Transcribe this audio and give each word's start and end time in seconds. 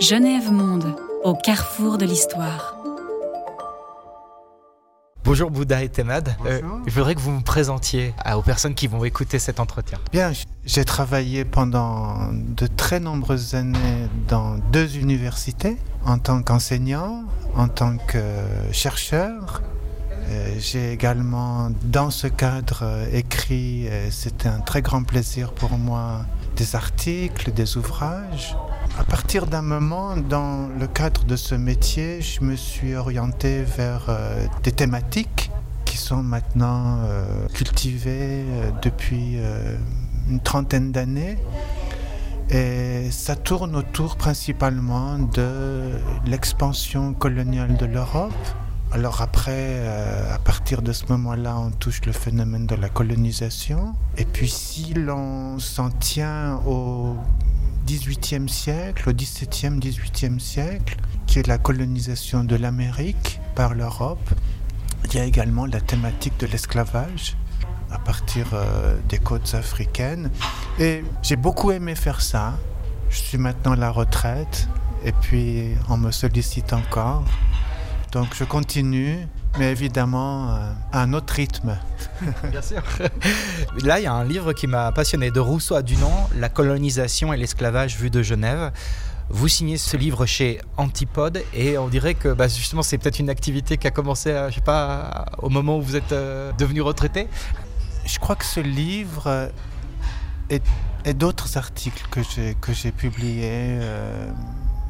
Genève 0.00 0.52
Monde, 0.52 0.96
au 1.22 1.34
carrefour 1.34 1.98
de 1.98 2.04
l'histoire. 2.04 2.76
Bonjour 5.24 5.50
Bouddha 5.50 5.82
et 5.82 5.88
Temad. 5.88 6.36
Euh, 6.44 6.60
je 6.86 6.94
voudrais 6.94 7.14
que 7.14 7.20
vous 7.20 7.30
me 7.30 7.42
présentiez 7.42 8.12
aux 8.36 8.42
personnes 8.42 8.74
qui 8.74 8.86
vont 8.86 9.04
écouter 9.04 9.38
cet 9.38 9.60
entretien. 9.60 9.98
Bien, 10.12 10.32
j'ai 10.64 10.84
travaillé 10.84 11.44
pendant 11.46 12.30
de 12.32 12.66
très 12.66 13.00
nombreuses 13.00 13.54
années 13.54 14.08
dans 14.28 14.58
deux 14.70 14.98
universités, 14.98 15.78
en 16.04 16.18
tant 16.18 16.42
qu'enseignant, 16.42 17.24
en 17.56 17.68
tant 17.68 17.96
que 17.96 18.20
chercheur. 18.72 19.62
Euh, 20.28 20.54
j'ai 20.58 20.92
également, 20.92 21.70
dans 21.84 22.10
ce 22.10 22.26
cadre, 22.26 23.06
écrit, 23.12 23.88
c'était 24.10 24.48
un 24.48 24.60
très 24.60 24.82
grand 24.82 25.02
plaisir 25.02 25.52
pour 25.52 25.78
moi, 25.78 26.26
des 26.56 26.76
articles, 26.76 27.52
des 27.52 27.76
ouvrages. 27.76 28.56
À 28.98 29.04
partir 29.04 29.46
d'un 29.46 29.62
moment, 29.62 30.16
dans 30.16 30.68
le 30.78 30.86
cadre 30.86 31.24
de 31.24 31.36
ce 31.36 31.54
métier, 31.54 32.20
je 32.20 32.42
me 32.42 32.54
suis 32.54 32.94
orienté 32.94 33.62
vers 33.62 34.06
euh, 34.08 34.46
des 34.62 34.72
thématiques 34.72 35.50
qui 35.84 35.96
sont 35.96 36.22
maintenant 36.22 36.98
euh, 37.04 37.46
cultivées 37.52 38.44
euh, 38.48 38.70
depuis 38.82 39.38
une 40.28 40.40
trentaine 40.40 40.92
d'années. 40.92 41.38
Et 42.50 43.10
ça 43.10 43.36
tourne 43.36 43.74
autour 43.74 44.16
principalement 44.16 45.18
de 45.18 45.90
l'expansion 46.26 47.14
coloniale 47.14 47.76
de 47.76 47.86
l'Europe. 47.86 48.32
Alors 48.92 49.22
après, 49.22 49.86
à 50.32 50.38
partir 50.38 50.80
de 50.82 50.92
ce 50.92 51.06
moment-là, 51.08 51.56
on 51.58 51.70
touche 51.70 52.02
le 52.06 52.12
phénomène 52.12 52.66
de 52.66 52.76
la 52.76 52.88
colonisation. 52.88 53.94
Et 54.16 54.24
puis 54.24 54.48
si 54.48 54.94
l'on 54.94 55.58
s'en 55.58 55.90
tient 55.90 56.60
au 56.66 57.16
18e 57.86 58.48
siècle, 58.48 59.10
au 59.10 59.12
17e, 59.12 59.78
18e 59.78 60.38
siècle, 60.38 60.96
qui 61.26 61.38
est 61.38 61.46
la 61.46 61.58
colonisation 61.58 62.44
de 62.44 62.56
l'Amérique 62.56 63.40
par 63.54 63.74
l'Europe. 63.74 64.30
Il 65.04 65.14
y 65.14 65.18
a 65.18 65.24
également 65.24 65.66
la 65.66 65.80
thématique 65.80 66.38
de 66.40 66.46
l'esclavage 66.46 67.36
à 67.90 67.98
partir 67.98 68.46
euh, 68.52 68.96
des 69.08 69.18
côtes 69.18 69.54
africaines. 69.54 70.30
Et 70.78 71.04
j'ai 71.22 71.36
beaucoup 71.36 71.70
aimé 71.72 71.94
faire 71.94 72.20
ça. 72.20 72.54
Je 73.10 73.18
suis 73.18 73.38
maintenant 73.38 73.72
à 73.72 73.76
la 73.76 73.90
retraite 73.90 74.68
et 75.04 75.12
puis 75.12 75.70
on 75.88 75.98
me 75.98 76.10
sollicite 76.10 76.72
encore. 76.72 77.24
Donc 78.14 78.28
je 78.34 78.44
continue 78.44 79.26
mais 79.58 79.72
évidemment 79.72 80.50
euh, 80.50 80.72
à 80.92 81.02
un 81.02 81.12
autre 81.12 81.34
rythme. 81.34 81.76
Bien 82.50 82.62
sûr. 82.62 82.82
Là, 83.82 83.98
il 83.98 84.04
y 84.04 84.06
a 84.06 84.12
un 84.12 84.24
livre 84.24 84.52
qui 84.52 84.66
m'a 84.66 84.90
passionné, 84.92 85.30
de 85.30 85.40
Rousseau 85.40 85.74
à 85.74 85.82
Dunant, 85.82 86.28
La 86.36 86.48
colonisation 86.48 87.32
et 87.32 87.36
l'esclavage 87.36 87.96
vu 87.96 88.10
de 88.10 88.22
Genève. 88.22 88.72
Vous 89.30 89.48
signez 89.48 89.78
ce 89.78 89.96
livre 89.96 90.26
chez 90.26 90.60
Antipode 90.76 91.42
et 91.54 91.76
on 91.76 91.88
dirait 91.88 92.14
que 92.14 92.28
bah, 92.28 92.46
justement 92.46 92.82
c'est 92.82 92.98
peut-être 92.98 93.18
une 93.18 93.30
activité 93.30 93.78
qui 93.78 93.86
a 93.88 93.90
commencé, 93.90 94.30
je 94.48 94.54
sais 94.54 94.60
pas, 94.60 95.26
au 95.38 95.48
moment 95.48 95.78
où 95.78 95.82
vous 95.82 95.96
êtes 95.96 96.12
euh, 96.12 96.52
devenu 96.58 96.82
retraité. 96.82 97.26
Je 98.06 98.18
crois 98.20 98.36
que 98.36 98.44
ce 98.44 98.60
livre 98.60 99.50
et, 100.50 100.60
d'autres 101.14 101.56
articles 101.58 102.06
que 102.10 102.20
j'ai 102.22 102.54
que 102.60 102.72
j'ai 102.72 102.92
publiés 102.92 103.78
euh, 103.80 104.30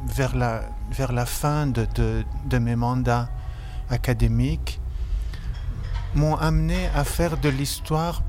vers 0.07 0.35
la 0.35 0.61
vers 0.91 1.11
la 1.11 1.25
fin 1.25 1.67
de, 1.67 1.87
de, 1.95 2.23
de 2.45 2.57
mes 2.57 2.75
mandats 2.75 3.29
académiques 3.89 4.79
m'ont 6.15 6.35
amené 6.35 6.87
à 6.95 7.03
faire 7.03 7.37
de 7.37 7.49
l'histoire, 7.49 8.23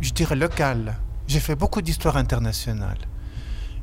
je 0.00 0.12
dirais, 0.12 0.36
locale. 0.36 0.96
J'ai 1.26 1.40
fait 1.40 1.54
beaucoup 1.54 1.80
d'histoire 1.80 2.16
internationale. 2.16 2.98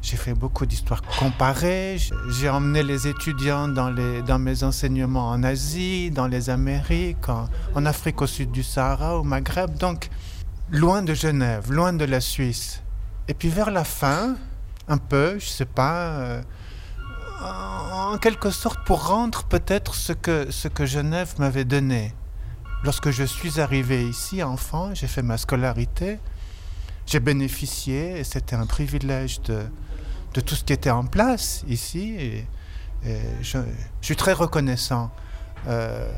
J'ai 0.02 0.16
fait 0.16 0.34
beaucoup 0.34 0.66
d'histoire 0.66 1.02
comparée. 1.02 1.98
J'ai 2.30 2.50
emmené 2.50 2.84
les 2.84 3.08
étudiants 3.08 3.68
dans, 3.68 3.90
les, 3.90 4.22
dans 4.22 4.40
mes 4.40 4.64
enseignements 4.64 5.30
en 5.30 5.44
Asie, 5.44 6.10
dans 6.12 6.28
les 6.28 6.50
Amériques, 6.50 7.28
en, 7.28 7.86
Afrique 7.86 8.22
au 8.22 8.28
sud 8.28 8.52
du 8.52 8.64
Sahara, 8.64 9.18
au 9.18 9.24
Maghreb. 9.24 9.78
Donc, 9.78 10.10
loin 10.72 11.02
de 11.02 11.14
Genève, 11.14 11.72
loin 11.72 11.92
de 11.92 12.06
la 12.06 12.22
Suisse. 12.22 12.82
Et 13.28 13.34
puis 13.34 13.50
vers 13.50 13.72
la 13.72 13.84
fin, 13.84 14.36
un 14.88 14.98
peu, 14.98 15.38
je 15.40 15.48
sais 15.48 15.66
pas, 15.66 15.96
euh, 15.96 16.42
en 17.42 18.18
quelque 18.18 18.52
sorte 18.52 18.84
pour 18.86 19.08
rendre 19.08 19.44
peut-être 19.44 19.96
ce 19.96 20.14
que, 20.14 20.52
ce 20.52 20.68
que 20.68 20.86
Genève 20.86 21.34
m'avait 21.40 21.66
donné. 21.66 22.14
Lorsque 22.84 23.12
je 23.12 23.24
suis 23.24 23.60
arrivé 23.60 24.08
ici, 24.08 24.42
enfant, 24.44 24.94
j'ai 24.94 25.08
fait 25.08 25.22
ma 25.22 25.38
scolarité, 25.38 26.20
j'ai 27.06 27.20
bénéficié, 27.20 28.20
et 28.20 28.24
c'était 28.24 28.56
un 28.56 28.66
privilège 28.66 29.42
de, 29.42 29.64
de 30.34 30.42
tout 30.42 30.56
ce 30.56 30.64
qui 30.64 30.74
était 30.74 30.90
en 30.90 31.06
place 31.06 31.64
ici. 31.68 32.46
Je, 33.42 33.60
suis 34.02 34.16
très 34.16 34.34
reconnaissant 34.34 35.12
euh, 35.68 36.10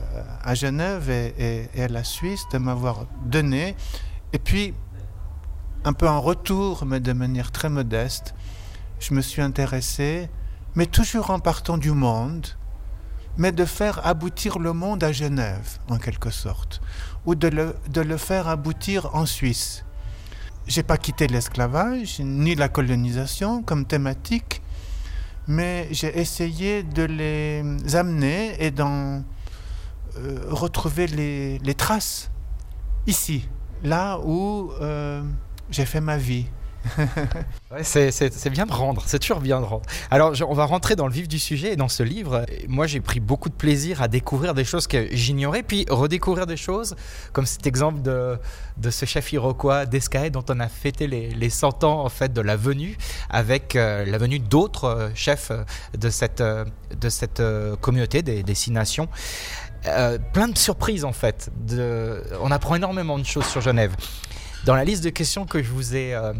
à 0.43 0.53
Genève 0.53 1.09
et, 1.09 1.67
à 1.77 1.87
la 1.87 2.03
Suisse 2.03 2.45
de 2.51 2.57
m'avoir 2.57 3.05
donné. 3.25 3.75
Et 4.33 4.39
puis, 4.39 4.73
un 5.83 5.93
peu 5.93 6.07
en 6.07 6.21
retour, 6.21 6.85
mais 6.85 6.99
de 6.99 7.13
manière 7.13 7.51
très 7.51 7.69
modeste, 7.69 8.35
je 8.99 9.13
me 9.13 9.21
suis 9.21 9.41
intéressé 9.41 10.29
mais 10.75 10.85
toujours 10.85 11.29
en 11.31 11.39
partant 11.39 11.77
du 11.77 11.91
monde, 11.91 12.47
mais 13.37 13.51
de 13.51 13.65
faire 13.65 14.05
aboutir 14.05 14.59
le 14.59 14.73
monde 14.73 15.03
à 15.03 15.11
Genève, 15.11 15.79
en 15.89 15.97
quelque 15.97 16.29
sorte, 16.29 16.81
ou 17.25 17.35
de 17.35 17.47
le, 17.47 17.75
de 17.89 18.01
le 18.01 18.17
faire 18.17 18.47
aboutir 18.47 19.13
en 19.15 19.25
Suisse. 19.25 19.85
J'ai 20.67 20.83
pas 20.83 20.97
quitté 20.97 21.27
l'esclavage, 21.27 22.19
ni 22.19 22.55
la 22.55 22.69
colonisation 22.69 23.63
comme 23.63 23.85
thématique, 23.85 24.61
mais 25.47 25.87
j'ai 25.91 26.17
essayé 26.19 26.83
de 26.83 27.03
les 27.03 27.95
amener 27.95 28.55
et 28.63 28.71
d'en 28.71 29.23
euh, 30.17 30.39
retrouver 30.49 31.07
les, 31.07 31.57
les, 31.59 31.73
traces 31.73 32.29
ici, 33.07 33.49
là 33.83 34.19
où 34.23 34.71
euh, 34.81 35.23
j'ai 35.69 35.85
fait 35.85 36.01
ma 36.01 36.17
vie. 36.17 36.47
C'est 37.83 38.49
bien 38.49 38.65
de 38.65 38.71
rendre, 38.71 39.03
c'est 39.05 39.19
toujours 39.19 39.39
bien 39.39 39.59
de 39.59 39.65
rendre. 39.65 39.83
Alors, 40.09 40.33
on 40.47 40.53
va 40.53 40.65
rentrer 40.65 40.95
dans 40.95 41.07
le 41.07 41.13
vif 41.13 41.27
du 41.27 41.39
sujet 41.39 41.73
et 41.73 41.75
dans 41.75 41.87
ce 41.87 42.03
livre. 42.03 42.45
Moi, 42.67 42.87
j'ai 42.87 42.99
pris 42.99 43.19
beaucoup 43.19 43.49
de 43.49 43.55
plaisir 43.55 44.01
à 44.01 44.07
découvrir 44.07 44.53
des 44.53 44.63
choses 44.63 44.87
que 44.87 45.07
j'ignorais, 45.11 45.63
puis 45.63 45.85
redécouvrir 45.89 46.47
des 46.47 46.57
choses, 46.57 46.95
comme 47.33 47.45
cet 47.45 47.65
exemple 47.67 48.01
de, 48.01 48.37
ce 48.89 49.05
chef 49.05 49.31
iroquois 49.33 49.85
d'Escaé 49.85 50.29
dont 50.29 50.45
on 50.49 50.59
a 50.59 50.67
fêté 50.67 51.07
les, 51.07 51.29
les, 51.29 51.49
100 51.49 51.83
ans 51.83 52.03
en 52.05 52.09
fait 52.09 52.33
de 52.33 52.41
la 52.41 52.55
venue, 52.55 52.97
avec 53.29 53.75
euh, 53.75 54.05
la 54.05 54.17
venue 54.17 54.39
d'autres 54.39 54.85
euh, 54.85 55.09
chefs 55.15 55.51
de 55.97 56.09
cette, 56.09 56.41
de 56.41 57.09
cette 57.09 57.41
communauté 57.81 58.21
des, 58.21 58.43
des 58.43 58.55
six 58.55 58.71
nations. 58.71 59.07
plein 60.33 60.47
de 60.47 60.57
surprises 60.57 61.05
en 61.05 61.13
fait. 61.13 61.51
On 62.41 62.51
apprend 62.51 62.75
énormément 62.75 63.17
de 63.17 63.25
choses 63.25 63.45
sur 63.45 63.61
Genève. 63.61 63.95
Dans 64.63 64.75
la 64.75 64.83
liste 64.83 65.03
de 65.03 65.09
questions 65.09 65.45
que 65.45 65.63
je 65.63 65.71
vous 65.71 65.95
ai 65.95 66.13
euh, 66.13 66.33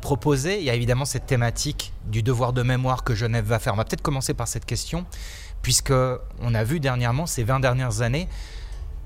proposé. 0.00 0.58
Il 0.58 0.64
y 0.64 0.70
a 0.70 0.74
évidemment 0.74 1.04
cette 1.04 1.26
thématique 1.26 1.92
du 2.06 2.22
devoir 2.22 2.52
de 2.52 2.62
mémoire 2.62 3.04
que 3.04 3.14
Genève 3.14 3.44
va 3.44 3.58
faire. 3.58 3.74
On 3.74 3.76
va 3.76 3.84
peut-être 3.84 4.02
commencer 4.02 4.34
par 4.34 4.48
cette 4.48 4.64
question, 4.64 5.04
puisque 5.62 5.92
on 5.92 6.54
a 6.54 6.64
vu 6.64 6.80
dernièrement, 6.80 7.26
ces 7.26 7.44
20 7.44 7.60
dernières 7.60 8.02
années, 8.02 8.28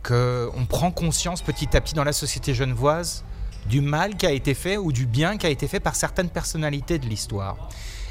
qu'on 0.02 0.66
prend 0.68 0.90
conscience 0.90 1.42
petit 1.42 1.76
à 1.76 1.80
petit 1.80 1.94
dans 1.94 2.04
la 2.04 2.12
société 2.12 2.54
genevoise 2.54 3.24
du 3.66 3.80
mal 3.80 4.16
qui 4.16 4.26
a 4.26 4.32
été 4.32 4.54
fait 4.54 4.76
ou 4.76 4.92
du 4.92 5.06
bien 5.06 5.36
qui 5.36 5.46
a 5.46 5.50
été 5.50 5.68
fait 5.68 5.80
par 5.80 5.94
certaines 5.94 6.30
personnalités 6.30 6.98
de 6.98 7.06
l'histoire. 7.06 7.56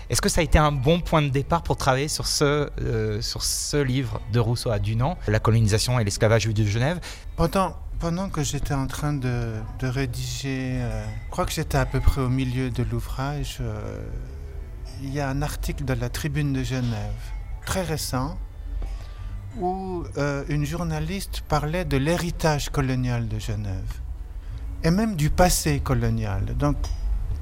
Est-ce 0.09 0.21
que 0.21 0.29
ça 0.29 0.41
a 0.41 0.43
été 0.43 0.57
un 0.57 0.71
bon 0.71 0.99
point 0.99 1.21
de 1.21 1.29
départ 1.29 1.63
pour 1.63 1.77
travailler 1.77 2.09
sur 2.09 2.27
ce, 2.27 2.69
euh, 2.81 3.21
sur 3.21 3.43
ce 3.43 3.77
livre 3.77 4.19
de 4.33 4.39
Rousseau 4.39 4.69
à 4.69 4.79
Dunant, 4.79 5.17
La 5.27 5.39
colonisation 5.39 5.99
et 5.99 6.03
l'esclavage 6.03 6.47
de 6.47 6.65
Genève? 6.65 6.99
Pendant 7.37 7.77
pendant 8.01 8.29
que 8.29 8.41
j'étais 8.41 8.73
en 8.73 8.87
train 8.87 9.13
de, 9.13 9.61
rédiger, 9.83 10.71
euh, 10.81 11.05
je 11.25 11.29
crois 11.29 11.45
que 11.45 11.51
j'étais 11.51 11.77
à 11.77 11.85
peu 11.85 11.99
près 11.99 12.21
au 12.21 12.29
milieu 12.29 12.71
de 12.71 12.81
l'ouvrage, 12.81 13.59
euh, 13.61 14.03
il 15.03 15.13
y 15.13 15.19
a 15.19 15.29
un 15.29 15.43
article 15.43 15.85
de 15.85 15.93
la 15.93 16.09
Tribune 16.09 16.51
de 16.51 16.63
Genève, 16.63 17.21
très 17.63 17.83
récent, 17.83 18.39
où 19.59 20.03
euh, 20.17 20.43
une 20.49 20.65
journaliste 20.65 21.41
parlait 21.47 21.85
de 21.85 21.97
l'héritage 21.97 22.69
colonial 22.71 23.27
de 23.27 23.37
Genève, 23.37 23.93
et 24.83 24.89
même 24.89 25.15
du 25.15 25.29
passé 25.29 25.79
colonial. 25.79 26.57
Donc, 26.57 26.77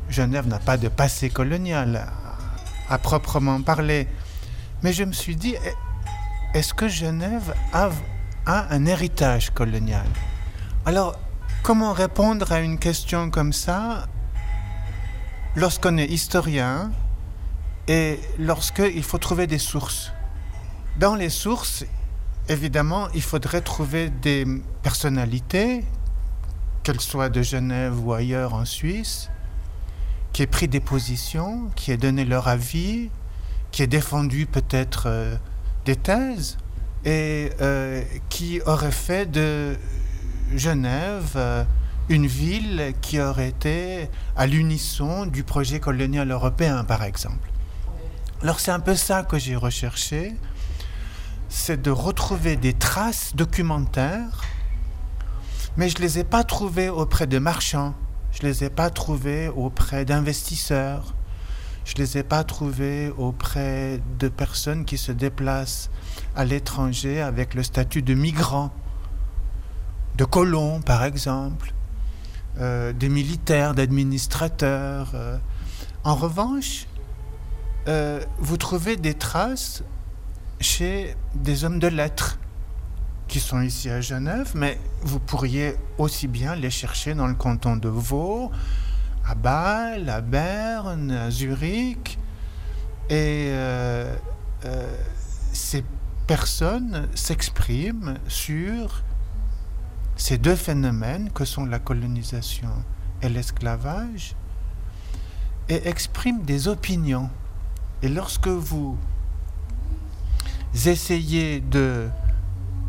Genève 0.09 0.45
n'a 0.45 0.59
pas 0.59 0.75
de 0.75 0.89
passé 0.89 1.29
colonial 1.29 2.05
à, 2.89 2.97
proprement 2.97 3.61
parler. 3.61 4.09
Mais 4.83 4.91
je 4.91 5.05
me 5.05 5.13
suis 5.13 5.37
dit, 5.37 5.55
est-ce 6.53 6.73
que 6.73 6.89
Genève 6.89 7.53
a 7.71 7.89
un 8.45 8.85
héritage 8.85 9.51
colonial? 9.51 10.07
Alors, 10.85 11.19
comment 11.61 11.93
répondre 11.93 12.51
à 12.51 12.61
une 12.61 12.79
question 12.79 13.29
comme 13.29 13.53
ça 13.53 14.07
lorsqu'on 15.55 15.97
est 15.97 16.07
historien 16.07 16.91
et 17.87 18.19
lorsqu'il 18.37 19.03
faut 19.03 19.17
trouver 19.17 19.45
des 19.45 19.57
sources? 19.57 20.11
Dans 20.97 21.15
les 21.15 21.29
sources, 21.29 21.85
évidemment, 22.47 23.09
il 23.13 23.21
faudrait 23.21 23.61
trouver 23.61 24.09
des 24.09 24.45
personnalités, 24.81 25.83
qu'elles 26.83 27.01
soient 27.01 27.29
de 27.29 27.41
Genève 27.41 27.99
ou 28.03 28.13
ailleurs 28.13 28.53
en 28.53 28.65
Suisse, 28.65 29.29
qui 30.33 30.43
ait 30.43 30.47
pris 30.47 30.67
des 30.67 30.79
positions, 30.79 31.69
qui 31.75 31.91
ait 31.91 31.97
donné 31.97 32.25
leur 32.25 32.47
avis, 32.47 33.09
qui 33.71 33.83
ait 33.83 33.87
défendu 33.87 34.45
peut-être 34.45 35.03
euh, 35.07 35.35
des 35.85 35.95
thèses 35.95 36.57
et 37.05 37.51
euh, 37.61 38.01
qui 38.29 38.61
aurait 38.65 38.91
fait 38.91 39.29
de 39.29 39.77
Genève 40.55 41.33
euh, 41.35 41.63
une 42.09 42.25
ville 42.25 42.93
qui 43.01 43.19
aurait 43.19 43.49
été 43.49 44.09
à 44.35 44.47
l'unisson 44.47 45.25
du 45.25 45.43
projet 45.43 45.79
colonial 45.79 46.31
européen, 46.31 46.83
par 46.83 47.03
exemple. 47.03 47.49
Alors 48.41 48.59
c'est 48.59 48.71
un 48.71 48.79
peu 48.79 48.95
ça 48.95 49.23
que 49.23 49.37
j'ai 49.37 49.55
recherché, 49.55 50.35
c'est 51.49 51.81
de 51.81 51.91
retrouver 51.91 52.55
des 52.55 52.73
traces 52.73 53.35
documentaires, 53.35 54.41
mais 55.77 55.89
je 55.89 55.97
ne 55.97 56.01
les 56.01 56.19
ai 56.19 56.23
pas 56.23 56.43
trouvées 56.43 56.89
auprès 56.89 57.27
de 57.27 57.37
marchands, 57.37 57.93
je 58.31 58.43
ne 58.43 58.47
les 58.47 58.63
ai 58.63 58.69
pas 58.69 58.89
trouvées 58.89 59.49
auprès 59.49 60.05
d'investisseurs, 60.05 61.13
je 61.85 61.93
ne 61.95 62.05
les 62.05 62.19
ai 62.19 62.23
pas 62.23 62.43
trouvées 62.43 63.11
auprès 63.17 63.99
de 64.19 64.29
personnes 64.29 64.85
qui 64.85 64.97
se 64.97 65.11
déplacent 65.11 65.89
à 66.35 66.45
l'étranger 66.45 67.21
avec 67.21 67.53
le 67.53 67.63
statut 67.63 68.01
de 68.01 68.13
migrants, 68.13 68.71
de 70.19 70.25
colons 70.25 70.81
par 70.81 71.05
exemple, 71.05 71.73
euh, 72.59 72.91
des 72.91 73.07
militaires, 73.07 73.73
d'administrateurs. 73.73 75.11
Euh. 75.13 75.37
En 76.03 76.13
revanche, 76.13 76.87
euh, 77.87 78.19
vous 78.37 78.57
trouvez 78.57 78.97
des 78.97 79.13
traces 79.13 79.81
chez 80.59 81.15
des 81.35 81.63
hommes 81.63 81.79
de 81.79 81.87
lettres 81.87 82.37
qui 83.29 83.39
sont 83.39 83.61
ici 83.61 83.89
à 83.89 84.01
Genève, 84.01 84.51
mais 84.55 84.77
vous 85.03 85.19
pourriez 85.19 85.75
aussi 85.97 86.27
bien 86.27 86.53
les 86.53 86.69
chercher 86.69 87.13
dans 87.13 87.27
le 87.27 87.35
canton 87.35 87.77
de 87.77 87.87
Vaud, 87.87 88.51
à 89.25 89.35
Bâle, 89.35 90.09
à 90.09 90.19
Berne, 90.19 91.11
à 91.11 91.31
Zurich. 91.31 92.19
Et 93.09 93.53
ces 95.53 95.83
personnes 96.27 97.07
s'expriment 97.15 98.15
sur 98.27 99.03
ces 100.19 100.37
deux 100.37 100.55
phénomènes 100.55 101.31
que 101.31 101.45
sont 101.45 101.65
la 101.65 101.79
colonisation 101.79 102.69
et 103.21 103.29
l'esclavage 103.29 104.35
et 105.69 105.87
expriment 105.87 106.41
des 106.43 106.67
opinions. 106.67 107.29
Et 108.03 108.09
lorsque 108.09 108.49
vous 108.49 108.97
essayez 110.85 111.61
de 111.61 112.09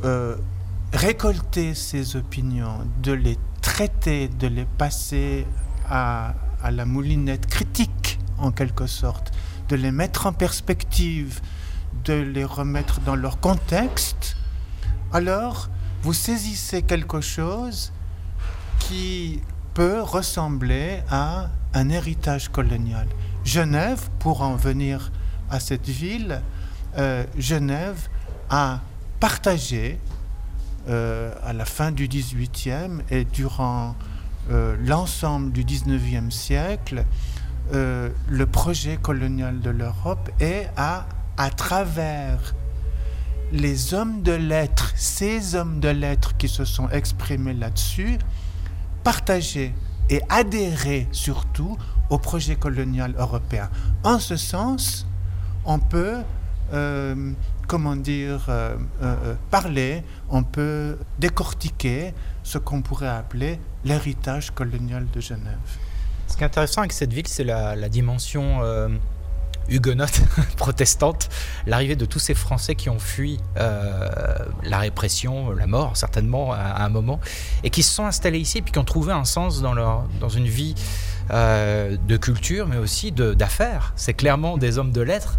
euh, 0.05 0.37
récolter 0.93 1.75
ces 1.75 2.17
opinions, 2.17 2.85
de 3.01 3.13
les 3.13 3.39
traiter, 3.63 4.27
de 4.27 4.49
les 4.49 4.65
passer 4.65 5.47
à, 5.89 6.35
à 6.63 6.73
la 6.73 6.85
moulinette 6.85 7.47
critique 7.47 8.19
en 8.39 8.51
quelque 8.51 8.89
sorte, 8.89 9.31
de 9.69 9.77
les 9.77 9.93
mettre 9.93 10.27
en 10.27 10.33
perspective, 10.33 11.41
de 12.05 12.15
les 12.15 12.45
remettre 12.45 13.01
dans 13.01 13.15
leur 13.15 13.39
contexte, 13.39 14.37
alors 15.13 15.69
vous 16.03 16.15
saisissez 16.15 16.83
quelque 16.83 17.21
chose 17.21 17.93
qui 18.79 19.41
peut 19.75 20.01
ressembler 20.01 21.01
à 21.11 21.49
un 21.75 21.89
héritage 21.91 22.49
colonial. 22.49 23.07
Genève, 23.45 24.09
pour 24.19 24.43
en 24.43 24.57
venir 24.57 25.13
à 25.51 25.61
cette 25.61 25.89
ville, 25.89 26.41
euh, 26.97 27.25
Genève 27.39 28.09
a 28.49 28.81
partagé 29.21 29.99
euh, 30.89 31.33
à 31.45 31.53
la 31.53 31.65
fin 31.65 31.93
du 31.93 32.09
XVIIIe 32.09 33.03
et 33.11 33.25
durant 33.25 33.95
euh, 34.51 34.77
l'ensemble 34.85 35.53
du 35.53 35.65
XIXe 35.65 36.35
siècle 36.35 37.05
le 37.73 38.47
projet 38.47 38.97
colonial 38.97 39.61
de 39.61 39.71
l'Europe 39.71 40.29
et 40.41 40.65
a, 40.77 41.07
à 41.37 41.51
travers 41.51 42.57
les 43.53 43.95
hommes 43.95 44.23
de 44.23 44.33
lettres, 44.33 44.93
ces 44.97 45.55
hommes 45.55 45.81
de 45.81 45.89
lettres 45.89 46.37
qui 46.37 46.49
se 46.49 46.65
sont 46.65 46.89
exprimés 46.91 47.55
là-dessus, 47.55 48.19
partager 49.03 49.75
et 50.09 50.21
adhérer 50.29 51.09
surtout 51.13 51.77
au 52.11 52.19
projet 52.19 52.57
colonial 52.57 53.15
européen. 53.19 53.71
En 54.05 54.19
ce 54.19 54.37
sens, 54.37 55.07
on 55.65 55.79
peut, 55.79 56.19
euh, 56.73 57.33
comment 57.69 57.97
dire, 57.97 58.47
euh, 58.49 58.77
euh, 59.03 59.35
parler, 59.51 60.03
on 60.29 60.43
peut 60.43 60.99
décortiquer 61.19 62.13
ce 62.43 62.59
qu'on 62.59 62.83
pourrait 62.83 63.09
appeler 63.09 63.61
l'héritage 63.85 64.51
colonial 64.51 65.07
de 65.13 65.21
Genève. 65.21 65.59
Ce 66.27 66.37
qui 66.37 66.43
est 66.43 66.47
intéressant 66.47 66.81
avec 66.81 66.93
cette 66.93 67.13
ville, 67.13 67.27
c'est 67.27 67.45
la, 67.45 67.89
dimension 67.89 68.61
huguenote, 69.71 70.21
protestante, 70.57 71.29
l'arrivée 71.67 71.97
de 71.97 72.05
tous 72.05 72.19
ces 72.19 72.35
Français 72.35 72.75
qui 72.75 72.91
ont 72.91 72.99
fui 72.99 73.39
euh, 73.57 74.09
la 74.65 74.79
répression, 74.79 75.53
la 75.53 75.67
mort 75.67 75.97
certainement 75.97 76.53
à, 76.53 76.83
un 76.85 76.89
moment, 76.89 77.21
et 77.65 77.71
qui 77.71 77.83
se 77.83 77.95
sont 77.95 78.05
installés 78.05 78.39
ici 78.39 78.59
et 78.59 78.63
puis 78.63 78.73
qui 78.73 78.79
ont 78.79 78.85
trouvé 78.85 79.13
un 79.13 79.25
sens 79.25 79.63
dans, 79.63 79.73
leur, 79.73 80.05
dans 80.21 80.29
une 80.29 80.47
vie 80.47 80.75
euh, 81.31 81.97
de 81.97 82.17
culture, 82.17 82.67
mais 82.67 82.77
aussi 82.77 83.13
d'affaires. 83.13 83.93
C'est 83.97 84.15
clairement 84.15 84.59
des 84.59 84.79
hommes 84.79 84.93
de 84.93 85.01
lettres 85.01 85.39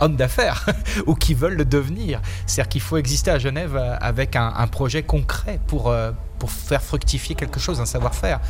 hommes 0.00 0.14
d'affaires 0.14 0.64
ou 1.06 1.16
qui 1.16 1.34
veulent 1.34 1.56
le 1.56 1.64
devenir. 1.64 2.20
C'est-à-dire 2.46 2.68
qu'il 2.68 2.80
faut 2.80 2.96
exister 2.98 3.32
à 3.32 3.38
Genève 3.38 3.76
euh, 3.76 3.96
avec 4.00 4.36
un, 4.36 4.66
projet 4.68 5.02
concret 5.02 5.60
pour, 5.66 5.92
pour 6.38 6.50
faire 6.50 6.82
fructifier 6.82 7.34
quelque 7.34 7.58
chose, 7.58 7.80
un 7.80 7.86
savoir-faire. 7.86 8.40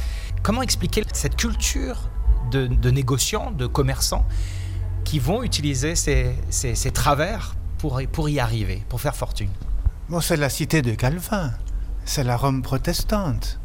Comment 0.43 0.61
expliquer 0.61 1.05
cette 1.14 1.37
culture 1.37 2.11
de 2.50 2.91
négociants, 2.91 3.50
de 3.50 3.67
commerçants 3.67 4.26
qui 5.08 5.20
vont 5.20 5.43
utiliser 5.43 5.94
ces, 5.94 6.34
ces, 6.50 6.90
travers 6.90 7.55
pour, 7.78 7.99
pour 8.12 8.28
y 8.28 8.40
arriver, 8.40 8.82
pour 8.90 9.00
faire 9.00 9.16
fortune. 9.16 9.49
Bon, 10.10 10.20
c'est 10.20 10.37
la 10.37 10.50
cité 10.50 10.82
de 10.82 10.94
Calvin, 10.94 11.50
c'est 12.05 12.25
la 12.25 12.37
Rome 12.37 12.60
protestante. 12.60 13.58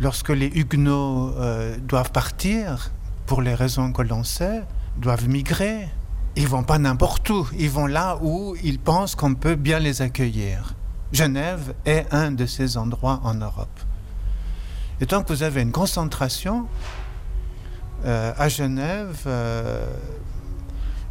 Lorsque 0.00 0.30
les 0.30 0.46
Huguenots 0.46 1.34
euh, 1.36 1.76
doivent 1.76 2.12
partir, 2.12 2.92
pour 3.26 3.42
les 3.42 3.54
raisons 3.54 3.92
que 3.92 4.00
l'on 4.00 4.24
sait, 4.24 4.62
doivent 4.96 5.28
migrer, 5.28 5.86
ils 6.34 6.48
vont 6.48 6.62
pas 6.62 6.78
n'importe 6.78 7.28
où, 7.28 7.46
ils 7.58 7.68
vont 7.68 7.86
là 7.86 8.16
où 8.22 8.56
ils 8.64 8.78
pensent 8.78 9.14
qu'on 9.14 9.34
peut 9.34 9.54
bien 9.54 9.78
les 9.78 10.00
accueillir. 10.00 10.72
Genève 11.12 11.74
est 11.84 12.06
un 12.10 12.30
de 12.30 12.46
ces 12.46 12.78
endroits 12.78 13.20
en 13.22 13.34
Europe. 13.34 13.80
Et 15.02 15.04
que 15.04 15.28
vous 15.28 15.42
avez 15.42 15.60
une 15.60 15.72
concentration 15.72 16.66
euh, 18.06 18.32
à 18.38 18.48
Genève, 18.48 19.24
euh, 19.26 19.86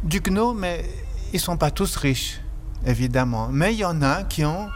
Duguenot, 0.06 0.54
mais 0.54 0.84
ils 1.32 1.40
sont 1.40 1.56
pas 1.56 1.72
tous 1.72 1.96
riches, 1.96 2.40
évidemment. 2.86 3.48
Mais 3.50 3.74
il 3.74 3.78
y 3.78 3.84
en 3.84 4.02
a 4.02 4.22
qui 4.22 4.44
ont 4.44 4.68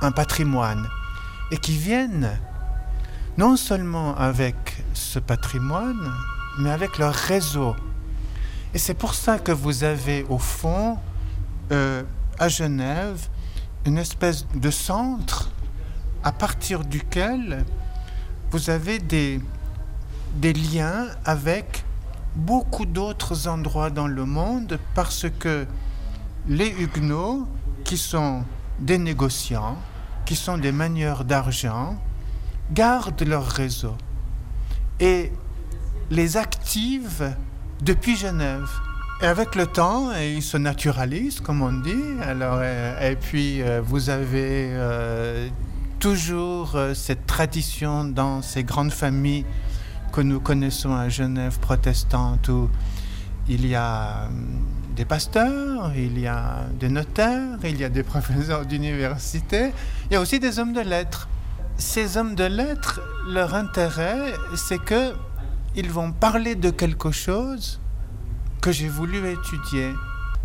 un 0.00 0.12
patrimoine 0.12 0.88
et 1.50 1.56
qui 1.56 1.76
viennent 1.76 2.30
non 3.36 3.56
seulement 3.56 4.16
avec 4.16 4.54
ce 4.94 5.18
patrimoine, 5.18 6.12
mais 6.60 6.70
avec 6.70 6.98
leur 6.98 7.12
réseau. 7.12 7.74
Et 8.74 8.78
c'est 8.78 8.94
pour 8.94 9.14
ça 9.14 9.40
que 9.40 9.50
vous 9.50 9.82
avez 9.82 10.24
au 10.28 10.38
fond, 10.38 10.98
euh, 11.72 12.04
à 12.38 12.48
Genève, 12.48 13.28
une 13.86 13.98
espèce 13.98 14.46
de 14.54 14.70
centre 14.70 15.50
à 16.22 16.30
partir 16.30 16.84
duquel 16.84 17.64
vous 18.52 18.70
avez 18.70 19.00
des 19.00 19.40
liens 20.52 21.08
avec 21.24 21.85
beaucoup 22.36 22.86
d'autres 22.86 23.48
endroits 23.48 23.90
dans 23.90 24.06
le 24.06 24.24
monde 24.24 24.78
parce 24.94 25.26
que 25.38 25.66
les 26.46 26.68
Huguenots, 26.68 27.48
qui 27.82 27.96
sont 27.96 28.44
des 28.78 28.98
négociants, 28.98 29.76
qui 30.26 30.36
sont 30.36 30.58
des 30.58 30.72
manieurs 30.72 31.24
d'argent, 31.24 31.96
gardent 32.72 33.22
leur 33.22 33.46
réseau 33.46 33.94
et 35.00 35.32
les 36.10 36.36
activent 36.36 37.34
depuis 37.80 38.16
Genève. 38.16 38.68
Et 39.22 39.26
avec 39.26 39.54
le 39.54 39.66
temps, 39.66 40.12
ils 40.12 40.42
se 40.42 40.58
naturalisent, 40.58 41.40
comme 41.40 41.62
on 41.62 41.72
dit. 41.72 42.20
Alors, 42.22 42.62
et, 42.62 43.16
puis, 43.16 43.62
euh, 43.62 43.80
vous 43.82 44.10
avez 44.10 44.68
euh, 44.72 45.48
toujours 45.98 46.76
euh, 46.76 46.92
cette 46.92 47.26
tradition 47.26 48.04
dans 48.04 48.42
ces 48.42 48.62
grandes 48.62 48.92
familles 48.92 49.46
que 50.12 50.20
nous 50.20 50.40
connaissons 50.40 50.94
à 50.94 51.08
Genève 51.08 51.58
protestante 51.60 52.48
où 52.48 52.68
il 53.48 53.66
y 53.66 53.74
a 53.74 54.22
euh, 54.24 54.28
des 54.94 55.04
pasteurs, 55.04 55.92
il 55.94 56.18
y 56.18 56.26
a 56.26 56.64
des 56.78 56.88
notaires, 56.88 57.58
il 57.64 57.78
y 57.78 57.84
a 57.84 57.88
des 57.88 58.02
professeurs 58.12 58.66
d'université, 58.66 59.72
il 60.10 60.14
y 60.14 60.16
a 60.16 60.20
aussi 60.20 60.40
des 60.40 60.58
hommes 60.58 60.72
de 60.72 60.80
lettres. 60.80 61.28
Ces 61.78 62.16
hommes 62.16 62.34
de 62.34 62.44
lettres, 62.44 63.00
leur 63.28 63.54
intérêt, 63.54 64.32
c'est 64.54 64.82
que 64.82 65.12
ils 65.74 65.90
vont 65.90 66.10
parler 66.10 66.54
de 66.54 66.70
quelque 66.70 67.10
chose 67.10 67.80
que 68.62 68.72
j'ai 68.72 68.88
voulu 68.88 69.18
étudier. 69.28 69.92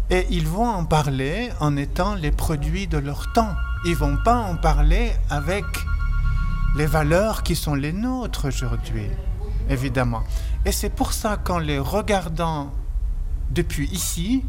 Et 0.10 0.28
ils 0.30 0.46
vont 0.46 0.68
en 0.68 0.84
parler 0.84 1.50
en 1.62 1.78
étant 1.78 2.16
les 2.16 2.32
produits 2.32 2.88
de 2.88 2.98
leur 2.98 3.32
temps. 3.32 3.56
Ils 3.86 3.96
vont 3.96 4.18
pas 4.26 4.36
en 4.36 4.58
parler 4.58 5.14
avec 5.30 5.64
les 6.76 6.86
valeurs 6.86 7.44
qui 7.44 7.56
sont 7.56 7.76
les 7.76 7.94
nôtres 7.94 8.50
aujourd'hui 8.50 9.08
évidemment. 9.72 10.24
Et 10.66 10.72
c'est 10.72 10.90
pour 10.90 11.14
ça 11.14 11.38
qu'en 11.38 11.58
les 11.58 11.80
regardant 11.80 12.72
depuis 13.50 13.90
ici, 13.92 14.44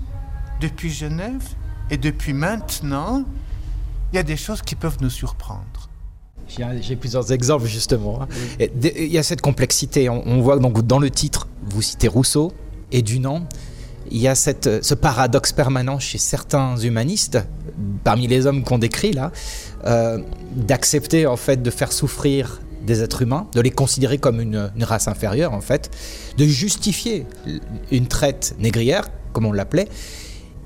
depuis 0.60 0.90
Genève 0.90 1.42
et 1.90 1.96
depuis 1.96 2.32
maintenant, 2.32 3.24
il 4.12 4.16
y 4.16 4.18
a 4.18 4.22
des 4.22 4.36
choses 4.36 4.62
qui 4.62 4.74
peuvent 4.74 4.98
nous 5.00 5.10
surprendre. 5.10 5.88
J'ai 6.80 6.96
plusieurs 6.96 7.32
exemples 7.32 7.66
justement. 7.66 8.22
Hein. 8.22 8.28
Il 8.60 9.06
y 9.06 9.18
a 9.18 9.22
cette 9.22 9.40
complexité. 9.40 10.08
On, 10.08 10.42
voit 10.42 10.58
donc 10.58 10.86
dans 10.86 10.98
le 10.98 11.10
titre, 11.10 11.48
vous 11.62 11.82
citez 11.82 12.08
Rousseau 12.08 12.52
et 12.90 13.02
Dunant. 13.02 13.46
Il 14.10 14.18
y 14.18 14.28
a 14.28 14.34
cette, 14.34 14.84
ce 14.84 14.94
paradoxe 14.94 15.52
permanent 15.52 15.98
chez 15.98 16.18
certains 16.18 16.76
humanistes, 16.76 17.38
parmi 18.04 18.26
les 18.26 18.46
hommes 18.46 18.64
qu'on 18.64 18.78
décrit 18.78 19.12
là, 19.12 19.30
euh, 19.86 20.18
d'accepter 20.54 21.26
en 21.26 21.36
fait 21.36 21.62
de 21.62 21.70
faire 21.70 21.92
souffrir 21.92 22.60
des 22.84 23.02
êtres 23.02 23.22
humains, 23.22 23.46
de 23.54 23.60
les 23.60 23.70
considérer 23.70 24.18
comme 24.18 24.40
une, 24.40 24.70
race 24.80 25.08
inférieure 25.08 25.52
en 25.52 25.60
fait, 25.60 25.90
de 26.36 26.44
justifier 26.44 27.26
une 27.90 28.06
traite 28.06 28.54
négrière, 28.58 29.08
comme 29.32 29.46
on 29.46 29.52
l'appelait, 29.52 29.88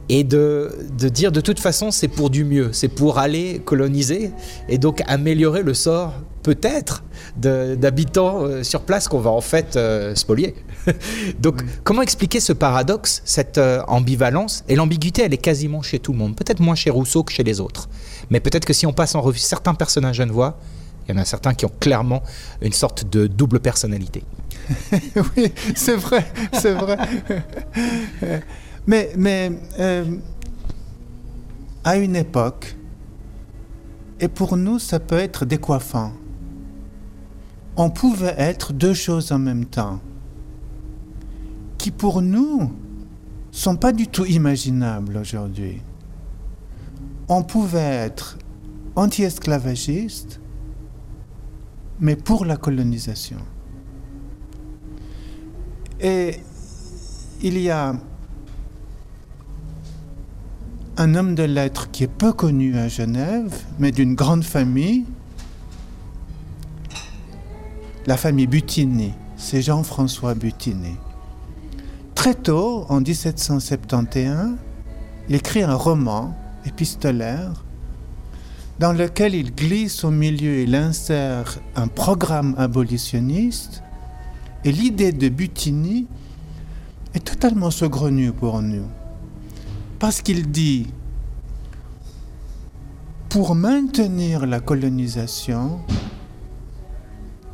et 0.09 0.23
de, 0.23 0.73
de, 0.99 1.09
dire 1.09 1.33
de 1.33 1.41
toute 1.41 1.59
façon 1.59 1.91
c'est 1.91 2.09
pour 2.09 2.31
du 2.31 2.45
mieux, 2.45 2.73
c'est 2.73 2.89
pour 2.89 3.19
aller 3.19 3.61
coloniser 3.65 4.31
et 4.69 4.79
donc 4.79 5.03
améliorer 5.07 5.63
le 5.63 5.75
sort 5.75 6.13
peut-être 6.47 7.03
d'habitants 7.37 8.45
euh, 8.45 8.63
sur 8.63 8.83
place 8.83 9.09
qu'on 9.09 9.19
va 9.19 9.31
en 9.31 9.41
fait 9.41 9.75
euh, 9.75 10.15
spolier. 10.15 10.55
donc 11.41 11.61
comment 11.83 12.03
expliquer 12.03 12.39
ce 12.39 12.53
paradoxe, 12.53 13.21
cette 13.25 13.59
euh, 13.59 13.83
ambivalence? 13.89 14.63
Et 14.69 14.77
l'ambiguïté 14.77 15.23
elle 15.23 15.35
est 15.35 15.39
quasiment 15.39 15.83
chez 15.83 15.99
tout 15.99 16.13
le 16.13 16.19
monde, 16.19 16.37
peut-être 16.37 16.61
moins 16.61 16.77
chez 16.77 16.91
Rousseau 16.91 17.25
que 17.25 17.33
chez 17.33 17.43
les 17.43 17.59
autres. 17.59 17.89
Mais 18.31 18.39
peut-être 18.39 18.65
que 18.65 18.73
si 18.73 18.87
on 18.87 18.93
passe 18.93 19.17
en 19.17 19.23
revue 19.23 19.41
certains 19.41 19.75
personnages 19.75 20.17
genevois, 20.17 20.57
il 21.07 21.15
y 21.15 21.19
en 21.19 21.21
a 21.21 21.25
certains 21.25 21.55
qui 21.55 21.65
ont 21.65 21.73
clairement 21.81 22.23
une 22.61 22.73
sorte 22.73 23.09
de 23.09 23.27
double 23.27 23.61
personnalité. 23.61 24.25
oui, 25.37 25.53
c'est 25.75 25.97
vrai, 25.97 26.27
c'est 26.53 26.73
vrai. 26.73 26.99
mais 28.87 29.13
mais 29.17 29.53
euh, 29.79 30.05
à 31.85 31.97
une 31.97 32.17
époque, 32.17 32.77
et 34.19 34.29
pour 34.29 34.57
nous 34.57 34.79
ça 34.79 34.99
peut 34.99 35.19
être 35.19 35.45
décoiffant, 35.45 36.13
on 37.77 37.91
pouvait 37.91 38.35
être 38.39 38.73
deux 38.73 38.95
choses 38.95 39.31
en 39.31 39.39
même 39.39 39.67
temps, 39.67 40.01
qui 41.79 41.91
pour 41.93 42.23
nous 42.23 42.73
sont 43.53 43.77
pas 43.77 43.93
du 43.93 44.09
tout 44.09 44.25
imaginables 44.25 45.17
aujourd'hui. 45.17 45.81
On 47.29 47.43
pouvait 47.43 47.79
être 47.79 48.39
anti-esclavagiste 48.97 50.41
mais 52.01 52.17
pour 52.17 52.45
la 52.45 52.57
colonisation. 52.57 53.39
Et 56.01 56.41
il 57.43 57.59
y 57.59 57.71
a 57.71 57.95
un 60.99 61.15
homme 61.15 61.35
de 61.35 61.43
lettres 61.43 61.91
qui 61.91 62.05
est 62.05 62.09
peu 62.09 62.33
connu 62.33 62.79
à 62.79 62.89
Genève, 62.89 63.55
mais 63.79 63.93
d'une 63.93 64.15
grande 64.15 64.45
famille, 64.45 65.05
la 68.07 68.17
famille 68.17 68.47
Butini, 68.47 69.13
c'est 69.37 69.63
Jean-François 69.63 70.35
Butini. 70.35 70.97
Très 72.15 72.35
tôt, 72.35 72.87
en 72.89 73.01
1771, 73.01 74.57
il 75.29 75.35
écrit 75.35 75.63
un 75.63 75.75
roman 75.75 76.35
épistolaire 76.65 77.66
dans 78.79 78.93
lequel 78.93 79.35
il 79.35 79.55
glisse 79.55 80.05
au 80.05 80.11
milieu, 80.11 80.61
il 80.61 80.75
insère 80.75 81.59
un 81.75 81.89
programme 81.89 82.55
abolitionniste, 82.59 83.83
et 84.65 84.73
l'idée 84.73 85.13
de 85.13 85.29
Butini 85.29 86.07
est 87.15 87.25
totalement 87.25 87.71
saugrenue 87.71 88.33
pour 88.33 88.61
nous. 88.61 88.87
Parce 89.99 90.21
qu'il 90.21 90.51
dit, 90.51 90.89
pour 93.31 93.55
maintenir 93.55 94.45
la 94.45 94.61
colonisation, 94.61 95.81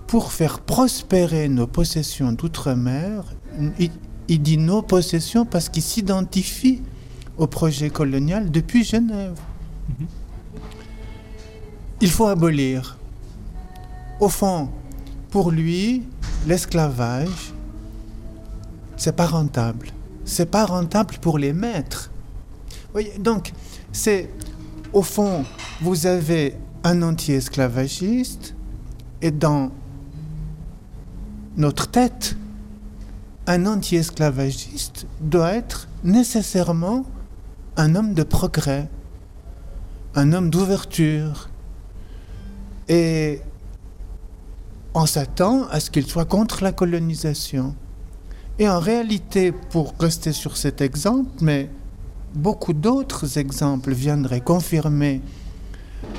pour 0.08 0.32
faire 0.32 0.60
prospérer 0.60 1.48
nos 1.48 1.66
possessions 1.66 2.32
d'outre-mer, 2.32 3.24
il, 4.28 4.42
dit 4.42 4.58
nos 4.58 4.82
possessions 4.82 5.44
parce 5.44 5.68
qu'il 5.68 5.82
s'identifie 5.82 6.82
au 7.36 7.46
projet 7.46 7.90
colonial 7.90 8.50
depuis 8.50 8.84
Genève. 8.84 9.38
Mhm 9.88 10.06
il 12.02 12.10
faut 12.10 12.26
abolir. 12.26 12.98
Au 14.18 14.28
fond, 14.28 14.68
pour 15.30 15.52
lui, 15.52 16.02
l'esclavage, 16.48 17.54
c'est 18.96 19.14
pas 19.14 19.26
rentable. 19.26 19.86
C'est 20.24 20.50
pas 20.50 20.66
rentable 20.66 21.14
pour 21.20 21.38
les 21.38 21.52
maîtres. 21.52 22.10
donc, 23.18 23.52
c'est 23.92 24.28
au 24.92 25.02
fond, 25.02 25.44
vous 25.80 26.06
avez 26.06 26.56
un 26.84 27.02
anti-esclavagiste 27.02 28.54
et 29.22 29.30
dans 29.30 29.70
notre 31.56 31.88
tête, 31.88 32.36
un 33.46 33.64
anti-esclavagiste 33.64 35.06
doit 35.20 35.52
être 35.52 35.88
nécessairement 36.02 37.04
un 37.76 37.94
homme 37.94 38.12
de 38.12 38.24
progrès, 38.24 38.88
un 40.16 40.32
homme 40.32 40.50
d'ouverture, 40.50 41.48
et 42.88 43.40
on 44.94 45.06
s'attend 45.06 45.66
à 45.68 45.80
ce 45.80 45.90
qu'il 45.90 46.06
soit 46.06 46.24
contre 46.24 46.62
la 46.62 46.72
colonisation. 46.72 47.74
Et 48.58 48.68
en 48.68 48.78
réalité, 48.78 49.52
pour 49.52 49.94
rester 49.98 50.32
sur 50.32 50.56
cet 50.56 50.80
exemple, 50.80 51.30
mais 51.40 51.70
beaucoup 52.34 52.72
d'autres 52.72 53.38
exemples 53.38 53.92
viendraient 53.92 54.40
confirmer 54.40 55.22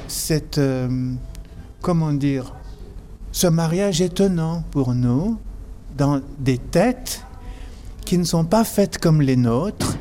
cette, 0.07 0.57
euh, 0.57 1.13
ce 3.31 3.47
mariage 3.47 4.01
étonnant 4.01 4.63
pour 4.71 4.93
nous 4.93 5.37
dans 5.97 6.21
des 6.39 6.57
têtes 6.57 7.23
qui 8.05 8.17
ne 8.17 8.23
sont 8.23 8.45
pas 8.45 8.63
faites 8.63 8.97
comme 8.97 9.21
les 9.21 9.35
nôtres. 9.35 9.95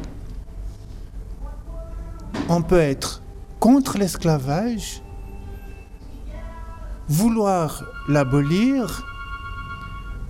On 2.48 2.62
peut 2.62 2.80
être 2.80 3.22
contre 3.60 3.98
l'esclavage 3.98 5.02
vouloir 7.08 7.84
l'abolir, 8.08 9.06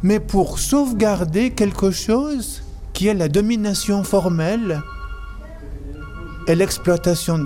mais 0.02 0.20
pour 0.20 0.58
sauvegarder 0.58 1.50
quelque 1.50 1.90
chose 1.90 2.62
qui 2.92 3.06
est 3.06 3.14
la 3.14 3.28
domination 3.28 4.04
formelle 4.04 4.82
et 6.46 6.54
l'exploitation. 6.54 7.44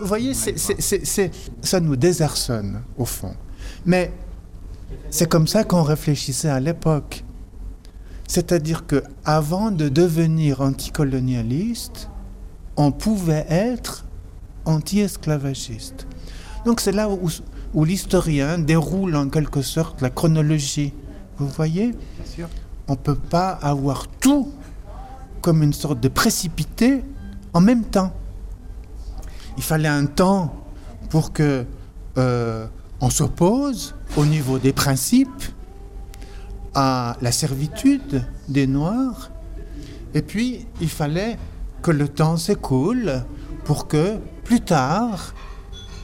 Vous 0.00 0.06
voyez, 0.06 0.32
ça 0.34 1.80
nous 1.80 1.96
désarçonne 1.96 2.82
au 2.96 3.04
fond. 3.04 3.34
Mais 3.84 4.12
c'est 5.10 5.28
comme 5.28 5.46
ça 5.46 5.64
qu'on 5.64 5.82
réfléchissait 5.82 6.48
à 6.48 6.60
l'époque. 6.60 7.24
C'est-à-dire 8.28 8.86
que 8.86 9.02
avant 9.24 9.70
de 9.70 9.88
devenir 9.88 10.60
anticolonialiste, 10.60 12.08
on 12.76 12.92
pouvait 12.92 13.46
être 13.48 14.04
anti-esclavagiste. 14.64 16.06
Donc 16.64 16.80
c'est 16.80 16.92
là 16.92 17.08
où 17.08 17.28
où 17.76 17.84
l'historien 17.84 18.58
déroule 18.58 19.14
en 19.14 19.28
quelque 19.28 19.60
sorte 19.60 20.00
la 20.00 20.08
chronologie. 20.08 20.94
Vous 21.36 21.46
voyez 21.46 21.94
On 22.88 22.92
ne 22.92 22.96
peut 22.96 23.14
pas 23.14 23.50
avoir 23.50 24.08
tout 24.08 24.50
comme 25.42 25.62
une 25.62 25.74
sorte 25.74 26.00
de 26.00 26.08
précipité 26.08 27.04
en 27.52 27.60
même 27.60 27.84
temps. 27.84 28.14
Il 29.58 29.62
fallait 29.62 29.88
un 29.88 30.06
temps 30.06 30.54
pour 31.10 31.34
que 31.34 31.66
euh, 32.16 32.66
on 33.02 33.10
s'oppose 33.10 33.94
au 34.16 34.24
niveau 34.24 34.58
des 34.58 34.72
principes 34.72 35.44
à 36.74 37.18
la 37.20 37.30
servitude 37.30 38.24
des 38.48 38.66
Noirs. 38.66 39.30
Et 40.14 40.22
puis, 40.22 40.66
il 40.80 40.88
fallait 40.88 41.36
que 41.82 41.90
le 41.90 42.08
temps 42.08 42.38
s'écoule 42.38 43.22
pour 43.64 43.86
que 43.86 44.16
plus 44.44 44.62
tard, 44.62 45.34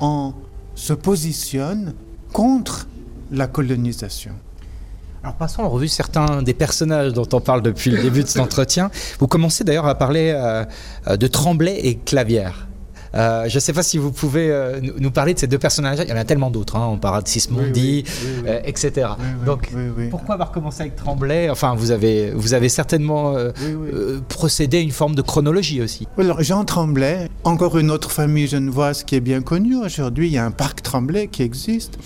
on 0.00 0.34
se 0.82 0.92
positionne 0.92 1.94
contre 2.32 2.88
la 3.30 3.46
colonisation. 3.46 4.32
Alors 5.22 5.36
passons 5.36 5.62
en 5.62 5.68
revue 5.68 5.86
certains 5.86 6.42
des 6.42 6.54
personnages 6.54 7.12
dont 7.12 7.28
on 7.32 7.40
parle 7.40 7.62
depuis 7.62 7.90
le 7.92 8.02
début 8.02 8.24
de 8.24 8.28
cet 8.28 8.42
entretien. 8.42 8.90
Vous 9.20 9.28
commencez 9.28 9.62
d'ailleurs 9.62 9.86
à 9.86 9.94
parler 9.94 10.32
euh, 10.34 11.16
de 11.16 11.26
Tremblay 11.28 11.78
et 11.86 11.98
Clavière. 11.98 12.66
Euh, 13.14 13.48
je 13.48 13.56
ne 13.56 13.60
sais 13.60 13.72
pas 13.72 13.82
si 13.82 13.98
vous 13.98 14.10
pouvez 14.10 14.50
euh, 14.50 14.80
nous 14.98 15.10
parler 15.10 15.34
de 15.34 15.38
ces 15.38 15.46
deux 15.46 15.58
personnages. 15.58 15.98
Il 16.02 16.08
y 16.08 16.12
en 16.12 16.16
a 16.16 16.24
tellement 16.24 16.50
d'autres. 16.50 16.76
Hein. 16.76 16.88
On 16.90 16.98
parle 16.98 17.22
de 17.22 17.28
Sismondi, 17.28 18.04
euh, 18.46 18.60
etc. 18.64 19.08
Donc, 19.44 19.70
pourquoi 20.10 20.34
avoir 20.34 20.52
commencé 20.52 20.82
avec 20.82 20.96
Tremblay? 20.96 21.50
Enfin, 21.50 21.74
vous 21.74 21.90
avez, 21.90 22.30
vous 22.30 22.54
avez 22.54 22.68
certainement 22.68 23.34
procédé 24.28 24.78
à 24.78 24.80
une 24.80 24.90
forme 24.90 25.14
de 25.14 25.22
chronologie 25.22 25.82
aussi. 25.82 26.06
Alors, 26.18 26.42
Jean 26.42 26.64
Tremblay, 26.64 27.28
encore 27.44 27.78
une 27.78 27.90
autre 27.90 28.10
famille 28.10 28.46
genevoise 28.46 29.04
qui 29.04 29.16
est 29.16 29.20
bien 29.20 29.42
connue 29.42 29.76
aujourd'hui. 29.76 30.28
Il 30.28 30.32
y 30.32 30.38
a 30.38 30.44
un 30.44 30.50
parc 30.50 30.82
Tremblay 30.82 31.28
qui 31.28 31.42
existe. 31.42 31.98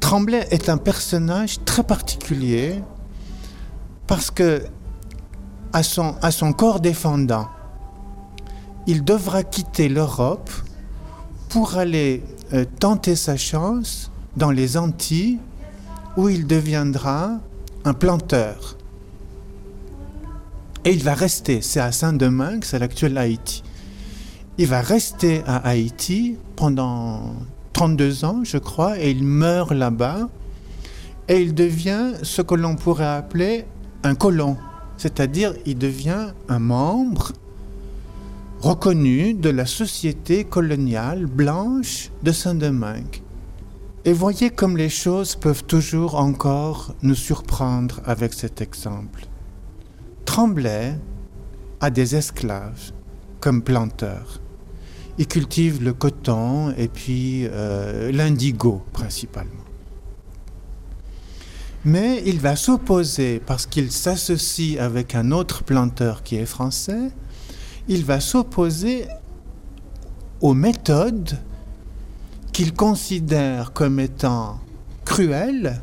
Tremblay 0.00 0.46
est 0.50 0.68
un 0.68 0.78
personnage 0.78 1.58
très 1.64 1.82
particulier 1.82 2.80
parce 4.06 4.30
que 4.30 4.62
à 5.72 5.82
son, 5.82 6.16
à 6.20 6.30
son 6.32 6.52
corps 6.52 6.80
défendant, 6.80 7.46
il 8.86 9.04
devra 9.04 9.42
quitter 9.42 9.88
l'Europe 9.88 10.50
pour 11.48 11.76
aller 11.76 12.22
euh, 12.52 12.64
tenter 12.78 13.16
sa 13.16 13.36
chance 13.36 14.10
dans 14.36 14.50
les 14.50 14.76
Antilles 14.76 15.38
où 16.16 16.28
il 16.28 16.46
deviendra 16.46 17.38
un 17.84 17.94
planteur. 17.94 18.76
Et 20.84 20.92
il 20.92 21.02
va 21.02 21.14
rester, 21.14 21.60
c'est 21.60 21.80
à 21.80 21.92
Saint-Domingue, 21.92 22.64
c'est 22.64 22.78
l'actuel 22.78 23.18
Haïti. 23.18 23.62
Il 24.58 24.66
va 24.66 24.80
rester 24.80 25.42
à 25.46 25.56
Haïti 25.56 26.36
pendant 26.56 27.34
32 27.72 28.24
ans, 28.24 28.40
je 28.44 28.58
crois, 28.58 28.98
et 28.98 29.10
il 29.10 29.24
meurt 29.24 29.72
là-bas. 29.72 30.28
Et 31.28 31.42
il 31.42 31.54
devient 31.54 32.12
ce 32.22 32.42
que 32.42 32.54
l'on 32.54 32.76
pourrait 32.76 33.06
appeler 33.06 33.66
un 34.02 34.14
colon, 34.14 34.56
c'est-à-dire 34.96 35.54
il 35.66 35.78
devient 35.78 36.28
un 36.48 36.58
membre 36.58 37.32
reconnu 38.60 39.32
de 39.32 39.48
la 39.48 39.64
société 39.64 40.44
coloniale 40.44 41.24
blanche 41.24 42.10
de 42.22 42.30
Saint-Domingue. 42.30 43.22
Et 44.04 44.12
voyez 44.12 44.50
comme 44.50 44.76
les 44.76 44.90
choses 44.90 45.34
peuvent 45.34 45.64
toujours 45.64 46.16
encore 46.16 46.94
nous 47.02 47.14
surprendre 47.14 48.00
avec 48.04 48.34
cet 48.34 48.60
exemple. 48.60 49.26
Tremblay 50.26 50.94
a 51.80 51.90
des 51.90 52.16
esclaves 52.16 52.92
comme 53.40 53.62
planteurs. 53.62 54.40
Il 55.18 55.26
cultive 55.26 55.82
le 55.82 55.94
coton 55.94 56.72
et 56.76 56.88
puis 56.88 57.46
euh, 57.46 58.12
l'indigo 58.12 58.82
principalement. 58.92 59.64
Mais 61.84 62.22
il 62.26 62.40
va 62.40 62.56
s'opposer, 62.56 63.40
parce 63.44 63.64
qu'il 63.64 63.90
s'associe 63.90 64.78
avec 64.78 65.14
un 65.14 65.30
autre 65.30 65.64
planteur 65.64 66.22
qui 66.22 66.36
est 66.36 66.44
français, 66.44 67.10
il 67.88 68.04
va 68.04 68.20
s'opposer 68.20 69.06
aux 70.40 70.54
méthodes 70.54 71.38
qu'il 72.52 72.72
considère 72.72 73.72
comme 73.72 74.00
étant 74.00 74.58
cruelles 75.04 75.80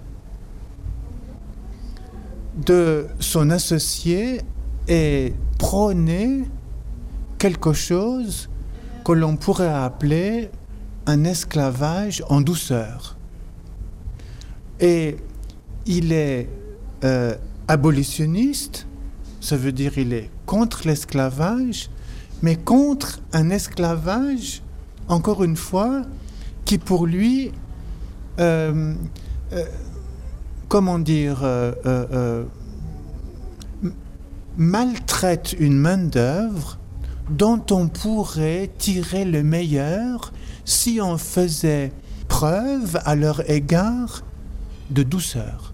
de 2.56 3.08
son 3.20 3.50
associé 3.50 4.42
et 4.88 5.34
prôner 5.58 6.44
quelque 7.38 7.74
chose 7.74 8.50
que 9.06 9.12
l'on 9.12 9.38
pourrait 9.38 9.74
appeler 9.74 10.50
un 11.06 11.24
esclavage 11.24 12.24
en 12.30 12.42
douceur. 12.42 13.18
Et 14.80 15.18
il 15.86 16.12
est 16.12 16.50
euh, 17.04 17.36
abolitionniste, 17.68 18.88
ça 19.48 19.56
veut 19.56 19.72
dire 19.72 19.98
il 19.98 20.12
est 20.12 20.30
contre 20.46 20.86
l'esclavage, 20.86 21.90
mais 22.42 22.58
contre 22.58 23.22
un 23.32 23.50
esclavage, 23.50 24.62
encore 25.08 25.42
une 25.42 25.56
fois, 25.56 26.02
qui 26.66 26.78
pour 26.78 27.06
lui, 27.06 27.54
euh, 28.42 28.94
euh, 29.54 29.66
comment 30.68 31.00
dire, 31.00 31.40
euh, 31.44 32.44
maltraite 34.58 35.56
une 35.58 35.78
main-d'œuvre 35.78 36.78
dont 37.30 37.64
on 37.72 37.88
pourrait 37.88 38.70
tirer 38.78 39.24
le 39.24 39.44
meilleur 39.44 40.34
si 40.66 41.00
on 41.02 41.18
faisait 41.18 41.94
preuve 42.28 43.00
à 43.06 43.16
leur 43.16 43.50
égard 43.50 44.26
de 44.90 45.04
douceur. 45.04 45.72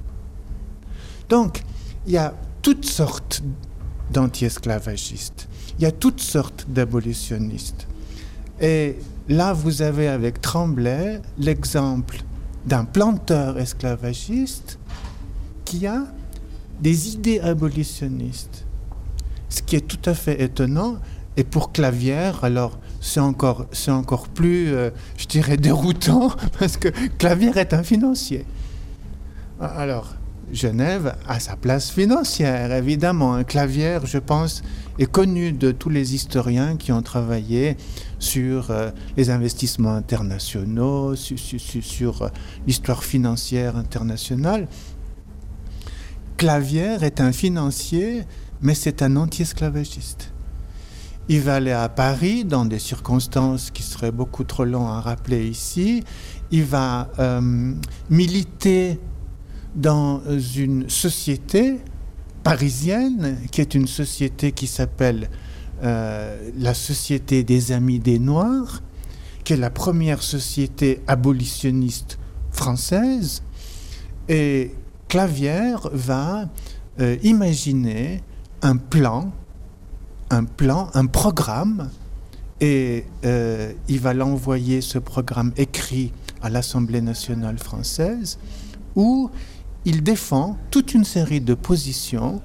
Donc, 1.27 1.63
il 2.05 2.13
y 2.13 2.17
a 2.17 2.35
toutes 2.63 2.85
sortes 2.85 3.43
d'anti-esclavagistes. 4.11 5.47
Il 5.77 5.83
y 5.83 5.85
a 5.85 5.91
toutes 5.91 6.21
sortes 6.21 6.65
d'abolitionnistes. 6.69 7.87
Et 8.59 8.97
là, 9.27 9.53
vous 9.53 9.81
avez 9.81 10.07
avec 10.07 10.41
Tremblay 10.41 11.21
l'exemple 11.37 12.21
d'un 12.65 12.85
planteur 12.85 13.59
esclavagiste 13.59 14.79
qui 15.65 15.85
a 15.85 16.05
des 16.79 17.13
idées 17.13 17.39
abolitionnistes. 17.41 18.65
Ce 19.49 19.61
qui 19.61 19.75
est 19.75 19.87
tout 19.87 20.09
à 20.09 20.13
fait 20.13 20.41
étonnant. 20.41 20.97
Et 21.35 21.43
pour 21.43 21.71
Clavière, 21.71 22.43
alors 22.43 22.79
c'est 23.01 23.19
encore, 23.19 23.65
c'est 23.71 23.91
encore 23.91 24.29
plus, 24.29 24.71
euh, 24.73 24.91
je 25.17 25.25
dirais, 25.25 25.57
déroutant, 25.57 26.31
parce 26.59 26.77
que 26.77 26.89
Clavière 27.17 27.57
est 27.57 27.73
un 27.73 27.83
financier. 27.83 28.45
Alors, 29.59 30.15
Genève 30.53 31.15
a 31.27 31.39
sa 31.39 31.55
place 31.55 31.89
financière, 31.89 32.71
évidemment. 32.71 33.33
Un 33.33 33.43
clavier, 33.43 33.97
je 34.03 34.19
pense, 34.19 34.61
est 34.99 35.11
connu 35.11 35.51
de 35.51 35.71
tous 35.71 35.89
les 35.89 36.13
historiens 36.13 36.77
qui 36.77 36.91
ont 36.91 37.01
travaillé 37.01 37.75
sur 38.19 38.69
euh, 38.69 38.91
les 39.17 39.31
investissements 39.31 39.95
internationaux, 39.95 41.15
sur, 41.15 42.21
euh, 42.21 42.29
l'histoire 42.67 43.03
financière 43.03 43.75
internationale. 43.75 44.67
Clavière 46.37 47.03
est 47.03 47.19
un 47.19 47.31
financier, 47.31 48.23
mais 48.61 48.75
c'est 48.75 49.01
un 49.01 49.15
anti-esclavagiste. 49.15 50.31
Il 51.29 51.41
va 51.41 51.55
aller 51.55 51.71
à 51.71 51.89
Paris 51.89 52.43
dans 52.43 52.65
des 52.65 52.79
circonstances 52.79 53.71
qui 53.71 53.81
seraient 53.81 54.11
beaucoup 54.11 54.43
trop 54.43 54.65
longues 54.65 54.89
à 54.89 54.99
rappeler 54.99 55.47
ici. 55.47 56.03
Il 56.51 56.65
va 56.65 57.09
euh, 57.17 57.73
militer 58.09 58.99
dans 59.75 60.21
une 60.55 60.89
société 60.89 61.79
parisienne, 62.43 63.37
qui 63.51 63.61
est 63.61 63.73
une 63.73 63.87
société 63.87 64.51
qui 64.51 64.67
s'appelle 64.67 65.29
euh, 65.81 66.51
la 66.57 66.73
Société 66.73 67.43
des 67.43 67.71
Amis 67.71 67.99
des 67.99 68.19
Noirs, 68.19 68.81
qui 69.43 69.53
est 69.53 69.57
la 69.57 69.69
première 69.69 70.21
société 70.21 71.01
abolitionniste 71.07 72.19
française. 72.51 73.43
Et 74.29 74.71
Clavière 75.07 75.89
va 75.91 76.49
euh, 76.99 77.17
imaginer 77.23 78.21
un 78.61 78.77
plan, 78.77 79.31
un 80.29 80.45
plan, 80.45 80.89
un 80.93 81.05
programme, 81.05 81.89
et 82.61 83.05
euh, 83.25 83.73
il 83.89 83.99
va 83.99 84.13
l'envoyer, 84.13 84.79
ce 84.81 84.99
programme 84.99 85.51
écrit, 85.57 86.13
à 86.41 86.49
l'Assemblée 86.49 87.01
nationale 87.01 87.57
française, 87.57 88.37
où 88.95 89.29
il 89.85 90.03
défend 90.03 90.57
toute 90.71 90.93
une 90.93 91.03
série 91.03 91.41
de 91.41 91.53
positions 91.53 92.41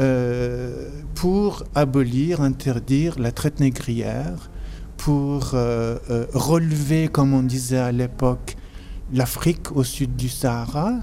euh, 0.00 0.88
pour 1.14 1.64
abolir, 1.74 2.40
interdire 2.40 3.18
la 3.18 3.32
traite 3.32 3.60
négrière, 3.60 4.50
pour 4.96 5.50
euh, 5.54 5.98
euh, 6.10 6.26
relever, 6.32 7.08
comme 7.08 7.34
on 7.34 7.42
disait 7.42 7.78
à 7.78 7.92
l'époque, 7.92 8.56
l'Afrique 9.12 9.72
au 9.72 9.84
sud 9.84 10.16
du 10.16 10.28
Sahara, 10.30 11.00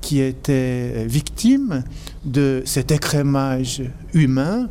qui 0.00 0.20
était 0.20 1.04
victime 1.06 1.84
de 2.24 2.62
cet 2.64 2.90
écrémage 2.90 3.82
humain. 4.14 4.68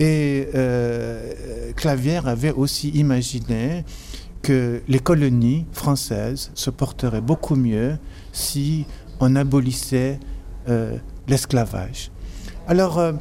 Et 0.00 0.48
Clavière 1.74 2.28
avait 2.28 2.52
aussi 2.52 2.90
imaginé 2.90 3.84
que 4.42 4.80
les 4.86 5.00
colonies 5.00 5.66
françaises 5.72 6.52
se 6.54 6.70
porteraient 6.70 7.20
beaucoup 7.20 7.56
mieux 7.56 7.98
si 8.32 8.86
on 9.20 9.36
abolissait 9.36 10.18
euh, 10.68 10.96
l'esclavage. 11.26 12.10
Alors, 12.66 12.98
euh, 12.98 13.12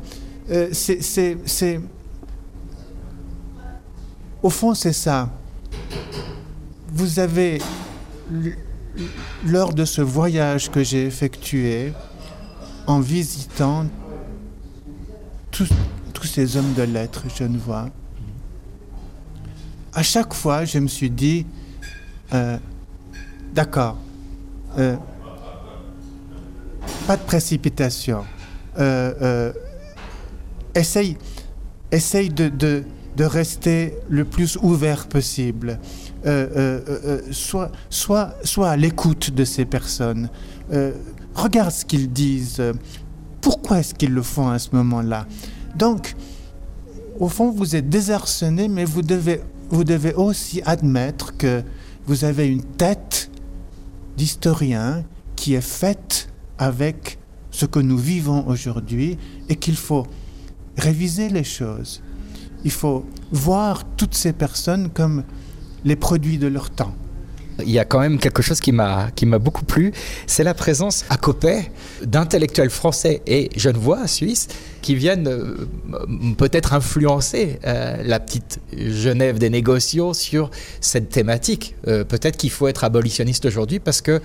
euh, 0.50 0.70
c'est, 0.74 1.80
au 4.44 4.50
fond, 4.50 4.74
c'est 4.74 4.94
ça. 4.94 5.30
Vous 6.90 7.20
avez, 7.20 7.62
lors 9.46 9.74
de 9.74 9.86
ce 9.86 10.02
voyage 10.02 10.70
que 10.70 10.84
j'ai 10.84 11.06
effectué, 11.06 11.94
en 12.86 13.00
visitant 13.00 13.86
tous, 15.52 15.70
ces 16.24 16.58
hommes 16.58 16.74
de 16.74 16.84
lettres 16.84 17.24
genevois, 17.34 17.90
à 19.94 20.04
chaque 20.04 20.34
fois, 20.34 20.66
je 20.66 20.80
me 20.80 20.88
suis 20.88 21.10
dit, 21.10 21.46
d'accord, 23.54 23.98
pas 27.06 27.18
de 27.18 27.22
précipitation. 27.22 28.26
Euh, 28.80 29.14
euh, 29.22 29.54
essaye, 30.76 31.18
essaye 31.92 32.30
de, 32.30 32.50
de, 32.50 32.84
rester 33.20 33.96
le 34.10 34.26
plus 34.26 34.58
ouvert 34.62 35.08
possible. 35.08 35.80
Euh, 36.26 37.22
soit, 37.32 37.72
soit, 37.90 38.36
soit 38.44 38.70
à 38.70 38.78
l'écoute 38.78 39.32
de 39.32 39.44
ces 39.44 39.66
personnes. 39.66 40.30
regarde 41.34 41.72
ce 41.72 41.86
qu'ils 41.86 42.12
disent. 42.12 42.62
Pourquoi 43.42 43.80
est-ce 43.80 43.94
qu'ils 43.94 44.14
le 44.14 44.22
font 44.22 44.50
à 44.50 44.60
ce 44.60 44.70
moment-là? 44.74 45.26
Donc, 45.76 46.16
au 47.20 47.30
fond, 47.30 47.50
vous 47.52 47.76
êtes 47.76 47.90
désarçonné, 47.90 48.68
mais 48.68 48.86
vous 48.86 49.02
devez, 49.02 49.42
vous 49.70 49.84
devez 49.84 50.14
aussi 50.14 50.62
admettre 50.66 51.38
que 51.38 51.64
vous 52.06 52.26
avez 52.26 52.48
une 52.48 52.64
tête 52.64 53.32
d'historien 54.18 55.04
qui 55.36 55.54
est 55.54 55.62
faite 55.62 56.30
avec 56.58 57.18
ce 57.52 57.66
que 57.66 57.80
nous 57.80 57.98
vivons 57.98 58.48
aujourd'hui 58.48 59.18
et 59.50 59.56
qu'il 59.56 59.76
faut 59.76 60.06
réviser 60.78 61.30
les 61.30 61.44
choses. 61.44 62.02
Il 62.64 62.72
faut 62.72 63.06
voir 63.32 63.84
toutes 63.96 64.16
ces 64.16 64.34
personnes 64.34 64.90
comme 64.90 65.24
les 65.84 65.96
produits 65.96 66.38
de 66.38 66.48
leur 66.48 66.70
temps. 66.70 66.94
Il 67.64 67.72
y 67.72 67.80
a 67.80 67.86
quand 67.86 68.00
même 68.00 68.20
quelque 68.20 68.44
chose 68.44 68.60
qui 68.60 68.72
m'a 68.72 69.10
qui 69.16 69.26
m'a 69.26 69.40
beaucoup 69.40 69.66
plu, 69.66 69.92
c'est 70.28 70.44
la 70.44 70.54
présence 70.54 71.06
à 71.10 71.18
Copet 71.18 71.72
d'intellectuels 72.04 72.70
français 72.70 73.24
et 73.26 73.50
genevois 73.56 74.06
suisses 74.06 74.48
qui 74.84 74.94
viennent 74.94 75.28
euh, 75.28 75.68
peut-être 76.38 76.74
influencer 76.74 77.58
euh, 77.66 77.98
la 78.04 78.20
petite 78.20 78.60
Genève 78.78 79.40
des 79.40 79.50
négociaux 79.50 80.14
sur 80.14 80.52
cette 80.82 81.10
thématique. 81.10 81.76
Euh, 81.88 82.04
peut-être 82.04 82.38
qu'il 82.38 82.52
faut 82.52 82.68
être 82.68 82.84
abolitionniste 82.84 83.46
aujourd'hui 83.46 83.80
parce 83.80 84.02
que 84.02 84.22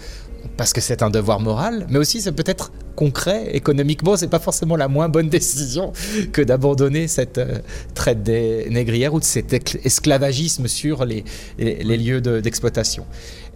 parce 0.56 0.72
que 0.72 0.80
c'est 0.80 1.02
un 1.02 1.10
devoir 1.10 1.40
moral, 1.40 1.86
mais 1.88 1.98
aussi 1.98 2.20
c'est 2.20 2.32
peut-être 2.32 2.72
concret 2.94 3.50
économiquement, 3.54 4.16
c'est 4.16 4.28
pas 4.28 4.38
forcément 4.38 4.76
la 4.76 4.88
moins 4.88 5.08
bonne 5.08 5.28
décision 5.28 5.92
que 6.32 6.42
d'abandonner 6.42 7.08
cette 7.08 7.38
euh, 7.38 7.58
traite 7.94 8.22
des 8.22 8.68
négrières 8.70 9.14
ou 9.14 9.20
de 9.20 9.24
cet 9.24 9.52
esclavagisme 9.84 10.68
sur 10.68 11.04
les, 11.04 11.24
lieux 11.58 12.20
d'exploitation. 12.20 13.06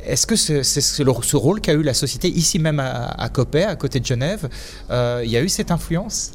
Est-ce 0.07 0.27
que 0.27 0.37
c'est 0.37 0.62
ce, 0.62 1.37
rôle 1.37 1.61
qu'a 1.61 1.72
eu 1.72 1.83
la 1.83 1.94
société 1.94 2.29
ici 2.29 2.59
même 2.59 2.81
à, 2.81 3.07
à 3.07 3.25
à 3.27 3.77
côté 3.77 4.01
de 4.01 4.07
Genève 4.07 4.49
euh, 4.90 5.22
Il 5.25 5.31
y 5.31 5.37
a 5.37 5.42
eu 5.42 5.49
cette 5.49 5.70
influence? 5.70 6.33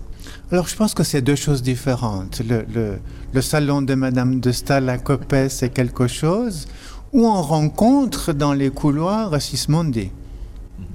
Alors 0.52 0.68
je 0.68 0.76
pense 0.76 0.94
que 0.94 1.04
c'est 1.04 1.22
deux 1.22 1.36
choses 1.36 1.62
différentes. 1.62 2.42
Le, 2.46 3.42
salon 3.42 3.82
de 3.82 3.96
Madame 3.96 4.40
de 4.40 4.52
Stahl 4.52 4.90
à 4.90 4.98
Coppet, 4.98 5.50
c'est 5.50 5.70
quelque 5.70 6.08
chose 6.08 6.68
où 7.14 7.26
on 7.26 7.42
rencontre 7.42 8.34
dans 8.34 8.54
les 8.54 8.70
couloirs 8.70 9.42
Sismondi 9.42 10.12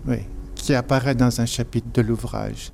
oui, 0.07 0.19
qui 0.55 0.75
apparaît 0.75 1.15
dans 1.15 1.41
un 1.41 1.47
chapitre 1.47 1.89
de 1.93 2.03
l'ouvrage. 2.03 2.73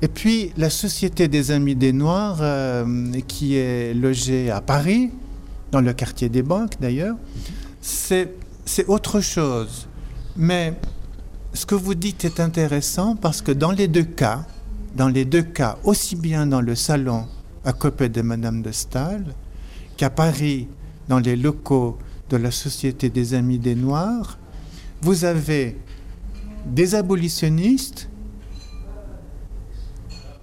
Et 0.00 0.08
puis 0.08 0.52
la 0.56 0.70
Société 0.70 1.26
des 1.26 1.50
Amis 1.50 1.74
des 1.74 1.92
Noirs, 1.92 2.38
euh, 2.40 3.12
qui 3.26 3.56
est 3.56 3.94
logée 3.94 4.50
à 4.50 4.60
Paris, 4.60 5.10
dans 5.72 5.80
le 5.80 5.92
quartier 5.92 6.28
des 6.28 6.42
banques 6.42 6.80
d'ailleurs, 6.80 7.16
c'est 7.80 8.28
autre 8.86 9.20
chose. 9.20 9.88
Mais 10.36 10.74
ce 11.52 11.66
que 11.66 11.74
vous 11.74 11.94
dites 11.94 12.24
est 12.24 12.40
intéressant 12.40 13.16
parce 13.16 13.42
que 13.42 13.52
dans 13.52 13.72
les 13.72 13.88
deux 13.88 14.04
cas, 14.04 14.46
dans 14.96 15.08
les 15.08 15.24
deux 15.24 15.42
cas, 15.42 15.78
aussi 15.84 16.16
bien 16.16 16.46
dans 16.46 16.60
le 16.60 16.74
salon 16.74 17.26
à 17.64 17.72
côté 17.72 18.08
de 18.08 18.22
Madame 18.22 18.62
de 18.62 18.70
Stahl 18.70 19.24
qu'à 19.96 20.10
Paris, 20.10 20.68
dans 21.08 21.18
les 21.18 21.34
locaux 21.34 21.98
de 22.30 22.36
la 22.36 22.50
Société 22.50 23.10
des 23.10 23.34
Amis 23.34 23.58
des 23.58 23.74
Noirs, 23.74 24.38
vous 25.00 25.24
avez 25.24 25.76
des 26.66 26.94
abolitionnistes 26.94 28.08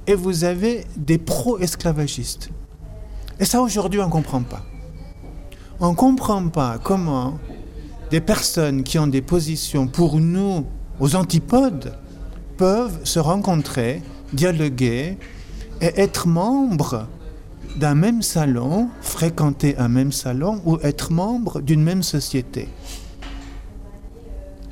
et 0.07 0.15
vous 0.15 0.43
avez 0.43 0.85
des 0.97 1.17
pro-esclavagistes. 1.17 2.49
Et 3.39 3.45
ça, 3.45 3.61
aujourd'hui, 3.61 3.99
on 3.99 4.05
ne 4.05 4.11
comprend 4.11 4.43
pas. 4.43 4.63
On 5.79 5.91
ne 5.91 5.95
comprend 5.95 6.47
pas 6.47 6.77
comment 6.81 7.37
des 8.11 8.21
personnes 8.21 8.83
qui 8.83 8.97
ont 8.99 9.07
des 9.07 9.21
positions 9.21 9.87
pour 9.87 10.19
nous 10.19 10.65
aux 10.99 11.15
antipodes 11.15 11.97
peuvent 12.57 12.99
se 13.03 13.19
rencontrer, 13.19 14.01
dialoguer 14.31 15.17
et 15.81 15.99
être 15.99 16.27
membres 16.27 17.07
d'un 17.75 17.95
même 17.95 18.21
salon, 18.21 18.89
fréquenter 19.01 19.77
un 19.77 19.89
même 19.89 20.13
salon 20.13 20.61
ou 20.65 20.77
être 20.81 21.11
membre 21.11 21.59
d'une 21.61 21.83
même 21.83 22.03
société. 22.03 22.69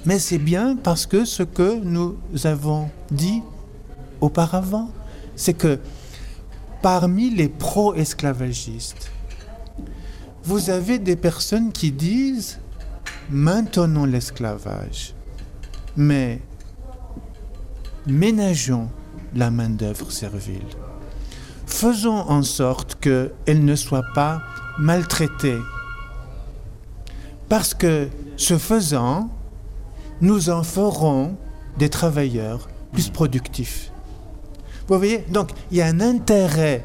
Mais 0.06 0.20
c'est 0.20 0.38
bien 0.38 0.76
parce 0.76 1.06
que 1.06 1.26
ce 1.26 1.44
que 1.44 1.80
nous 1.82 2.18
avons 2.44 2.90
dit 3.10 3.42
auparavant, 4.20 4.90
c'est 5.36 5.54
que 5.54 5.80
parmi 6.82 7.30
les 7.30 7.48
pro-esclavagistes, 7.48 9.12
vous 10.44 10.70
avez 10.70 11.00
des 11.00 11.16
personnes 11.16 11.72
qui 11.72 11.92
disent 11.92 12.60
maintenons 13.30 14.06
l'esclavage, 14.06 15.14
mais 15.96 16.42
ménageons 18.06 18.90
la 19.34 19.50
main-d'œuvre 19.50 20.12
servile. 20.12 20.68
Faisons 21.66 22.30
en 22.30 22.44
sorte 22.44 22.96
qu'elle 23.00 23.66
ne 23.66 23.76
soit 23.76 24.06
pas 24.14 24.42
maltraitée. 24.78 25.60
Parce 27.48 27.74
que 27.74 28.10
ce 28.36 28.58
faisant, 28.58 29.30
nous 30.24 30.50
en 30.50 30.64
ferons 30.64 31.36
des 31.78 31.90
travailleurs 31.90 32.70
plus 32.94 33.10
productifs. 33.10 33.92
Vous 34.88 34.98
voyez, 34.98 35.26
donc 35.30 35.50
il 35.70 35.78
y 35.78 35.82
a 35.82 35.88
un 35.88 36.00
intérêt 36.00 36.82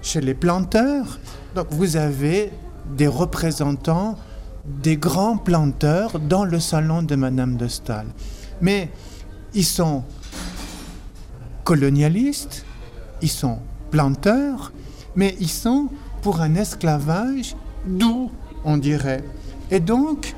chez 0.00 0.22
les 0.22 0.32
planteurs. 0.32 1.18
Donc 1.54 1.66
vous 1.72 1.96
avez 1.96 2.50
des 2.96 3.06
représentants 3.06 4.16
des 4.64 4.96
grands 4.96 5.36
planteurs 5.36 6.18
dans 6.18 6.44
le 6.46 6.58
salon 6.58 7.02
de 7.02 7.16
Madame 7.16 7.58
de 7.58 7.68
Stahl. 7.68 8.06
Mais 8.62 8.88
ils 9.52 9.64
sont 9.64 10.02
colonialistes, 11.64 12.64
ils 13.20 13.28
sont 13.28 13.58
planteurs, 13.90 14.72
mais 15.16 15.36
ils 15.38 15.50
sont 15.50 15.88
pour 16.22 16.40
un 16.40 16.54
esclavage 16.54 17.56
doux, 17.84 18.30
on 18.64 18.78
dirait. 18.78 19.22
Et 19.70 19.80
donc, 19.80 20.34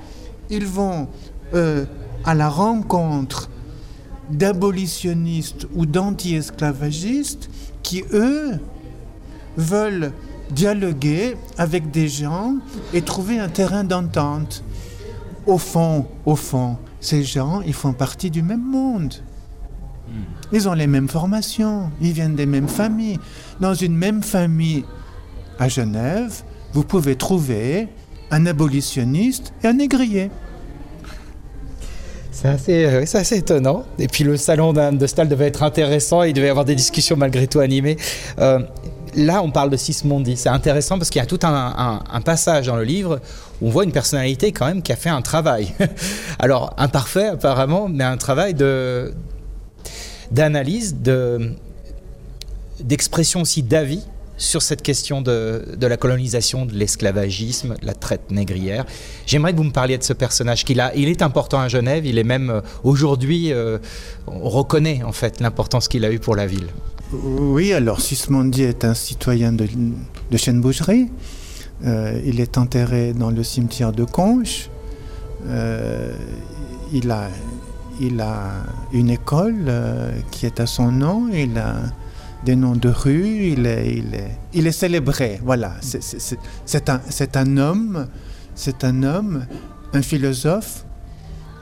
ils 0.50 0.66
vont 0.66 1.08
euh, 1.54 1.84
à 2.24 2.34
la 2.34 2.48
rencontre 2.48 3.50
d'abolitionnistes 4.30 5.66
ou 5.74 5.86
d'anti-esclavagistes 5.86 7.50
qui, 7.82 8.04
eux, 8.12 8.58
veulent 9.56 10.12
dialoguer 10.50 11.36
avec 11.58 11.90
des 11.90 12.08
gens 12.08 12.56
et 12.92 13.02
trouver 13.02 13.38
un 13.38 13.48
terrain 13.48 13.84
d'entente. 13.84 14.64
Au 15.46 15.58
fond, 15.58 16.06
au 16.24 16.36
fond, 16.36 16.76
ces 17.00 17.24
gens, 17.24 17.62
ils 17.62 17.74
font 17.74 17.92
partie 17.92 18.30
du 18.30 18.42
même 18.42 18.62
monde. 18.62 19.14
Hmm. 20.08 20.22
Ils 20.52 20.68
ont 20.68 20.74
les 20.74 20.86
mêmes 20.86 21.08
formations, 21.08 21.90
ils 22.00 22.12
viennent 22.12 22.36
des 22.36 22.46
mêmes 22.46 22.68
familles. 22.68 23.18
Dans 23.60 23.74
une 23.74 23.96
même 23.96 24.22
famille 24.22 24.84
à 25.58 25.68
Genève, 25.68 26.42
vous 26.72 26.84
pouvez 26.84 27.16
trouver 27.16 27.88
un 28.30 28.46
abolitionniste 28.46 29.52
et 29.62 29.68
un 29.68 29.74
négrier. 29.74 30.30
C'est 32.32 32.48
assez, 32.48 32.86
euh, 32.86 33.36
étonnant. 33.36 33.84
Et 33.98 34.08
puis 34.08 34.24
le 34.24 34.36
salon 34.36 34.72
de 34.72 35.06
Stahl 35.06 35.28
devait 35.28 35.46
être 35.48 35.62
intéressant, 35.62 36.22
il 36.22 36.32
devait 36.32 36.46
y 36.46 36.50
avoir 36.50 36.64
des 36.64 36.74
discussions 36.74 37.16
malgré 37.16 37.46
tout 37.46 37.60
animées. 37.60 37.98
Euh, 38.38 38.58
là, 39.14 39.42
on 39.42 39.50
parle 39.50 39.68
de 39.70 39.76
Sismondi. 39.76 40.36
C'est 40.36 40.48
intéressant 40.48 40.96
parce 40.98 41.10
qu'il 41.10 41.20
y 41.20 41.22
a 41.22 41.26
tout 41.26 41.38
un, 41.42 42.20
passage 42.24 42.66
dans 42.66 42.76
le 42.76 42.84
livre 42.84 43.20
où 43.60 43.68
on 43.68 43.70
voit 43.70 43.84
une 43.84 43.92
personnalité 43.92 44.50
quand 44.50 44.66
même 44.66 44.82
qui 44.82 44.92
a 44.92 44.96
fait 44.96 45.10
un 45.10 45.20
travail. 45.22 45.74
Alors, 46.38 46.74
imparfait 46.78 47.28
apparemment, 47.28 47.88
mais 47.88 48.04
un 48.04 48.16
travail 48.16 48.54
d'analyse, 50.30 50.96
de, 51.00 51.52
d'expression 52.80 53.42
aussi 53.42 53.62
d'avis 53.62 54.02
sur 54.42 54.60
cette 54.60 54.82
question 54.82 55.22
de, 55.22 55.64
la 55.80 55.96
colonisation, 55.96 56.66
de 56.66 56.74
l'esclavagisme, 56.74 57.74
la 57.82 57.94
traite 57.94 58.30
négrière. 58.30 58.84
J'aimerais 59.24 59.52
que 59.52 59.58
vous 59.58 59.64
me 59.64 59.70
parliez 59.70 59.96
de 59.96 60.02
ce 60.02 60.12
personnage 60.12 60.64
qu'il 60.64 60.80
a. 60.80 60.94
Il 60.96 61.08
est 61.08 61.22
important 61.22 61.60
à 61.60 61.68
Genève, 61.68 62.04
il 62.04 62.18
est 62.18 62.24
même 62.24 62.50
euh, 62.50 62.60
aujourd'hui, 62.82 63.52
euh, 63.52 63.78
on 64.26 64.48
reconnaît 64.48 65.02
en 65.04 65.12
fait 65.12 65.40
l'importance 65.40 65.86
qu'il 65.86 66.04
a 66.04 66.12
eu 66.12 66.18
pour 66.18 66.34
la 66.34 66.46
ville. 66.46 66.66
Oui, 67.12 67.72
alors 67.72 68.00
Sismondi 68.00 68.64
est 68.64 68.84
un 68.84 68.94
citoyen 68.94 69.52
de, 69.52 69.68
de 70.30 70.36
Chêne-Bougerie. 70.36 71.08
Euh, 71.84 72.20
il 72.24 72.40
est 72.40 72.58
enterré 72.58 73.12
dans 73.12 73.30
le 73.30 73.44
cimetière 73.44 73.92
de 73.92 74.04
Conches. 74.04 74.70
il, 76.92 77.10
a, 77.10 77.28
il 78.00 78.20
a 78.20 78.64
une 78.92 79.10
école 79.10 79.72
qui 80.30 80.46
est 80.46 80.58
à 80.58 80.66
son 80.66 80.90
nom. 80.90 81.28
Il 81.32 81.58
a 81.58 81.76
des 82.44 82.56
noms 82.56 82.76
de 82.76 82.88
rues, 82.88 83.54
il 83.54 83.66
est, 83.66 84.72
célébré. 84.72 85.40
Voilà, 85.44 85.74
c'est 85.80 86.88
un, 86.88 87.00
un, 87.34 87.56
homme, 87.56 88.08
c'est 88.54 88.84
un 88.84 89.02
homme, 89.02 89.46
un 89.92 90.02
philosophe, 90.02 90.84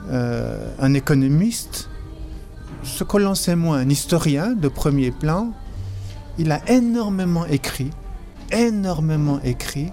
euh, 0.09 0.73
un 0.79 0.93
économiste, 0.93 1.89
ce 2.83 3.03
que 3.03 3.17
l'on 3.17 3.35
sait 3.35 3.55
moins, 3.55 3.77
un 3.77 3.89
historien 3.89 4.53
de 4.53 4.67
premier 4.67 5.11
plan. 5.11 5.53
Il 6.37 6.51
a 6.51 6.61
énormément 6.69 7.45
écrit, 7.45 7.91
énormément 8.51 9.39
écrit, 9.43 9.91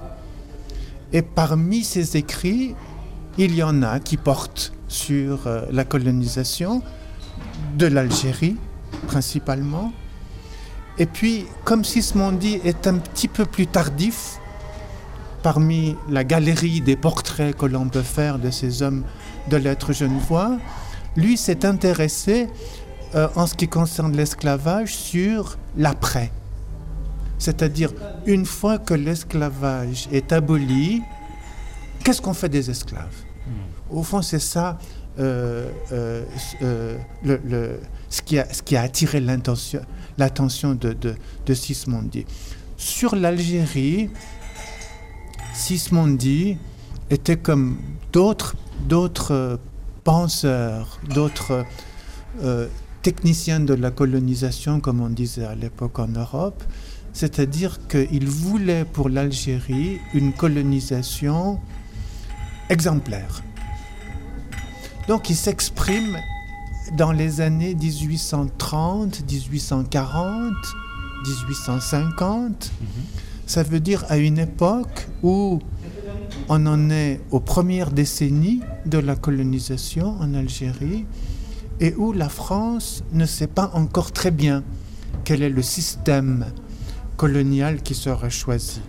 et 1.12 1.22
parmi 1.22 1.84
ses 1.84 2.16
écrits, 2.16 2.74
il 3.36 3.54
y 3.54 3.62
en 3.62 3.82
a 3.82 4.00
qui 4.00 4.16
portent 4.16 4.72
sur 4.88 5.46
euh, 5.46 5.62
la 5.70 5.84
colonisation 5.84 6.82
de 7.76 7.86
l'Algérie 7.86 8.56
principalement, 9.06 9.92
et 10.98 11.06
puis, 11.06 11.46
comme 11.64 11.84
Sismondi 11.84 12.60
est 12.64 12.86
un 12.86 12.94
petit 12.94 13.28
peu 13.28 13.44
plus 13.44 13.66
tardif, 13.66 14.38
parmi 15.42 15.96
la 16.08 16.24
galerie 16.24 16.80
des 16.80 16.96
portraits 16.96 17.56
que 17.56 17.66
l'on 17.66 17.88
peut 17.88 18.02
faire 18.02 18.38
de 18.38 18.50
ces 18.50 18.82
hommes 18.82 19.04
de 19.48 19.56
lettres 19.56 19.92
genevois, 19.92 20.58
lui 21.16 21.36
s'est 21.36 21.64
intéressé 21.64 22.48
euh, 23.14 23.28
en 23.36 23.46
ce 23.46 23.54
qui 23.54 23.68
concerne 23.68 24.16
l'esclavage 24.16 24.94
sur 24.94 25.56
l'après. 25.76 26.32
C'est-à-dire, 27.38 27.92
une 28.26 28.44
fois 28.44 28.78
que 28.78 28.94
l'esclavage 28.94 30.08
est 30.12 30.32
aboli, 30.32 31.02
qu'est-ce 32.02 32.20
qu'on 32.20 32.34
fait 32.34 32.48
des 32.48 32.70
esclaves? 32.70 33.24
Au 33.90 34.02
fond, 34.02 34.20
c'est 34.20 34.40
ça 34.40 34.78
euh, 35.18 35.70
euh, 35.92 36.98
le, 37.24 37.80
ce, 38.10 38.22
qui 38.22 38.38
a, 38.38 38.52
ce, 38.52 38.62
qui 38.62 38.76
a, 38.76 38.82
attiré 38.82 39.20
l'attention 40.18 40.74
de, 40.74 40.92
de, 40.92 41.14
de 41.46 41.54
Sismondi. 41.54 42.26
Sur 42.76 43.16
l'Algérie, 43.16 44.10
Sismondi 45.54 46.58
était 47.10 47.36
comme 47.36 47.78
d'autres 48.12 48.54
d'autres 48.86 49.58
penseurs, 50.04 51.00
d'autres 51.08 51.64
euh, 52.42 52.68
techniciens 53.02 53.60
de 53.60 53.74
la 53.74 53.90
colonisation, 53.90 54.80
comme 54.80 55.00
on 55.00 55.08
disait 55.10 55.44
à 55.44 55.54
l'époque 55.54 55.98
en 55.98 56.08
Europe, 56.08 56.62
c'est-à-dire 57.12 57.78
qu'il 57.88 58.28
voulait 58.28 58.84
pour 58.84 59.08
l'Algérie 59.08 59.98
une 60.14 60.32
colonisation 60.32 61.58
exemplaire. 62.68 63.42
Donc 65.08 65.30
il 65.30 65.36
s'exprime 65.36 66.18
dans 66.96 67.12
les 67.12 67.40
années 67.40 67.74
1830, 67.74 69.22
1840, 69.30 70.52
1850. 71.26 72.72
Ça 73.46 73.62
veut 73.62 73.80
dire 73.80 74.04
à 74.08 74.18
une 74.18 74.38
époque 74.38 75.08
où 75.22 75.58
on 76.48 76.66
en 76.66 76.90
est 76.90 77.20
aux 77.30 77.40
premières 77.40 77.90
décennies 77.90 78.60
de 78.86 78.98
la 78.98 79.16
colonisation 79.16 80.16
en 80.20 80.34
Algérie 80.34 81.06
et 81.80 81.94
où 81.94 82.12
la 82.12 82.28
France 82.28 83.02
ne 83.12 83.26
sait 83.26 83.46
pas 83.46 83.70
encore 83.74 84.12
très 84.12 84.30
bien 84.30 84.62
quel 85.24 85.42
est 85.42 85.50
le 85.50 85.62
système 85.62 86.46
colonial 87.16 87.82
qui 87.82 87.94
sera 87.94 88.28
choisi. 88.28 88.80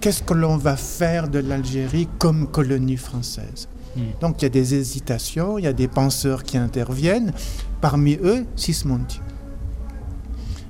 Qu'est-ce 0.00 0.22
que 0.22 0.34
l'on 0.34 0.56
va 0.56 0.76
faire 0.76 1.28
de 1.28 1.38
l'Algérie 1.38 2.08
comme 2.18 2.46
colonie 2.48 2.96
française? 2.96 3.68
Hmm. 3.96 4.00
Donc 4.20 4.42
il 4.42 4.44
y 4.44 4.46
a 4.46 4.50
des 4.50 4.74
hésitations, 4.74 5.58
il 5.58 5.64
y 5.64 5.68
a 5.68 5.72
des 5.72 5.88
penseurs 5.88 6.42
qui 6.42 6.56
interviennent, 6.56 7.32
parmi 7.80 8.18
eux 8.22 8.46
Sismondi. 8.56 9.20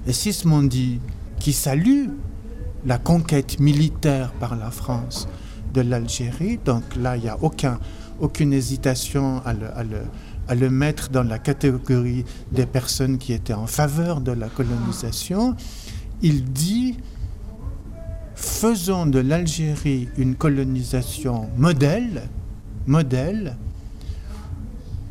Et 0.06 0.12
Sismondi, 0.12 1.00
qui 1.38 1.52
salue 1.52 2.08
la 2.86 2.98
conquête 2.98 3.58
militaire 3.60 4.32
par 4.32 4.56
la 4.56 4.70
France 4.70 5.28
de 5.72 5.80
l'Algérie. 5.80 6.58
Donc 6.64 6.82
là, 6.96 7.16
il 7.16 7.22
n'y 7.22 7.28
a 7.28 7.38
aucun, 7.42 7.78
aucune 8.20 8.52
hésitation 8.52 9.42
à 9.44 10.54
le, 10.54 10.70
mettre 10.70 11.10
dans 11.10 11.22
la 11.22 11.38
catégorie 11.38 12.24
des 12.52 12.66
personnes 12.66 13.18
qui 13.18 13.32
étaient 13.32 13.54
en 13.54 13.66
faveur 13.66 14.20
de 14.20 14.32
la 14.32 14.48
colonisation. 14.48 15.54
Il 16.22 16.44
dit, 16.44 16.98
faisons 18.34 19.06
de 19.06 19.18
l'Algérie 19.18 20.08
une 20.16 20.34
colonisation 20.34 21.48
modèle, 21.56 22.28
modèle, 22.86 23.56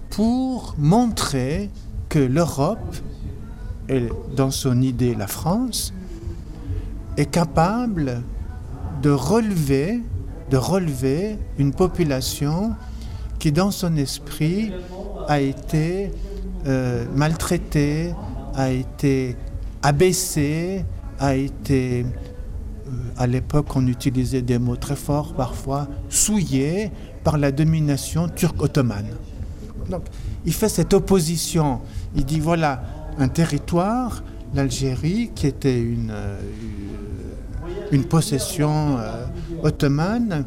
pour 0.09 0.75
montrer 0.77 1.69
que 2.09 2.19
l'Europe, 2.19 2.95
dans 4.35 4.51
son 4.51 4.81
idée 4.81 5.15
la 5.15 5.27
France, 5.27 5.93
est 7.17 7.29
capable 7.29 8.21
de 9.01 9.09
relever, 9.09 10.01
de 10.49 10.57
relever 10.57 11.37
une 11.57 11.73
population 11.73 12.75
qui, 13.39 13.51
dans 13.51 13.71
son 13.71 13.97
esprit, 13.97 14.71
a 15.27 15.39
été 15.41 16.11
euh, 16.67 17.05
maltraitée, 17.15 18.13
a 18.55 18.71
été 18.71 19.35
abaissée, 19.81 20.85
a 21.19 21.35
été, 21.35 22.05
euh, 22.05 22.91
à 23.17 23.27
l'époque, 23.27 23.75
on 23.75 23.85
utilisait 23.87 24.41
des 24.41 24.59
mots 24.59 24.75
très 24.75 24.95
forts 24.95 25.33
parfois, 25.33 25.87
souillée 26.09 26.91
par 27.23 27.37
la 27.37 27.51
domination 27.51 28.27
turque-ottomane. 28.27 29.09
Donc, 29.89 30.03
il 30.45 30.53
fait 30.53 30.69
cette 30.69 30.93
opposition. 30.93 31.81
Il 32.15 32.25
dit 32.25 32.39
voilà, 32.39 32.83
un 33.17 33.27
territoire, 33.27 34.23
l'Algérie, 34.53 35.31
qui 35.33 35.47
était 35.47 35.79
une, 35.79 36.11
euh, 36.11 36.37
une 37.91 38.05
possession 38.05 38.97
euh, 38.97 39.25
ottomane 39.61 40.45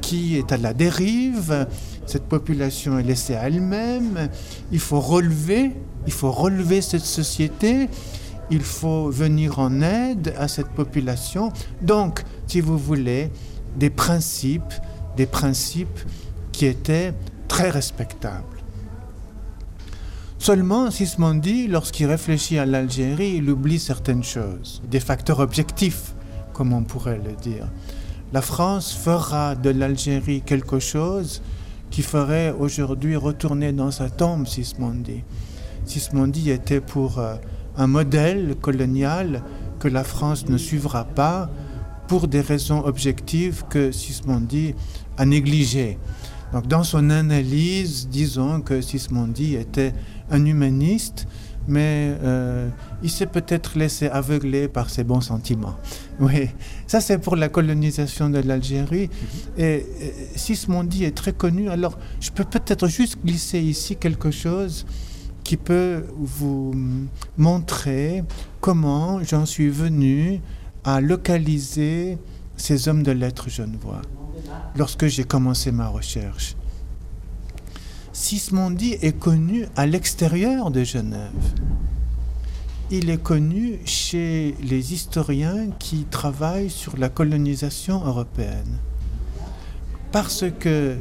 qui 0.00 0.36
est 0.36 0.52
à 0.52 0.56
la 0.56 0.72
dérive. 0.72 1.66
Cette 2.06 2.24
population 2.24 2.98
est 2.98 3.02
laissée 3.02 3.34
à 3.34 3.48
elle-même. 3.48 4.28
Il 4.70 4.78
faut 4.78 5.00
relever, 5.00 5.72
il 6.06 6.12
faut 6.12 6.30
relever 6.30 6.80
cette 6.80 7.04
société. 7.04 7.88
Il 8.50 8.62
faut 8.62 9.10
venir 9.10 9.58
en 9.58 9.80
aide 9.82 10.32
à 10.38 10.46
cette 10.46 10.68
population. 10.68 11.52
Donc, 11.82 12.22
si 12.46 12.60
vous 12.60 12.78
voulez, 12.78 13.32
des 13.76 13.90
principes, 13.90 14.72
des 15.16 15.26
principes 15.26 16.00
qui 16.52 16.66
étaient 16.66 17.12
très 17.48 17.70
respectables. 17.70 18.44
Seulement, 20.38 20.90
Sismondi, 20.90 21.66
lorsqu'il 21.66 22.06
réfléchit 22.06 22.58
à 22.58 22.66
l'Algérie, 22.66 23.36
il 23.36 23.50
oublie 23.50 23.78
certaines 23.78 24.22
choses, 24.22 24.82
des 24.88 25.00
facteurs 25.00 25.40
objectifs 25.40 26.14
comme 26.56 26.72
on 26.72 26.84
pourrait 26.84 27.20
le 27.22 27.32
dire. 27.42 27.68
La 28.32 28.40
France 28.40 28.92
fera 28.92 29.54
de 29.54 29.68
l'Algérie 29.68 30.40
quelque 30.40 30.78
chose 30.78 31.42
qui 31.90 32.00
ferait 32.00 32.50
aujourd'hui 32.58 33.14
retourner 33.14 33.72
dans 33.72 33.90
sa 33.90 34.08
tombe 34.08 34.46
Sismondi. 34.46 35.22
Sismondi 35.84 36.50
était 36.50 36.80
pour 36.80 37.18
euh, 37.18 37.36
un 37.76 37.86
modèle 37.86 38.56
colonial 38.60 39.42
que 39.78 39.88
la 39.88 40.02
France 40.02 40.48
ne 40.48 40.56
suivra 40.56 41.04
pas 41.04 41.50
pour 42.08 42.28
des 42.28 42.40
raisons 42.40 42.84
objectives 42.84 43.64
que 43.68 43.92
Sismondi 43.92 44.74
a 45.16 45.24
négligées. 45.24 45.98
Donc 46.52 46.66
dans 46.66 46.84
son 46.84 47.10
analyse, 47.10 48.08
disons 48.08 48.60
que 48.60 48.80
Sismondi 48.80 49.56
était 49.56 49.92
un 50.30 50.44
humaniste 50.44 51.26
mais 51.68 52.16
euh, 52.22 52.68
il 53.02 53.10
s'est 53.10 53.26
peut-être 53.26 53.76
laissé 53.76 54.08
aveugler 54.08 54.68
par 54.68 54.90
ses 54.90 55.04
bons 55.04 55.20
sentiments. 55.20 55.76
Oui, 56.18 56.48
ça 56.86 57.02
c'est 57.02 57.18
pour 57.18 57.36
la 57.36 57.50
colonisation 57.50 58.30
de 58.30 58.38
l'Algérie. 58.38 59.10
Mhm. 59.10 59.62
Et, 59.62 59.74
et 59.74 60.14
Sismondi 60.34 61.04
est 61.04 61.14
très 61.14 61.34
connu. 61.34 61.68
Alors, 61.68 61.98
je 62.20 62.30
peux 62.30 62.44
peut-être 62.44 62.88
juste 62.88 63.18
glisser 63.22 63.60
ici 63.60 63.96
quelque 63.96 64.30
chose 64.30 64.86
qui 65.44 65.58
peut 65.58 66.04
vous 66.16 66.74
montrer 67.36 68.24
comment 68.62 69.22
j'en 69.22 69.44
suis 69.44 69.68
venu 69.68 70.40
à 70.86 71.00
localiser 71.00 72.16
ces 72.56 72.88
hommes 72.88 73.02
de 73.02 73.10
lettres 73.10 73.50
genevois 73.50 74.02
lorsque 74.76 75.06
j'ai 75.08 75.24
commencé 75.24 75.72
ma 75.72 75.88
recherche. 75.88 76.56
Sismondi 78.12 78.92
est 79.02 79.18
connu 79.18 79.66
à 79.74 79.84
l'extérieur 79.84 80.70
de 80.70 80.84
Genève. 80.84 81.32
Il 82.90 83.10
est 83.10 83.20
connu 83.20 83.80
chez 83.84 84.54
les 84.62 84.94
historiens 84.94 85.70
qui 85.80 86.04
travaillent 86.04 86.70
sur 86.70 86.96
la 86.96 87.08
colonisation 87.08 88.02
européenne. 88.04 88.78
Parce 90.12 90.44
que 90.60 90.96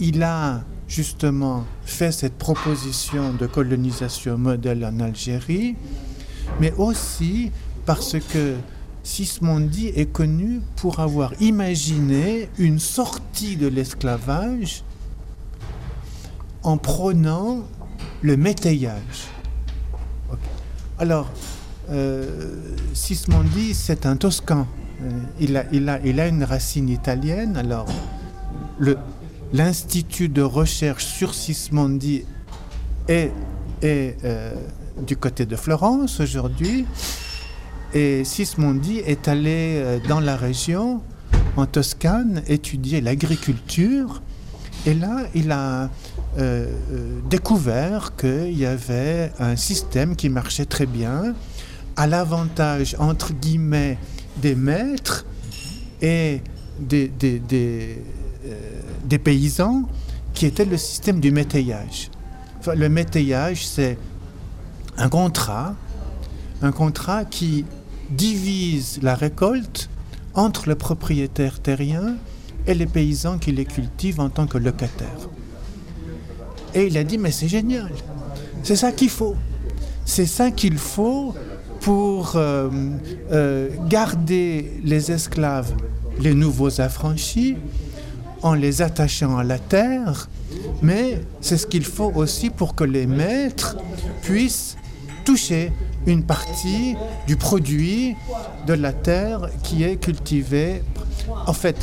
il 0.00 0.22
a 0.22 0.62
justement 0.88 1.64
fait 1.84 2.10
cette 2.10 2.38
proposition 2.38 3.34
de 3.34 3.46
colonisation 3.46 4.38
modèle 4.38 4.84
en 4.84 4.98
Algérie, 4.98 5.76
mais 6.58 6.72
aussi 6.78 7.52
parce 7.84 8.16
que 8.18 8.54
Sismondi 9.04 9.88
est 9.88 10.10
connu 10.10 10.62
pour 10.76 10.98
avoir 10.98 11.34
imaginé 11.40 12.48
une 12.58 12.78
sortie 12.78 13.56
de 13.56 13.68
l'esclavage 13.68 14.82
en 16.62 16.78
prônant 16.78 17.64
le 18.22 18.38
métayage. 18.38 19.28
Alors, 20.98 21.30
euh, 21.90 22.50
Sismondi, 22.94 23.74
c'est 23.74 24.06
un 24.06 24.16
Toscan. 24.16 24.66
Euh, 25.02 25.10
il, 25.38 25.58
a, 25.58 25.64
il, 25.70 25.88
a, 25.90 26.00
il, 26.02 26.18
a, 26.18 26.26
une 26.26 26.42
racine 26.42 26.88
italienne. 26.88 27.58
Alors, 27.58 27.86
l'Institut 29.52 30.30
de 30.30 30.40
recherche 30.40 31.04
sur 31.04 31.34
Sismondi 31.34 32.24
est, 33.08 33.32
est 33.82 34.16
euh, 34.24 34.54
du 35.06 35.18
côté 35.18 35.44
de 35.44 35.56
Florence 35.56 36.20
aujourd'hui. 36.20 36.86
Et 37.94 38.24
Sismondi 38.24 38.98
est 38.98 39.28
allé 39.28 39.76
euh, 39.76 40.00
dans 40.08 40.18
la 40.18 40.36
région, 40.36 41.00
en 41.56 41.64
Toscane, 41.64 42.42
étudier 42.48 43.00
l'agriculture. 43.00 44.20
Et 44.84 44.94
là, 44.94 45.28
il 45.32 45.52
a 45.52 45.84
euh, 45.84 45.88
euh, 46.38 47.20
découvert 47.30 48.16
qu'il 48.16 48.58
y 48.58 48.66
avait 48.66 49.30
un 49.38 49.54
système 49.54 50.16
qui 50.16 50.28
marchait 50.28 50.64
très 50.64 50.86
bien, 50.86 51.36
à 51.94 52.08
l'avantage, 52.08 52.96
entre 52.98 53.32
guillemets, 53.32 53.96
des 54.38 54.56
maîtres 54.56 55.24
et 56.02 56.42
des, 56.80 57.12
paysans, 59.22 59.84
qui 60.34 60.46
était 60.46 60.64
le 60.64 60.76
système 60.76 61.20
du 61.20 61.30
métayage. 61.30 62.10
Le 62.74 62.88
métayage, 62.88 63.64
c'est 63.64 63.96
un 64.96 65.08
contrat, 65.08 65.76
un 66.60 66.72
contrat 66.72 67.24
qui 67.24 67.64
divise 68.10 69.00
la 69.02 69.14
récolte 69.14 69.88
entre 70.34 70.68
le 70.68 70.74
propriétaire 70.74 71.60
terrien 71.60 72.16
et 72.66 72.74
les 72.74 72.86
paysans 72.86 73.38
qui 73.38 73.52
les 73.52 73.64
cultivent 73.64 74.20
en 74.20 74.28
tant 74.28 74.46
que 74.46 74.58
locataires. 74.58 75.28
Et 76.74 76.86
il 76.86 76.96
a 76.98 77.04
dit, 77.04 77.18
mais 77.18 77.30
c'est 77.30 77.48
génial, 77.48 77.90
c'est 78.62 78.76
ça 78.76 78.92
qu'il 78.92 79.10
faut. 79.10 79.36
C'est 80.04 80.26
ça 80.26 80.50
qu'il 80.50 80.76
faut 80.76 81.34
pour 81.80 82.32
euh, 82.36 82.68
euh, 83.32 83.68
garder 83.88 84.72
les 84.82 85.12
esclaves, 85.12 85.74
les 86.20 86.34
nouveaux 86.34 86.80
affranchis, 86.80 87.56
en 88.42 88.54
les 88.54 88.82
attachant 88.82 89.38
à 89.38 89.44
la 89.44 89.58
terre, 89.58 90.28
mais 90.82 91.20
c'est 91.40 91.56
ce 91.56 91.66
qu'il 91.66 91.84
faut 91.84 92.12
aussi 92.14 92.50
pour 92.50 92.74
que 92.74 92.84
les 92.84 93.06
maîtres 93.06 93.76
puissent 94.22 94.76
toucher 95.24 95.72
une 96.06 96.22
partie 96.22 96.96
du 97.26 97.36
produit 97.36 98.16
de 98.66 98.74
la 98.74 98.92
terre 98.92 99.48
qui 99.62 99.82
est 99.82 99.96
cultivée. 99.96 100.82
En 101.46 101.52
fait, 101.52 101.76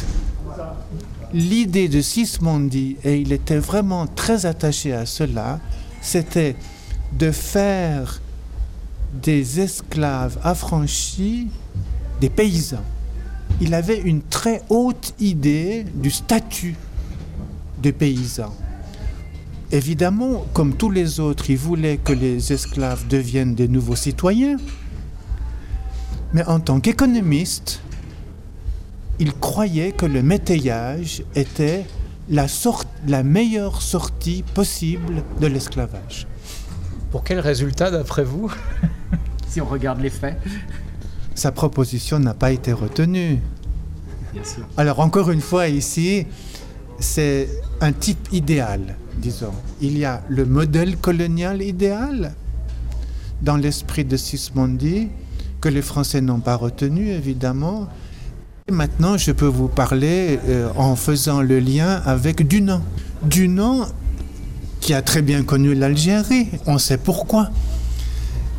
l'idée 1.33 1.87
de 1.87 2.01
Sismondi, 2.01 2.97
et 3.03 3.17
il 3.17 3.31
était 3.31 3.57
vraiment 3.57 4.07
très 4.07 4.45
attaché 4.45 4.93
à 4.93 5.05
cela, 5.05 5.59
c'était 6.01 6.55
de 7.13 7.31
faire 7.31 8.21
des 9.13 9.59
esclaves 9.59 10.37
affranchis 10.43 11.49
des 12.19 12.29
paysans. 12.29 12.83
Il 13.59 13.73
avait 13.73 13.99
une 13.99 14.21
très 14.21 14.61
haute 14.69 15.13
idée 15.19 15.85
du 15.93 16.09
statut 16.09 16.75
des 17.81 17.91
paysans. 17.91 18.55
Évidemment, 19.73 20.45
comme 20.53 20.75
tous 20.75 20.89
les 20.89 21.21
autres, 21.21 21.49
il 21.49 21.57
voulait 21.57 21.97
que 21.97 22.11
les 22.11 22.51
esclaves 22.51 23.07
deviennent 23.07 23.55
des 23.55 23.69
nouveaux 23.69 23.95
citoyens. 23.95 24.57
Mais 26.33 26.43
en 26.45 26.59
tant 26.59 26.81
qu'économiste, 26.81 27.81
il 29.19 29.33
croyait 29.33 29.93
que 29.93 30.05
le 30.05 30.23
métayage 30.23 31.23
était 31.35 31.85
la, 32.29 32.47
la 33.07 33.23
meilleure 33.23 33.81
sortie 33.81 34.43
possible 34.53 35.23
de 35.39 35.47
l'esclavage. 35.47 36.27
Pour 37.11 37.23
quel 37.23 37.39
résultat, 37.39 37.91
d'après 37.91 38.23
vous, 38.23 38.51
si 39.47 39.61
on 39.61 39.65
regarde 39.65 40.01
les 40.01 40.09
faits 40.09 40.37
Sa 41.33 41.51
proposition 41.51 42.19
n'a 42.19 42.33
pas 42.33 42.51
été 42.51 42.73
retenue. 42.73 43.39
Alors 44.75 44.99
encore 44.99 45.31
une 45.31 45.41
fois, 45.41 45.67
ici, 45.67 46.25
c'est 46.99 47.49
un 47.81 47.91
type 47.91 48.29
idéal, 48.31 48.95
disons. 49.21 49.53
Il 49.81 49.97
y 49.97 50.05
a 50.05 50.21
le 50.29 50.45
modèle 50.45 50.97
colonial 50.97 51.61
idéal 51.61 52.33
dans 53.41 53.57
l'esprit 53.57 54.05
de 54.05 54.17
Sismondi, 54.17 55.09
que 55.61 55.69
les 55.69 55.81
Français 55.81 56.21
n'ont 56.21 56.39
pas 56.39 56.55
retenu, 56.55 57.09
évidemment. 57.09 57.87
Maintenant, 58.71 59.17
je 59.17 59.31
peux 59.31 59.45
vous 59.45 59.67
parler 59.67 60.39
euh, 60.47 60.69
en 60.75 60.95
faisant 60.95 61.41
le 61.41 61.59
lien 61.59 62.01
avec 62.05 62.47
Dunant. 62.47 62.81
Dunant, 63.23 63.87
qui 64.79 64.93
a 64.93 65.01
très 65.01 65.21
bien 65.21 65.43
connu 65.43 65.75
l'Algérie, 65.75 66.47
on 66.65 66.77
sait 66.77 66.97
pourquoi. 66.97 67.49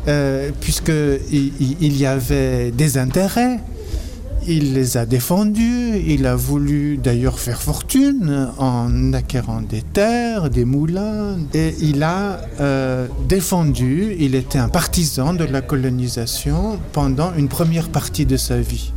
Euh, 0.07 0.51
Puisqu'il 0.59 1.53
il 1.81 1.97
y 1.97 2.05
avait 2.05 2.71
des 2.71 2.97
intérêts 2.97 3.59
il 4.47 4.73
les 4.73 4.97
a 4.97 5.05
défendus, 5.05 6.01
il 6.05 6.25
a 6.25 6.35
voulu 6.35 6.97
d'ailleurs 6.97 7.39
faire 7.39 7.61
fortune 7.61 8.49
en 8.57 9.13
acquérant 9.13 9.61
des 9.61 9.81
terres, 9.81 10.49
des 10.49 10.65
moulins, 10.65 11.37
et 11.53 11.75
il 11.79 12.03
a 12.03 12.41
euh, 12.59 13.07
défendu, 13.27 14.15
il 14.19 14.35
était 14.35 14.59
un 14.59 14.69
partisan 14.69 15.33
de 15.33 15.43
la 15.43 15.61
colonisation 15.61 16.79
pendant 16.91 17.33
une 17.35 17.47
première 17.47 17.89
partie 17.89 18.25
de 18.25 18.37
sa 18.37 18.59
vie. 18.59 18.93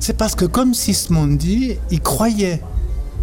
C'est 0.00 0.16
parce 0.16 0.34
que 0.34 0.44
comme 0.44 0.74
Sismondi, 0.74 1.76
il 1.90 2.00
croyait 2.00 2.60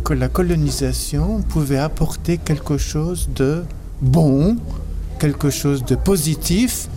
que 0.04 0.14
la 0.14 0.30
colonisation 0.30 1.42
pouvait 1.42 1.78
apporter 1.78 2.38
quelque 2.38 2.78
chose 2.78 3.30
de 3.36 3.64
bon, 4.02 4.58
quelque 5.20 5.50
chose 5.50 5.86
de 5.86 5.96
positif, 5.96 6.90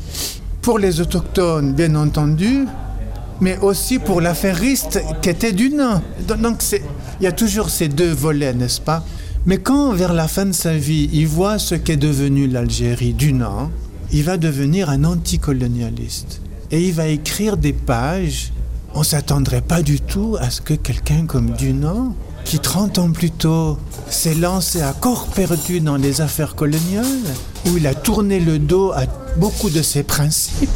pour 0.62 0.78
les 0.78 1.02
autochtones, 1.02 1.74
bien 1.74 1.94
entendu, 1.94 2.66
mais 3.40 3.58
aussi 3.58 3.98
pour 3.98 4.20
l'affairiste 4.20 5.00
qui 5.22 5.30
était 5.30 5.52
du. 5.52 5.72
Donc 6.26 6.62
il 7.20 7.24
y 7.24 7.26
a 7.26 7.32
toujours 7.32 7.70
ces 7.70 7.88
deux 7.88 8.12
volets, 8.12 8.54
n'est-ce 8.54 8.80
pas? 8.80 9.04
Mais 9.46 9.58
quand, 9.58 9.92
vers 9.92 10.14
la 10.14 10.26
fin 10.26 10.46
de 10.46 10.52
sa 10.52 10.74
vie, 10.74 11.10
il 11.12 11.26
voit 11.26 11.58
ce 11.58 11.74
qu'est 11.74 11.98
devenu 11.98 12.46
l'Algérie 12.46 13.12
du 13.12 13.34
nain, 13.34 13.70
il 14.10 14.24
va 14.24 14.38
devenir 14.38 14.88
un 14.88 15.04
anticolonialiste. 15.04 16.40
Et 16.70 16.88
il 16.88 16.94
va 16.94 17.08
écrire 17.08 17.56
des 17.56 17.74
pages. 17.74 18.52
On 18.94 19.00
ne 19.00 19.04
s'attendrait 19.04 19.60
pas 19.60 19.82
du 19.82 20.00
tout 20.00 20.36
à 20.40 20.50
ce 20.50 20.60
que 20.62 20.72
quelqu'un 20.72 21.26
comme 21.26 21.50
Dunant, 21.50 22.14
qui 22.44 22.58
30 22.58 22.98
ans 22.98 23.10
plus 23.10 23.30
tôt 23.30 23.78
s'est 24.08 24.34
lancé 24.34 24.80
à 24.80 24.92
corps 24.92 25.26
perdu 25.26 25.80
dans 25.80 25.96
les 25.96 26.20
affaires 26.20 26.54
coloniales, 26.54 27.04
où 27.66 27.76
il 27.76 27.86
a 27.86 27.94
tourné 27.94 28.40
le 28.40 28.58
dos 28.58 28.92
à 28.92 29.04
beaucoup 29.36 29.68
de 29.68 29.82
ses 29.82 30.04
principes, 30.04 30.70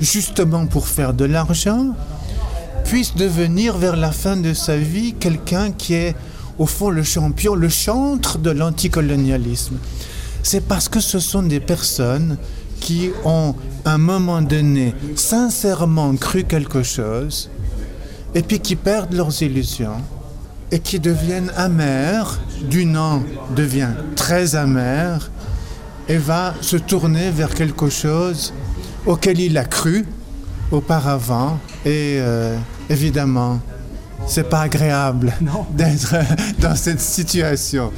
justement 0.00 0.66
pour 0.66 0.88
faire 0.88 1.14
de 1.14 1.24
l'argent, 1.24 1.94
puisse 2.84 3.14
devenir 3.14 3.76
vers 3.76 3.96
la 3.96 4.12
fin 4.12 4.36
de 4.36 4.54
sa 4.54 4.76
vie 4.76 5.14
quelqu'un 5.14 5.72
qui 5.72 5.94
est 5.94 6.16
au 6.58 6.66
fond 6.66 6.90
le 6.90 7.02
champion, 7.02 7.54
le 7.54 7.68
chantre 7.68 8.38
de 8.38 8.50
l'anticolonialisme. 8.50 9.76
C'est 10.42 10.66
parce 10.66 10.88
que 10.88 11.00
ce 11.00 11.18
sont 11.18 11.42
des 11.42 11.60
personnes 11.60 12.36
qui 12.80 13.10
ont 13.24 13.54
à 13.84 13.92
un 13.92 13.98
moment 13.98 14.40
donné 14.40 14.94
sincèrement 15.16 16.14
cru 16.16 16.44
quelque 16.44 16.82
chose 16.82 17.50
et 18.34 18.42
puis 18.42 18.60
qui 18.60 18.76
perdent 18.76 19.14
leurs 19.14 19.42
illusions 19.42 20.00
et 20.70 20.78
qui 20.80 21.00
deviennent 21.00 21.52
amers, 21.56 22.38
du 22.70 22.84
nom 22.84 23.22
devient 23.56 23.94
très 24.16 24.54
amer 24.54 25.30
et 26.08 26.18
va 26.18 26.54
se 26.60 26.76
tourner 26.76 27.30
vers 27.30 27.54
quelque 27.54 27.88
chose 27.88 28.52
auquel 29.08 29.40
il 29.40 29.58
a 29.58 29.64
cru 29.64 30.04
auparavant. 30.70 31.58
Et 31.84 32.18
euh, 32.20 32.56
évidemment, 32.90 33.58
c'est 34.26 34.48
pas 34.48 34.60
agréable 34.60 35.32
d'être 35.70 36.14
dans 36.60 36.76
cette 36.76 37.00
situation. 37.00 37.90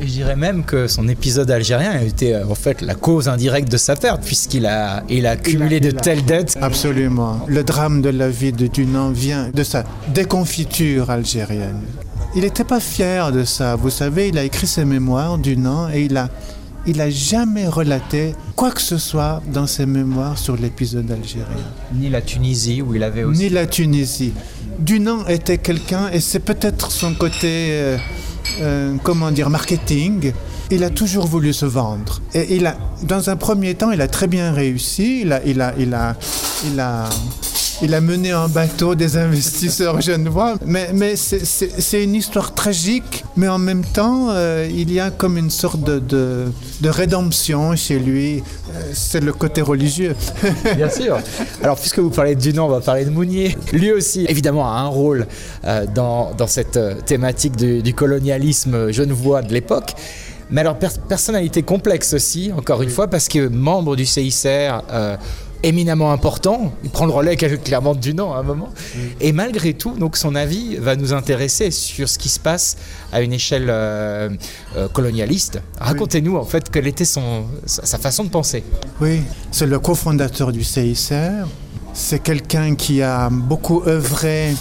je 0.00 0.06
dirais 0.06 0.34
même 0.34 0.64
que 0.64 0.88
son 0.88 1.06
épisode 1.08 1.50
algérien 1.50 1.92
a 1.92 2.02
été 2.02 2.34
euh, 2.34 2.46
en 2.48 2.54
fait 2.56 2.82
la 2.82 2.94
cause 2.94 3.28
indirecte 3.28 3.70
de 3.70 3.76
sa 3.76 3.94
perte, 3.94 4.24
puisqu'il 4.24 4.66
a, 4.66 5.04
il 5.08 5.26
a 5.26 5.32
accumulé 5.32 5.78
de 5.78 5.92
telles 5.92 6.24
dettes. 6.24 6.58
Absolument. 6.60 7.40
Le 7.46 7.62
drame 7.62 8.02
de 8.02 8.08
la 8.08 8.28
vie 8.28 8.52
de 8.52 8.66
Dunant 8.66 9.10
vient 9.10 9.50
de 9.54 9.62
sa 9.62 9.84
déconfiture 10.08 11.10
algérienne. 11.10 11.80
Il 12.34 12.42
n'était 12.42 12.64
pas 12.64 12.80
fier 12.80 13.30
de 13.30 13.44
ça. 13.44 13.76
Vous 13.76 13.88
savez, 13.88 14.28
il 14.28 14.36
a 14.36 14.42
écrit 14.42 14.66
ses 14.66 14.84
mémoires 14.84 15.38
Dunant 15.38 15.88
et 15.88 16.02
il 16.02 16.16
a 16.16 16.28
il 16.86 16.98
n'a 16.98 17.10
jamais 17.10 17.66
relaté 17.66 18.34
quoi 18.56 18.70
que 18.70 18.80
ce 18.80 18.98
soit 18.98 19.42
dans 19.52 19.66
ses 19.66 19.86
mémoires 19.86 20.38
sur 20.38 20.56
l'épisode 20.56 21.10
algérien. 21.10 21.46
Ni 21.94 22.08
la 22.08 22.22
Tunisie, 22.22 22.82
où 22.82 22.94
il 22.94 23.02
avait 23.02 23.22
aussi. 23.22 23.42
Ni 23.42 23.48
la 23.50 23.66
Tunisie. 23.66 24.32
Dunant 24.78 25.26
était 25.26 25.58
quelqu'un, 25.58 26.08
et 26.10 26.20
c'est 26.20 26.40
peut-être 26.40 26.90
son 26.90 27.14
côté, 27.14 27.68
euh, 27.70 27.98
euh, 28.60 28.94
comment 29.02 29.30
dire, 29.30 29.50
marketing. 29.50 30.32
Il 30.70 30.82
a 30.82 30.90
toujours 30.90 31.26
voulu 31.26 31.52
se 31.52 31.66
vendre. 31.66 32.20
Et 32.34 32.56
il 32.56 32.66
a, 32.66 32.76
dans 33.04 33.30
un 33.30 33.36
premier 33.36 33.74
temps, 33.74 33.92
il 33.92 34.00
a 34.00 34.08
très 34.08 34.26
bien 34.26 34.52
réussi. 34.52 35.20
Il 35.20 35.32
a, 35.32 35.44
il 35.44 35.60
a, 35.60 35.74
il 35.78 35.94
a, 35.94 36.16
il 36.64 36.80
a 36.80 36.80
il 36.80 36.80
a 36.80 37.08
mené 37.82 38.34
en 38.34 38.48
bateau 38.48 38.94
des 38.94 39.16
investisseurs 39.16 40.00
genevois. 40.00 40.54
Mais, 40.64 40.90
mais 40.92 41.16
c'est 41.16 42.02
une 42.02 42.14
histoire 42.14 42.54
tragique, 42.54 43.24
mais 43.36 43.48
en 43.48 43.58
même 43.58 43.84
temps, 43.84 44.28
euh, 44.30 44.68
il 44.70 44.92
y 44.92 45.00
a 45.00 45.10
comme 45.10 45.36
une 45.36 45.50
sorte 45.50 45.82
de, 45.82 46.00
de, 46.80 46.88
rédemption 46.88 47.76
chez 47.76 47.98
lui. 47.98 48.38
Euh, 48.38 48.82
c'est 48.92 49.20
le 49.20 49.32
côté 49.32 49.62
religieux. 49.62 50.14
Bien 50.76 50.90
sûr. 50.90 51.18
Alors, 51.62 51.76
puisque 51.76 51.98
vous 51.98 52.10
parlez 52.10 52.34
de 52.34 52.40
Dunant, 52.40 52.66
on 52.66 52.70
va 52.70 52.80
parler 52.80 53.04
de 53.04 53.10
Mounier. 53.10 53.56
Lui 53.72 53.92
aussi, 53.92 54.26
évidemment, 54.28 54.66
a 54.66 54.78
un 54.78 54.88
rôle 54.88 55.26
euh, 55.64 55.86
dans, 55.94 56.32
dans, 56.34 56.46
cette 56.46 56.78
thématique 57.04 57.56
du, 57.56 57.82
du 57.82 57.94
colonialisme 57.94 58.90
genevois 58.90 59.42
de 59.42 59.52
l'époque. 59.52 59.94
Mais 60.48 60.60
alors, 60.60 60.78
personnalité 60.78 61.62
complexe 61.62 62.14
aussi, 62.14 62.52
encore 62.56 62.80
une 62.82 62.90
fois, 62.90 63.08
parce 63.08 63.26
que 63.26 63.48
membre 63.48 63.96
du 63.96 64.06
CICR, 64.06 64.80
éminemment 65.62 66.12
important. 66.12 66.72
Il 66.84 66.90
prend 66.90 67.06
le 67.06 67.12
relais 67.12 67.36
clairement 67.64 67.94
du 67.94 68.14
nom 68.14 68.32
à 68.32 68.38
un 68.38 68.42
moment. 68.42 68.68
Mm. 68.68 68.98
Et 69.20 69.32
malgré 69.32 69.74
tout, 69.74 69.92
donc 69.92 70.16
son 70.16 70.34
avis 70.34 70.76
va 70.76 70.96
nous 70.96 71.12
intéresser 71.12 71.70
sur 71.70 72.08
ce 72.08 72.18
qui 72.18 72.28
se 72.28 72.40
passe 72.40 72.76
à 73.12 73.20
une 73.20 73.32
échelle 73.32 73.66
euh, 73.68 74.28
euh, 74.76 74.88
colonialiste. 74.88 75.60
Racontez-nous 75.80 76.36
en 76.36 76.44
fait 76.44 76.70
quelle 76.70 76.86
était 76.86 77.04
son, 77.04 77.44
sa 77.66 77.98
façon 77.98 78.24
de 78.24 78.30
penser. 78.30 78.64
Oui, 79.00 79.20
c'est 79.50 79.66
le 79.66 79.78
cofondateur 79.78 80.52
du 80.52 80.64
CICR. 80.64 81.46
C'est 81.92 82.22
quelqu'un 82.22 82.74
qui 82.74 83.02
a 83.02 83.30
beaucoup 83.30 83.82
œuvré 83.86 84.54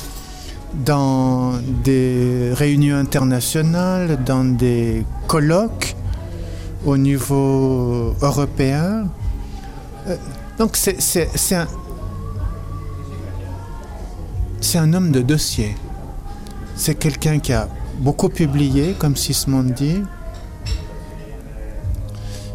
dans 0.74 1.54
des 1.84 2.52
réunions 2.54 2.98
internationales, 2.98 4.18
dans 4.26 4.44
des 4.46 5.06
colloques 5.28 5.96
au 6.86 6.98
niveau 6.98 8.16
européen. 8.22 9.08
Donc 10.58 10.78
c'est 10.78 10.98
un, 14.74 14.94
homme 14.94 15.12
de 15.12 15.22
dossier. 15.22 15.76
C'est 16.76 16.96
quelqu'un 16.96 17.40
qui 17.40 17.54
a 17.54 17.68
beaucoup 18.00 18.30
publié, 18.30 18.96
comme 18.98 19.16
Sismond 19.16 19.64
dit. 19.64 20.02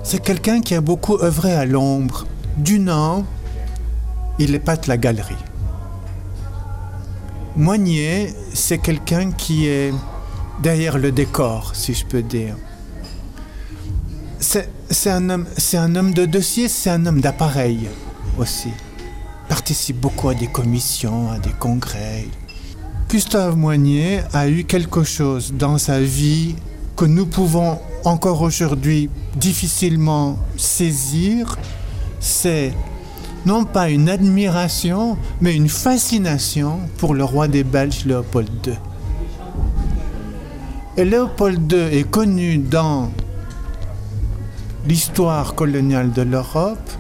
C'est 0.02 0.22
quelqu'un 0.22 0.60
qui 0.60 0.74
a 0.74 0.80
beaucoup 0.80 1.18
œuvré 1.22 1.52
à 1.52 1.66
l'ombre. 1.66 2.26
Du 2.56 2.78
Nord, 2.78 3.24
il 4.38 4.54
épate 4.54 4.86
la 4.86 4.96
galerie. 4.96 5.34
Moignier, 7.56 8.34
c'est 8.54 8.78
quelqu'un 8.78 9.32
qui 9.32 9.66
est 9.66 9.92
derrière 10.62 10.98
le 10.98 11.12
décor, 11.12 11.72
si 11.74 11.94
je 11.94 12.04
peux 12.06 12.22
dire. 12.22 12.56
C'est 14.38 14.68
un, 15.06 15.30
homme, 15.30 15.46
un 15.74 15.96
homme 15.96 16.12
de 16.12 16.26
dossier, 16.26 16.68
c'est 16.68 16.90
un 16.90 17.06
homme 17.06 17.20
d'appareil 17.20 17.88
aussi. 18.38 18.70
Participe 19.48 20.00
beaucoup 20.00 20.28
à 20.28 20.34
des 20.34 20.46
commissions, 20.46 21.30
à 21.30 21.38
des 21.38 21.50
congrès. 21.50 22.26
Gustave 23.08 23.56
Moignier 23.56 24.20
a 24.32 24.48
eu 24.48 24.64
quelque 24.64 25.02
chose 25.02 25.52
dans 25.52 25.78
sa 25.78 26.00
vie 26.00 26.54
que 26.96 27.04
nous 27.04 27.26
pouvons 27.26 27.78
encore 28.04 28.42
aujourd'hui 28.42 29.10
difficilement 29.36 30.38
saisir, 30.56 31.56
c'est 32.18 32.72
non 33.46 33.64
pas 33.64 33.90
une 33.90 34.08
admiration, 34.08 35.16
mais 35.40 35.54
une 35.54 35.68
fascination 35.68 36.78
pour 36.98 37.14
le 37.14 37.24
roi 37.24 37.48
des 37.48 37.64
Belges 37.64 38.04
Léopold 38.04 38.50
II. 38.66 38.74
Et 40.96 41.04
Léopold 41.04 41.72
II 41.72 41.98
est 41.98 42.10
connu 42.10 42.58
dans 42.58 43.10
l'histoire 44.86 45.54
coloniale 45.54 46.12
de 46.12 46.22
l'Europe 46.22 46.90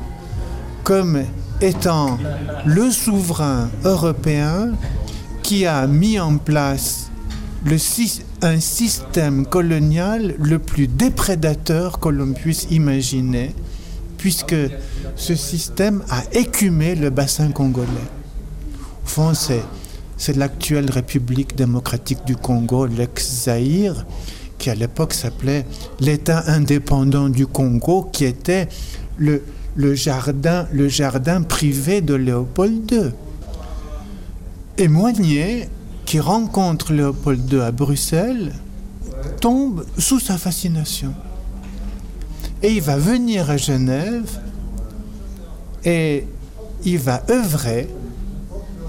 comme 0.84 1.22
étant 1.60 2.18
le 2.64 2.90
souverain 2.90 3.70
européen 3.84 4.72
qui 5.42 5.66
a 5.66 5.86
mis 5.86 6.18
en 6.18 6.36
place 6.38 7.10
un 8.42 8.60
système 8.60 9.44
colonial 9.44 10.34
le 10.38 10.58
plus 10.58 10.86
déprédateur 10.88 12.00
que 12.00 12.08
l'on 12.08 12.32
puisse 12.32 12.66
imaginer, 12.70 13.54
puisque 14.16 14.56
ce 15.16 15.34
système 15.34 16.02
a 16.08 16.22
écumé 16.32 16.94
le 16.94 17.10
bassin 17.10 17.50
congolais. 17.50 18.08
Au 19.04 19.08
fond, 19.08 19.34
c'est, 19.34 19.62
c'est 20.16 20.36
l'actuelle 20.36 20.90
République 20.90 21.54
démocratique 21.54 22.24
du 22.24 22.36
Congo, 22.36 22.86
l'ex-Zaïre, 22.86 24.06
qui 24.60 24.70
à 24.70 24.74
l'époque 24.74 25.14
s'appelait 25.14 25.64
l'État 25.98 26.44
indépendant 26.46 27.30
du 27.30 27.46
Congo, 27.46 28.08
qui 28.12 28.26
était 28.26 28.68
le, 29.16 29.42
jardin, 29.94 31.42
privé 31.42 32.02
de 32.02 32.14
Léopold 32.14 32.92
II. 32.92 33.10
Et 34.76 34.86
Moignier, 34.86 35.68
qui 36.04 36.20
rencontre 36.20 36.92
Léopold 36.92 37.50
II 37.50 37.60
à 37.60 37.72
Bruxelles, 37.72 38.52
tombe 39.40 39.84
sous 39.98 40.20
sa 40.20 40.36
fascination. 40.36 41.14
Et 42.62 42.72
il 42.72 42.82
va 42.82 42.98
venir 42.98 43.48
à 43.50 43.56
Genève 43.56 44.38
et 45.84 46.26
il 46.84 46.98
va 46.98 47.22
œuvrer 47.30 47.88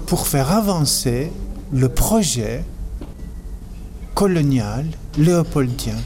pour 0.06 0.26
faire 0.26 0.52
avancer 0.52 1.32
le 1.72 1.88
projet 1.88 2.62
colonial 4.14 4.84
léopoldien. 5.16 5.96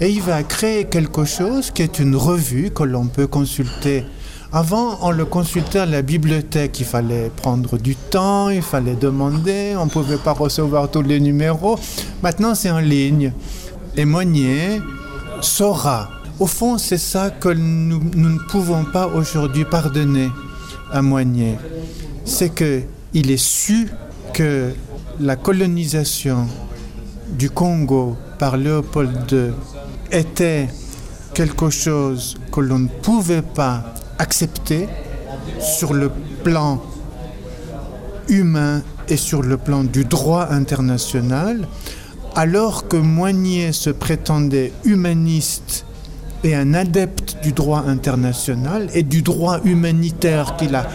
Et 0.00 0.10
il 0.10 0.22
va 0.22 0.42
créer 0.42 0.84
quelque 0.84 1.24
chose 1.24 1.70
qui 1.70 1.82
est 1.82 1.98
une 1.98 2.16
revue 2.16 2.70
que 2.70 2.82
l'on 2.82 3.06
peut 3.06 3.26
consulter. 3.26 4.04
Avant, 4.52 4.98
on 5.02 5.10
le 5.10 5.24
consultait 5.24 5.80
à 5.80 5.86
la 5.86 6.02
bibliothèque. 6.02 6.80
Il 6.80 6.86
fallait 6.86 7.30
prendre 7.34 7.78
du 7.78 7.96
temps, 7.96 8.50
il 8.50 8.62
fallait 8.62 8.96
demander, 8.96 9.74
on 9.76 9.86
ne 9.86 9.90
pouvait 9.90 10.18
pas 10.18 10.32
recevoir 10.32 10.90
tous 10.90 11.02
les 11.02 11.20
numéros. 11.20 11.78
Maintenant, 12.22 12.54
c'est 12.54 12.70
en 12.70 12.80
ligne. 12.80 13.32
Et 13.96 14.04
Monnier 14.04 14.80
saura 15.40 16.10
au 16.40 16.46
fond, 16.48 16.78
c'est 16.78 16.98
ça 16.98 17.30
que 17.30 17.48
nous, 17.48 18.02
ne 18.16 18.38
pouvons 18.48 18.84
pas 18.84 19.06
aujourd'hui 19.06 19.64
pardonner 19.64 20.30
à 20.90 21.00
Moignet. 21.00 21.56
C'est 22.24 22.52
qu'il 22.52 23.30
est 23.30 23.36
su 23.36 23.88
que 24.32 24.72
la 25.20 25.36
colonisation 25.36 26.48
du 27.28 27.50
Congo 27.50 28.16
par 28.38 28.56
Léopold 28.56 29.30
II 29.30 29.52
était 30.10 30.68
quelque 31.34 31.70
chose 31.70 32.36
que 32.52 32.60
l'on 32.60 32.78
ne 32.78 32.88
pouvait 32.88 33.42
pas 33.42 33.94
accepter 34.18 34.88
sur 35.60 35.94
le 35.94 36.10
plan 36.42 36.82
humain 38.28 38.82
et 39.08 39.16
sur 39.16 39.42
le 39.42 39.56
plan 39.56 39.84
du 39.84 40.04
droit 40.04 40.48
international, 40.50 41.66
alors 42.34 42.88
que 42.88 42.96
Moignet 42.96 43.72
se 43.72 43.90
prétendait 43.90 44.72
humaniste 44.84 45.84
et 46.42 46.54
un 46.54 46.74
adepte 46.74 47.36
du 47.42 47.52
droit 47.52 47.84
international 47.86 48.88
et 48.94 49.02
du 49.02 49.22
droit 49.22 49.60
humanitaire 49.64 50.56
qu'il 50.56 50.74
a 50.74 50.86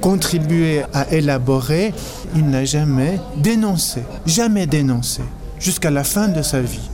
contribué 0.00 0.82
à 0.92 1.12
élaborer, 1.12 1.92
il 2.34 2.48
n'a 2.48 2.64
jamais 2.64 3.18
dénoncé, 3.36 4.02
jamais 4.26 4.66
dénoncé, 4.66 5.22
jusqu'à 5.58 5.90
la 5.90 6.04
fin 6.04 6.28
de 6.28 6.42
sa 6.42 6.60
vie. 6.60 6.88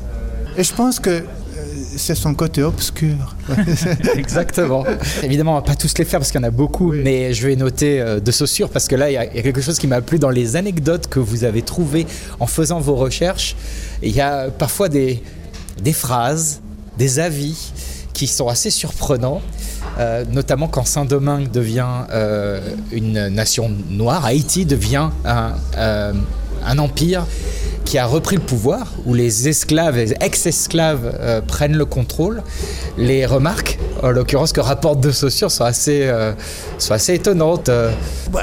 Et 0.56 0.64
je 0.64 0.72
pense 0.74 1.00
que 1.00 1.10
euh, 1.10 1.22
c'est 1.96 2.14
son 2.14 2.34
côté 2.34 2.62
obscur. 2.62 3.34
Exactement. 4.16 4.84
Évidemment, 5.22 5.52
on 5.52 5.56
va 5.56 5.62
pas 5.62 5.74
tous 5.74 5.96
les 5.98 6.04
faire 6.04 6.20
parce 6.20 6.30
qu'il 6.30 6.40
y 6.40 6.44
en 6.44 6.46
a 6.46 6.50
beaucoup, 6.50 6.92
mais 6.92 7.32
je 7.32 7.46
vais 7.46 7.56
noter 7.56 8.00
euh, 8.00 8.20
de 8.20 8.30
Saussure 8.30 8.68
parce 8.68 8.88
que 8.88 8.96
là, 8.96 9.10
il 9.10 9.14
y, 9.14 9.16
a 9.16 9.26
quelque 9.26 9.60
chose 9.60 9.78
qui 9.78 9.86
m'a 9.86 10.00
plu 10.00 10.18
dans 10.18 10.30
les 10.30 10.56
anecdotes 10.56 11.06
que 11.06 11.18
vous 11.18 11.44
avez 11.44 11.62
trouvées 11.62 12.06
en 12.40 12.46
faisant 12.46 12.80
vos 12.80 12.96
recherches. 12.96 13.56
Il 14.02 14.14
y 14.14 14.20
a 14.20 14.50
parfois 14.50 14.88
des, 14.88 15.22
des 15.82 15.92
phrases, 15.92 16.60
des 16.98 17.18
avis 17.18 17.72
qui 18.12 18.26
sont 18.26 18.48
assez 18.48 18.70
surprenants. 18.70 19.40
Euh, 19.98 20.24
notamment 20.30 20.68
quand 20.68 20.86
Saint-Domingue 20.86 21.50
devient 21.50 22.06
euh, 22.10 22.60
une 22.92 23.28
nation 23.28 23.70
noire, 23.90 24.24
Haïti 24.24 24.64
devient 24.64 25.10
un, 25.24 25.52
euh, 25.76 26.12
un 26.64 26.78
empire 26.78 27.26
qui 27.92 27.98
a 27.98 28.06
repris 28.06 28.36
le 28.36 28.42
pouvoir, 28.42 28.90
où 29.04 29.12
les 29.12 29.50
esclaves, 29.50 29.98
les 29.98 30.14
ex-esclaves 30.22 31.14
euh, 31.20 31.42
prennent 31.42 31.76
le 31.76 31.84
contrôle, 31.84 32.42
les 32.96 33.26
remarques, 33.26 33.78
en 34.02 34.10
l'occurrence 34.10 34.52
que 34.52 34.60
rapporte 34.60 35.00
De 35.00 35.10
Saussure, 35.10 35.50
sont 35.50 35.64
assez, 35.64 36.02
euh, 36.02 36.32
sont 36.78 36.94
assez 36.94 37.14
étonnantes. 37.14 37.68
Euh. 37.68 37.90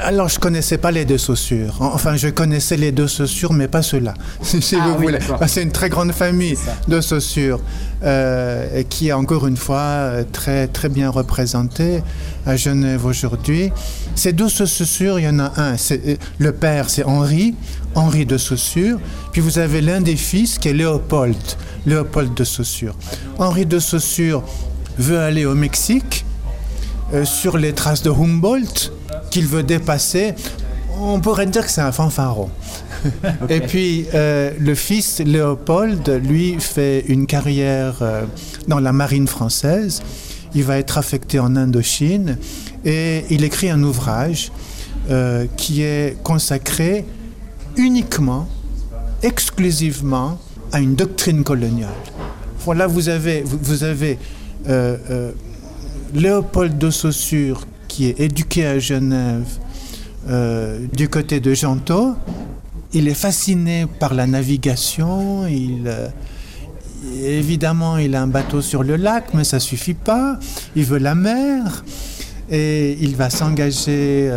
Alors, 0.02 0.28
je 0.28 0.38
connaissais 0.38 0.78
pas 0.78 0.90
les 0.90 1.04
deux 1.04 1.18
Saussures. 1.18 1.76
Enfin, 1.80 2.16
je 2.16 2.28
connaissais 2.28 2.76
les 2.76 2.92
deux 2.92 3.08
Saussures, 3.08 3.52
mais 3.52 3.68
pas 3.68 3.82
ceux-là, 3.82 4.14
si 4.42 4.76
ah 4.80 4.88
vous 4.88 4.98
voulez. 4.98 5.18
C'est 5.46 5.62
une 5.62 5.72
très 5.72 5.88
grande 5.88 6.12
famille 6.12 6.56
de 6.88 7.00
Saussure, 7.00 7.60
qui 8.88 9.08
est 9.08 9.12
encore 9.12 9.46
une 9.46 9.56
fois 9.56 10.10
très, 10.32 10.66
très 10.66 10.88
bien 10.88 11.10
représentée 11.10 12.02
à 12.46 12.56
Genève 12.56 13.04
aujourd'hui. 13.04 13.72
Ces 14.14 14.32
deux 14.32 14.48
Saussures, 14.48 15.18
il 15.18 15.24
y 15.24 15.28
en 15.28 15.38
a 15.38 15.52
un. 15.56 15.76
Le 16.38 16.52
père, 16.52 16.88
c'est 16.88 17.04
Henri, 17.04 17.54
Henri 17.94 18.26
de 18.26 18.38
Saussure. 18.38 18.98
Puis 19.32 19.40
vous 19.40 19.58
avez 19.58 19.80
l'un 19.80 20.00
des 20.00 20.16
fils 20.16 20.58
qui 20.58 20.68
est 20.68 20.72
Léopold, 20.72 21.36
Léopold 21.86 22.34
de 22.34 22.44
Saussure. 22.44 22.94
Henri 23.38 23.66
de 23.66 23.78
Saussure 23.78 24.42
veut 25.00 25.18
aller 25.18 25.44
au 25.44 25.54
Mexique 25.54 26.24
euh, 27.12 27.24
sur 27.24 27.58
les 27.58 27.72
traces 27.72 28.02
de 28.02 28.10
Humboldt 28.10 28.92
qu'il 29.30 29.46
veut 29.46 29.62
dépasser. 29.62 30.34
On 31.00 31.20
pourrait 31.20 31.46
dire 31.46 31.64
que 31.64 31.70
c'est 31.70 31.80
un 31.80 31.92
fanfaron. 31.92 32.50
Et 33.48 33.60
puis 33.60 34.06
euh, 34.14 34.52
le 34.58 34.74
fils 34.74 35.20
Léopold, 35.20 36.08
lui, 36.24 36.56
fait 36.60 37.04
une 37.08 37.26
carrière 37.26 37.96
euh, 38.02 38.24
dans 38.68 38.80
la 38.80 38.92
marine 38.92 39.26
française. 39.26 40.02
Il 40.54 40.64
va 40.64 40.78
être 40.78 40.98
affecté 40.98 41.38
en 41.38 41.56
Indochine 41.56 42.36
et 42.84 43.24
il 43.30 43.44
écrit 43.44 43.70
un 43.70 43.82
ouvrage 43.84 44.50
qui 45.56 45.82
est 45.82 46.16
consacré 46.22 47.04
uniquement 47.76 48.48
exclusivement 49.22 50.38
à 50.72 50.80
une 50.80 50.94
doctrine 50.94 51.44
coloniale. 51.44 51.90
Voilà, 52.64 52.86
vous 52.86 53.08
avez, 53.08 53.42
vous, 53.42 53.84
avez 53.84 54.18
euh, 54.68 54.96
euh, 55.10 55.32
Léopold 56.14 56.76
de 56.76 56.90
Saussure 56.90 57.66
qui 57.88 58.06
est 58.06 58.20
éduqué 58.20 58.66
à 58.66 58.78
Genève 58.78 59.46
euh, 60.28 60.86
du 60.92 61.08
côté 61.08 61.40
de 61.40 61.54
Gentot. 61.54 62.14
Il 62.92 63.08
est 63.08 63.14
fasciné 63.14 63.86
par 63.98 64.14
la 64.14 64.26
navigation. 64.26 65.46
Il, 65.46 65.92
évidemment, 67.22 67.96
il 67.98 68.14
a 68.16 68.22
un 68.22 68.26
bateau 68.26 68.60
sur 68.60 68.82
le 68.82 68.96
lac, 68.96 69.32
mais 69.34 69.44
ça 69.44 69.60
suffit 69.60 69.94
pas. 69.94 70.38
Il 70.74 70.84
veut 70.84 70.98
la 70.98 71.14
mer 71.14 71.84
et 72.50 72.98
il 73.00 73.14
va 73.14 73.30
s'engager 73.30 74.28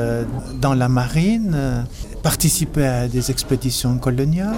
dans 0.62 0.76
la 0.76 0.88
marine 0.90 1.86
participer 2.22 2.86
à 2.86 3.08
des 3.08 3.32
expéditions 3.32 3.98
coloniales. 3.98 4.56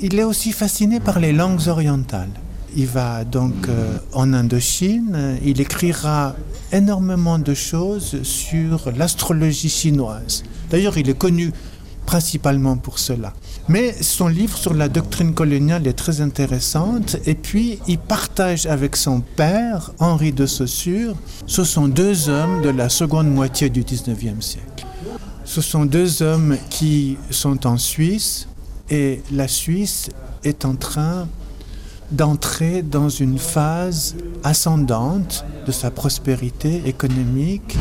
Il 0.00 0.18
est 0.18 0.24
aussi 0.24 0.52
fasciné 0.52 1.00
par 1.00 1.18
les 1.18 1.32
langues 1.32 1.66
orientales. 1.68 2.30
Il 2.76 2.86
va 2.86 3.24
donc 3.24 3.68
euh, 3.68 3.98
en 4.12 4.32
Indochine. 4.32 5.38
Il 5.44 5.60
écrira 5.60 6.34
énormément 6.72 7.38
de 7.38 7.54
choses 7.54 8.22
sur 8.22 8.90
l'astrologie 8.96 9.68
chinoise. 9.68 10.42
D'ailleurs, 10.70 10.96
il 10.98 11.08
est 11.08 11.18
connu 11.18 11.52
principalement 12.06 12.76
pour 12.76 12.98
cela. 12.98 13.32
Mais 13.68 13.92
son 14.02 14.26
livre 14.26 14.56
sur 14.56 14.74
la 14.74 14.88
doctrine 14.88 15.34
coloniale 15.34 15.86
est 15.86 15.92
très 15.92 16.20
intéressante 16.20 17.16
et 17.26 17.34
puis 17.34 17.78
il 17.86 17.98
partage 17.98 18.66
avec 18.66 18.96
son 18.96 19.20
père, 19.20 19.92
Henri 19.98 20.32
de 20.32 20.46
Saussure, 20.46 21.14
ce 21.46 21.64
sont 21.64 21.86
deux 21.88 22.28
hommes 22.28 22.62
de 22.62 22.70
la 22.70 22.88
seconde 22.88 23.30
moitié 23.30 23.70
du 23.70 23.82
19e 23.82 24.40
siècle. 24.40 24.86
Ce 25.44 25.60
sont 25.60 25.84
deux 25.84 26.22
hommes 26.22 26.56
qui 26.70 27.16
sont 27.30 27.66
en 27.66 27.76
Suisse 27.76 28.48
et 28.90 29.22
la 29.30 29.46
Suisse 29.46 30.10
est 30.44 30.64
en 30.64 30.74
train 30.74 31.28
d'entrer 32.12 32.82
dans 32.82 33.08
une 33.08 33.38
phase 33.38 34.14
ascendante 34.44 35.44
de 35.66 35.72
sa 35.72 35.90
prospérité 35.90 36.82
économique 36.86 37.76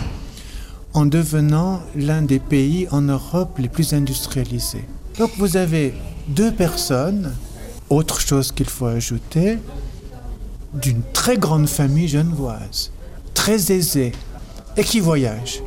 en 0.93 1.05
devenant 1.05 1.81
l'un 1.95 2.21
des 2.21 2.39
pays 2.39 2.87
en 2.91 3.01
Europe 3.01 3.57
les 3.59 3.69
plus 3.69 3.93
industrialisés. 3.93 4.85
Donc 5.17 5.31
vous 5.37 5.57
avez 5.57 5.93
deux 6.27 6.51
personnes, 6.51 7.33
autre 7.89 8.19
chose 8.19 8.51
qu'il 8.51 8.69
faut 8.69 8.87
ajouter, 8.87 9.59
d'une 10.73 11.01
très 11.13 11.37
grande 11.37 11.67
famille 11.67 12.07
genevoise, 12.07 12.91
très 13.33 13.71
aisée, 13.71 14.13
et 14.77 14.83
qui 14.83 15.01
voyagent, 15.01 15.61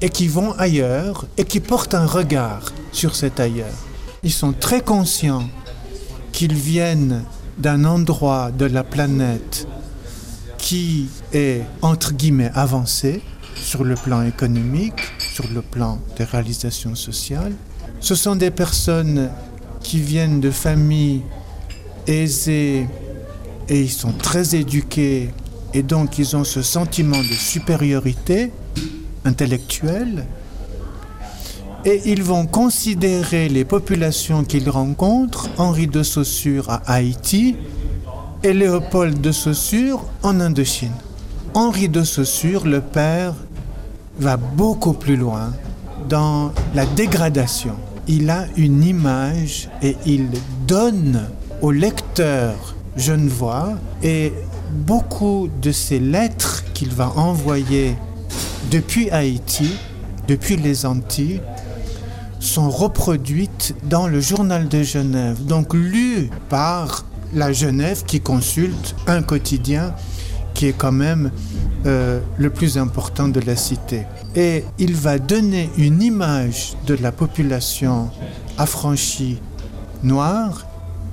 et 0.00 0.08
qui 0.08 0.28
vont 0.28 0.52
ailleurs, 0.52 1.26
et 1.36 1.44
qui 1.44 1.58
portent 1.58 1.94
un 1.94 2.06
regard 2.06 2.72
sur 2.92 3.16
cet 3.16 3.40
ailleurs. 3.40 3.66
Ils 4.22 4.32
sont 4.32 4.52
très 4.52 4.80
conscients 4.80 5.48
qu'ils 6.32 6.54
viennent 6.54 7.24
d'un 7.58 7.84
endroit 7.84 8.50
de 8.50 8.64
la 8.64 8.84
planète 8.84 9.66
qui 10.58 11.08
est, 11.32 11.62
entre 11.82 12.12
guillemets, 12.12 12.50
avancé 12.54 13.22
sur 13.54 13.84
le 13.84 13.94
plan 13.94 14.22
économique, 14.22 15.00
sur 15.32 15.46
le 15.52 15.62
plan 15.62 16.00
des 16.16 16.24
réalisations 16.24 16.94
sociales. 16.94 17.52
Ce 18.00 18.14
sont 18.14 18.36
des 18.36 18.50
personnes 18.50 19.30
qui 19.82 20.00
viennent 20.00 20.40
de 20.40 20.50
familles 20.50 21.22
aisées 22.06 22.86
et 23.68 23.80
ils 23.80 23.90
sont 23.90 24.12
très 24.12 24.54
éduqués 24.54 25.30
et 25.74 25.82
donc 25.82 26.18
ils 26.18 26.36
ont 26.36 26.44
ce 26.44 26.62
sentiment 26.62 27.18
de 27.18 27.34
supériorité 27.34 28.52
intellectuelle 29.24 30.26
et 31.84 32.00
ils 32.06 32.22
vont 32.22 32.46
considérer 32.46 33.48
les 33.48 33.64
populations 33.64 34.44
qu'ils 34.44 34.68
rencontrent, 34.68 35.48
Henri 35.58 35.86
de 35.86 36.02
Saussure 36.02 36.70
à 36.70 36.82
Haïti 36.86 37.56
et 38.42 38.52
Léopold 38.52 39.20
de 39.20 39.32
Saussure 39.32 40.04
en 40.22 40.40
Indochine. 40.40 40.92
Henri 41.54 41.88
de 41.88 42.02
Saussure, 42.04 42.66
le 42.66 42.80
père, 42.80 43.34
va 44.18 44.36
beaucoup 44.36 44.92
plus 44.92 45.16
loin 45.16 45.52
dans 46.08 46.52
la 46.74 46.86
dégradation. 46.86 47.74
Il 48.06 48.30
a 48.30 48.46
une 48.56 48.82
image 48.82 49.68
et 49.82 49.96
il 50.06 50.28
donne 50.66 51.28
au 51.62 51.70
lecteur 51.70 52.74
genevois 52.96 53.74
et 54.02 54.32
beaucoup 54.70 55.48
de 55.62 55.72
ces 55.72 55.98
lettres 55.98 56.64
qu'il 56.74 56.90
va 56.90 57.12
envoyer 57.16 57.96
depuis 58.70 59.10
Haïti, 59.10 59.70
depuis 60.26 60.56
les 60.56 60.84
Antilles, 60.84 61.40
sont 62.40 62.70
reproduites 62.70 63.74
dans 63.84 64.06
le 64.06 64.20
journal 64.20 64.68
de 64.68 64.82
Genève, 64.82 65.44
donc 65.44 65.74
lues 65.74 66.30
par 66.48 67.04
la 67.34 67.52
Genève 67.52 68.04
qui 68.06 68.20
consulte 68.20 68.94
un 69.06 69.22
quotidien 69.22 69.94
qui 70.54 70.66
est 70.66 70.72
quand 70.72 70.92
même 70.92 71.30
euh, 71.86 72.20
le 72.36 72.50
plus 72.50 72.78
important 72.78 73.28
de 73.28 73.40
la 73.40 73.54
cité. 73.54 74.06
Et 74.34 74.64
il 74.78 74.94
va 74.94 75.18
donner 75.18 75.70
une 75.76 76.02
image 76.02 76.74
de 76.86 76.94
la 76.94 77.12
population 77.12 78.10
affranchie 78.56 79.40
noire, 80.02 80.66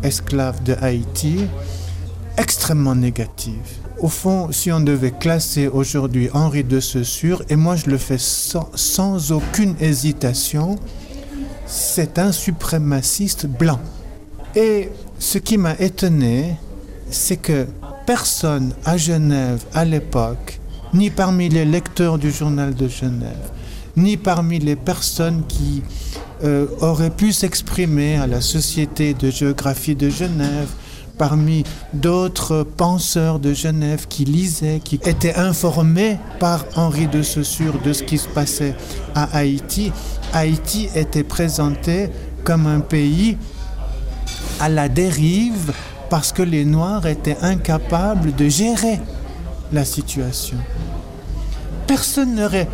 esclave 0.03 0.63
de 0.63 0.75
Haïti, 0.81 1.45
extrêmement 2.37 2.95
négative. 2.95 3.79
Au 3.99 4.07
fond, 4.09 4.51
si 4.51 4.71
on 4.71 4.79
devait 4.79 5.11
classer 5.11 5.67
aujourd'hui 5.67 6.29
Henri 6.33 6.63
de 6.63 6.79
Saussure, 6.79 7.43
et 7.49 7.55
moi 7.55 7.75
je 7.75 7.89
le 7.89 7.97
fais 7.97 8.17
sans, 8.17 8.69
sans 8.75 9.31
aucune 9.31 9.75
hésitation, 9.79 10.77
c'est 11.65 12.19
un 12.19 12.31
suprémaciste 12.31 13.45
blanc. 13.45 13.79
Et 14.55 14.89
ce 15.19 15.37
qui 15.37 15.57
m'a 15.57 15.73
étonné, 15.79 16.55
c'est 17.09 17.37
que 17.37 17.67
personne 18.05 18.73
à 18.85 18.97
Genève 18.97 19.63
à 19.73 19.85
l'époque, 19.85 20.59
ni 20.93 21.09
parmi 21.09 21.49
les 21.49 21.65
lecteurs 21.65 22.17
du 22.17 22.31
journal 22.31 22.73
de 22.73 22.87
Genève, 22.87 23.51
ni 23.97 24.17
parmi 24.17 24.59
les 24.59 24.75
personnes 24.75 25.43
qui 25.47 25.83
euh, 26.43 26.67
auraient 26.81 27.09
pu 27.09 27.33
s'exprimer 27.33 28.15
à 28.17 28.27
la 28.27 28.41
Société 28.41 29.13
de 29.13 29.29
géographie 29.29 29.95
de 29.95 30.09
Genève, 30.09 30.69
parmi 31.17 31.63
d'autres 31.93 32.63
penseurs 32.63 33.39
de 33.39 33.53
Genève 33.53 34.07
qui 34.07 34.25
lisaient, 34.25 34.81
qui 34.83 34.95
étaient 34.95 35.35
informés 35.35 36.17
par 36.39 36.65
Henri 36.75 37.07
de 37.07 37.21
Saussure 37.21 37.79
de 37.81 37.93
ce 37.93 38.03
qui 38.03 38.17
se 38.17 38.27
passait 38.27 38.75
à 39.13 39.23
Haïti, 39.37 39.91
Haïti 40.33 40.89
était 40.95 41.23
présenté 41.23 42.09
comme 42.43 42.67
un 42.67 42.79
pays 42.79 43.37
à 44.59 44.69
la 44.69 44.89
dérive 44.89 45.73
parce 46.09 46.31
que 46.31 46.43
les 46.43 46.65
Noirs 46.65 47.05
étaient 47.07 47.37
incapables 47.41 48.35
de 48.35 48.47
gérer 48.47 48.99
la 49.71 49.85
situation. 49.85 50.57
Personne 51.87 52.35
n'aurait... 52.35 52.67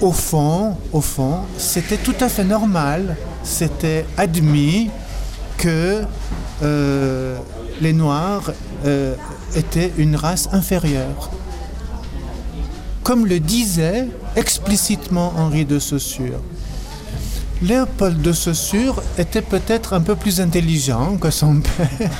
Au 0.00 0.12
fond, 0.12 0.76
au 0.92 1.00
fond, 1.00 1.40
c'était 1.56 1.96
tout 1.96 2.14
à 2.20 2.28
fait 2.28 2.44
normal, 2.44 3.16
c'était 3.42 4.06
admis 4.16 4.90
que 5.56 6.04
euh, 6.62 7.36
les 7.80 7.92
Noirs 7.92 8.52
euh, 8.84 9.14
étaient 9.54 9.92
une 9.98 10.16
race 10.16 10.48
inférieure. 10.52 11.30
Comme 13.02 13.26
le 13.26 13.40
disait 13.40 14.08
explicitement 14.36 15.32
Henri 15.36 15.64
de 15.64 15.78
Saussure. 15.78 16.40
Léopold 17.60 18.22
de 18.22 18.32
Saussure 18.32 19.02
était 19.18 19.42
peut-être 19.42 19.92
un 19.92 20.00
peu 20.00 20.14
plus 20.14 20.40
intelligent 20.40 21.16
que 21.16 21.30
son 21.30 21.60
père. 21.60 22.10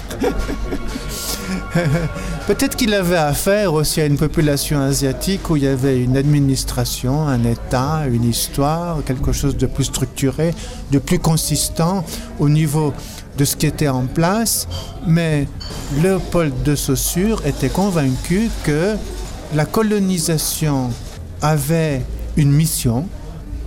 peut-être 2.49 2.77
qu'il 2.77 2.93
avait 2.93 3.17
affaire 3.17 3.73
aussi 3.73 4.01
à 4.01 4.07
une 4.07 4.17
population 4.17 4.81
asiatique 4.81 5.49
où 5.49 5.57
il 5.57 5.63
y 5.63 5.69
avait 5.69 6.03
une 6.03 6.17
administration, 6.17 7.29
un 7.29 7.45
État, 7.45 8.03
une 8.11 8.25
histoire, 8.25 9.05
quelque 9.05 9.33
chose 9.33 9.57
de 9.57 9.67
plus 9.67 9.85
structuré, 9.85 10.53
de 10.91 10.99
plus 10.99 11.21
consistant 11.21 12.05
au 12.41 12.49
niveau 12.49 12.93
de 13.39 13.45
ce 13.45 13.57
qui 13.57 13.67
était 13.67 13.89
en 13.89 14.07
place. 14.07 14.69
Mais 15.07 15.49
Léopold 16.03 16.63
de 16.65 16.75
Saussure 16.75 17.41
était 17.47 17.71
convaincu 17.71 18.51
que 18.65 18.97
la 19.55 19.65
colonisation 19.65 20.91
avait 21.41 22.03
une 22.37 22.53
mission 22.53 23.07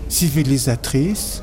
civilisatrice 0.10 1.42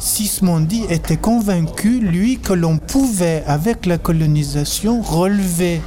Sismondi 0.00 0.84
était 0.88 1.18
convaincu, 1.18 2.00
lui, 2.00 2.38
que 2.38 2.54
l'on 2.54 2.78
pouvait, 2.78 3.44
avec 3.46 3.84
la 3.84 3.98
colonisation, 3.98 5.02
relever 5.02 5.82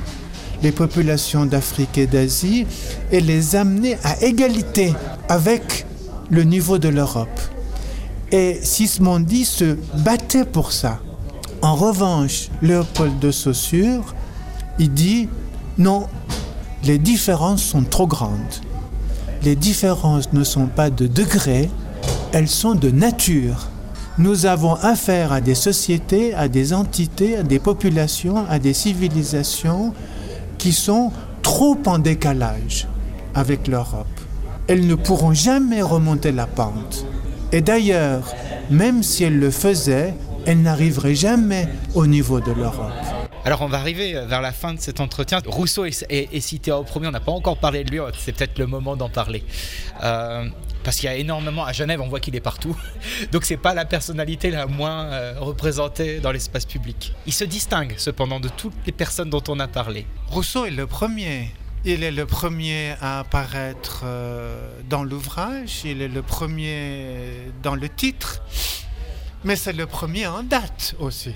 les 0.62 0.72
populations 0.72 1.48
d'Afrique 1.48 1.98
et 1.98 2.06
d'Asie 2.06 2.68
et 3.12 3.20
les 3.20 3.56
amener 3.56 3.98
à 4.04 4.22
égalité 4.22 4.94
avec 5.28 5.88
le 6.30 6.44
niveau 6.44 6.78
de 6.78 6.90
l'Europe. 6.90 7.40
Et 8.32 8.60
Sismondi 8.62 9.46
se 9.46 9.78
battait 9.98 10.46
pour 10.46 10.72
ça. 10.72 11.00
En 11.64 11.74
revanche, 11.76 12.50
Léopold 12.62 13.18
de 13.18 13.32
Saussure, 13.32 14.14
il 14.78 14.94
dit 14.94 15.28
non, 15.80 16.06
les 16.84 17.00
différences 17.00 17.64
sont 17.64 17.84
trop 17.84 18.06
grandes. 18.06 18.62
Les 19.42 19.56
différences 19.56 20.32
ne 20.32 20.44
sont 20.44 20.68
pas 20.68 20.92
de 20.92 21.08
degré, 21.08 21.72
elles 22.34 22.48
sont 22.48 22.76
de 22.76 22.92
nature 22.92 23.70
nous 24.20 24.46
avons 24.46 24.76
affaire 24.76 25.32
à 25.32 25.42
des 25.42 25.56
sociétés, 25.56 26.36
à 26.36 26.48
des 26.48 26.72
entités, 26.74 27.38
à 27.38 27.42
des 27.42 27.58
populations, 27.58 28.46
à 28.48 28.60
des 28.60 28.74
civilisations 28.74 29.92
qui 30.60 30.72
sont 30.72 31.12
trop 31.42 31.78
en 31.88 31.98
décalage 31.98 32.88
avec 33.34 33.68
l'Europe. 33.68 34.06
Elles 34.68 34.86
ne 34.86 34.94
pourront 34.94 35.34
jamais 35.34 35.82
remonter 35.82 36.32
la 36.32 36.46
pente. 36.46 37.08
Et 37.52 37.62
d'ailleurs, 37.62 38.32
même 38.70 39.02
si 39.02 39.24
elles 39.24 39.40
le 39.40 39.50
faisaient, 39.50 40.14
elles 40.46 40.62
n'arriveraient 40.62 41.16
jamais 41.16 41.68
au 41.94 42.06
niveau 42.06 42.40
de 42.40 42.52
l'Europe. 42.52 42.92
Alors 43.46 43.62
on 43.62 43.68
va 43.68 43.78
arriver 43.78 44.14
vers 44.26 44.42
la 44.42 44.54
fin 44.54 44.74
de 44.74 44.80
cet 44.80 45.02
entretien. 45.02 45.40
Rousseau 45.46 45.86
est, 45.86 46.40
cité 46.40 46.72
au 46.72 46.84
premier, 46.84 47.08
on 47.08 47.12
n'a 47.12 47.20
pas 47.20 47.32
encore 47.32 47.58
parlé 47.58 47.84
de 47.84 47.92
lui, 47.92 48.00
c'est 48.18 48.32
peut-être 48.34 48.58
le 48.58 48.68
moment 48.68 48.96
d'en 48.96 49.10
parler. 49.10 49.44
Euh, 50.02 50.48
parce 50.84 50.98
qu'il 50.98 51.10
y 51.10 51.14
a 51.14 51.16
énormément 51.16 51.66
à 51.66 51.74
Genève, 51.74 52.02
on 52.02 52.08
voit 52.08 52.20
qu'il 52.20 52.36
est 52.36 52.42
partout. 52.42 52.76
Donc 53.32 53.44
c'est 53.44 53.58
pas 53.58 53.74
la 53.74 53.86
personnalité 53.86 54.50
la 54.50 54.66
moins 54.66 55.06
euh, 55.06 55.34
représentée 55.40 56.20
dans 56.20 56.32
l'espace 56.32 56.66
public. 56.66 57.14
Il 57.26 57.34
se 57.34 57.44
distingue 57.44 57.96
cependant 57.98 58.40
de 58.40 58.50
toutes 58.50 58.76
les 58.86 58.94
personnes 58.94 59.30
dont 59.30 59.44
on 59.50 59.60
a 59.60 59.68
parlé. 59.68 60.06
Rousseau 60.28 60.66
est 60.66 60.72
le 60.72 60.88
premier. 60.88 61.52
Il 61.86 62.04
est 62.04 62.12
le 62.12 62.26
premier 62.26 62.96
à 63.02 63.20
apparaître 63.20 64.04
euh, 64.06 64.70
dans 64.90 65.04
l'ouvrage, 65.04 65.82
il 65.84 66.02
est 66.02 66.08
le 66.08 66.22
premier 66.22 67.52
dans 67.62 67.76
le 67.76 67.90
titre, 67.90 68.42
mais 69.44 69.56
c'est 69.56 69.74
le 69.74 69.86
premier 69.86 70.28
en 70.28 70.44
date 70.44 70.96
aussi. 71.00 71.34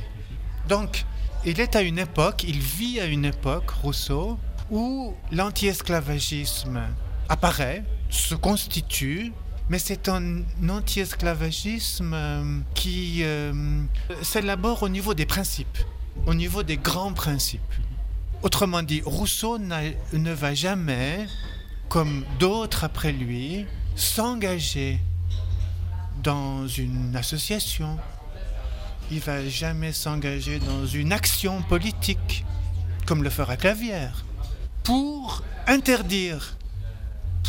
Donc, 0.68 1.06
il 1.46 1.60
est 1.60 1.76
à 1.76 1.82
une 1.82 2.00
époque, 2.00 2.44
il 2.44 2.60
vit 2.60 3.00
à 3.00 3.06
une 3.06 3.26
époque, 3.26 3.70
Rousseau, 3.70 4.38
où 4.70 5.14
l'anti-esclavagisme 5.32 6.82
apparaît, 7.30 7.84
se 8.10 8.36
constitue, 8.36 9.32
mais 9.70 9.80
c'est 9.80 10.10
un 10.10 10.44
anti-esclavagisme 10.68 12.14
euh, 12.14 12.60
qui 12.74 13.20
euh, 13.24 13.54
s'élabore 14.22 14.84
au 14.84 14.90
niveau 14.90 15.14
des 15.14 15.26
principes, 15.26 15.78
au 16.26 16.34
niveau 16.34 16.64
des 16.64 16.78
grands 16.78 17.14
principes. 17.14 17.62
Autrement 18.44 18.84
dit, 18.84 19.02
Rousseau 19.06 19.58
ne 19.58 20.32
va 20.32 20.54
jamais, 20.54 21.28
comme 21.90 22.24
d'autres 22.40 22.84
après 22.84 23.12
lui, 23.12 23.66
s'engager 23.96 25.00
dans 26.28 26.68
une 26.68 27.16
association. 27.16 27.98
Il 29.10 29.22
va 29.22 29.48
jamais 29.48 29.94
s'engager 29.94 30.60
dans 30.60 30.86
une 30.86 31.14
action 31.14 31.62
politique, 31.62 32.44
comme 33.06 33.24
le 33.24 33.30
fera 33.30 33.56
Clavière, 33.56 34.26
pour 34.84 35.42
interdire, 35.68 36.58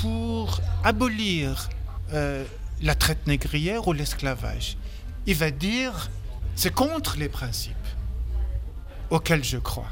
pour 0.01 0.61
abolir 0.85 1.69
euh, 2.13 2.45
la 2.81 2.95
traite 2.95 3.27
négrière 3.27 3.89
ou 3.89 3.93
l'esclavage. 3.93 4.77
Il 5.27 5.35
va 5.35 5.51
dire, 5.51 6.09
c'est 6.55 6.73
contre 6.73 7.17
les 7.17 7.29
principes 7.29 7.75
auxquels 9.11 9.43
je 9.43 9.59
crois. 9.59 9.91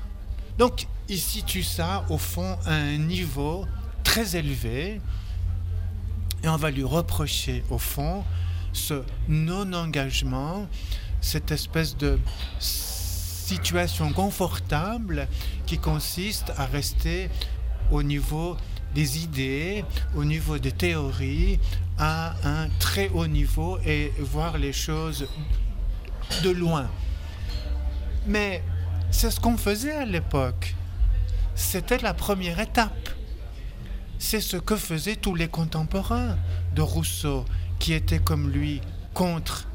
Donc, 0.58 0.86
il 1.08 1.18
situe 1.18 1.64
ça, 1.64 2.04
au 2.08 2.18
fond, 2.18 2.56
à 2.64 2.74
un 2.74 2.98
niveau 2.98 3.66
très 4.04 4.36
élevé, 4.36 5.00
et 6.44 6.48
on 6.48 6.56
va 6.56 6.70
lui 6.70 6.84
reprocher, 6.84 7.64
au 7.68 7.78
fond, 7.78 8.22
ce 8.76 9.02
non-engagement, 9.28 10.68
cette 11.20 11.50
espèce 11.50 11.96
de 11.96 12.18
situation 12.58 14.12
confortable 14.12 15.28
qui 15.66 15.78
consiste 15.78 16.52
à 16.56 16.66
rester 16.66 17.30
au 17.90 18.02
niveau 18.02 18.56
des 18.94 19.22
idées, 19.22 19.84
au 20.14 20.24
niveau 20.24 20.58
des 20.58 20.72
théories, 20.72 21.58
à 21.98 22.34
un 22.44 22.68
très 22.78 23.08
haut 23.10 23.26
niveau 23.26 23.78
et 23.84 24.12
voir 24.18 24.58
les 24.58 24.72
choses 24.72 25.28
de 26.42 26.50
loin. 26.50 26.88
Mais 28.26 28.62
c'est 29.10 29.30
ce 29.30 29.40
qu'on 29.40 29.56
faisait 29.56 29.96
à 29.96 30.04
l'époque. 30.04 30.74
C'était 31.54 31.98
la 31.98 32.14
première 32.14 32.60
étape. 32.60 33.08
C'est 34.18 34.40
ce 34.40 34.56
que 34.56 34.76
faisaient 34.76 35.16
tous 35.16 35.34
les 35.34 35.48
contemporains 35.48 36.36
de 36.74 36.82
Rousseau, 36.82 37.44
qui 37.78 37.92
étaient 37.92 38.18
comme 38.18 38.50
lui 38.50 38.80
contre 39.14 39.68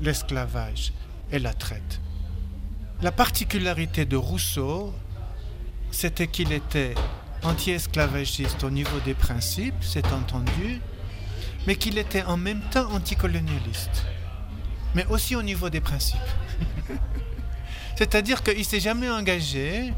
l'esclavage 0.00 0.92
et 1.32 1.38
la 1.38 1.54
traite. 1.54 2.00
La 3.02 3.12
particularité 3.12 4.04
de 4.04 4.16
Rousseau, 4.16 4.94
c'était 5.90 6.26
qu'il 6.26 6.52
était 6.52 6.94
anti-esclavagiste 7.42 8.64
au 8.64 8.70
niveau 8.70 8.98
des 9.00 9.14
principes, 9.14 9.74
c'est 9.80 10.06
entendu, 10.12 10.80
mais 11.66 11.76
qu'il 11.76 11.98
était 11.98 12.24
en 12.24 12.36
même 12.36 12.62
temps 12.70 12.90
anticolonialiste, 12.92 14.04
mais 14.94 15.04
aussi 15.06 15.36
au 15.36 15.42
niveau 15.42 15.68
des 15.68 15.80
principes. 15.80 16.18
C'est-à-dire 17.96 18.42
qu'il 18.42 18.58
ne 18.58 18.62
s'est 18.62 18.80
jamais 18.80 19.10
engagé, 19.10 19.92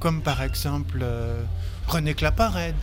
comme 0.00 0.22
par 0.22 0.42
exemple 0.42 1.00
euh, 1.02 1.42
René 1.86 2.14
Claparède, 2.14 2.74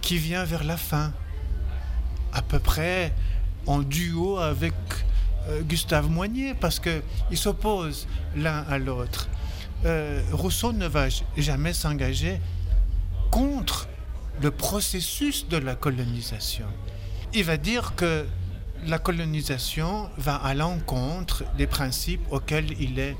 qui 0.00 0.18
vient 0.18 0.44
vers 0.44 0.64
la 0.64 0.76
fin, 0.76 1.12
à 2.34 2.42
peu 2.42 2.58
près 2.58 3.12
en 3.66 3.78
duo 3.78 4.38
avec 4.38 4.74
euh, 5.48 5.62
Gustave 5.62 6.08
Moignet, 6.08 6.54
parce 6.54 6.80
qu'ils 6.80 7.38
s'opposent 7.38 8.06
l'un 8.36 8.64
à 8.68 8.78
l'autre. 8.78 9.28
Euh, 9.84 10.20
Rousseau 10.32 10.72
ne 10.72 10.86
va 10.86 11.06
jamais 11.36 11.72
s'engager 11.72 12.40
contre 13.30 13.88
le 14.42 14.50
processus 14.50 15.48
de 15.48 15.56
la 15.56 15.74
colonisation. 15.74 16.66
Il 17.32 17.44
va 17.44 17.56
dire 17.56 17.94
que 17.94 18.26
la 18.86 18.98
colonisation 18.98 20.08
va 20.16 20.36
à 20.36 20.54
l'encontre 20.54 21.44
des 21.56 21.66
principes 21.66 22.20
auxquels 22.30 22.80
il 22.80 22.98
est 22.98 23.16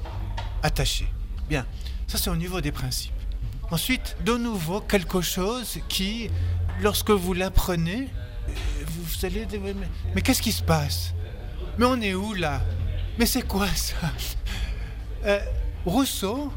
attaché. 0.63 1.07
Bien, 1.49 1.67
ça 2.07 2.19
c'est 2.19 2.31
au 2.31 2.37
niveau 2.37 2.61
des 2.61 2.73
principes. 2.73 3.13
Ensuite, 3.71 4.17
de 4.25 4.37
nouveau, 4.37 4.81
quelque 4.81 5.21
chose 5.21 5.79
qui, 5.89 6.31
lorsque 6.83 7.11
vous 7.11 7.33
l'apprenez, 7.33 8.09
vous 9.05 9.27
allez 9.27 9.47
mais, 9.61 9.75
mais 10.15 10.23
qu'est-ce 10.23 10.43
qui 10.43 10.53
se 10.53 10.63
passe? 10.63 11.15
Mais 11.79 11.85
on 11.85 12.01
est 12.01 12.15
où 12.15 12.35
là? 12.35 12.63
Mais 13.19 13.27
c'est 13.27 13.43
quoi 13.43 13.69
ça? 13.69 13.97
Euh, 15.27 15.41
Rousseau 15.87 16.53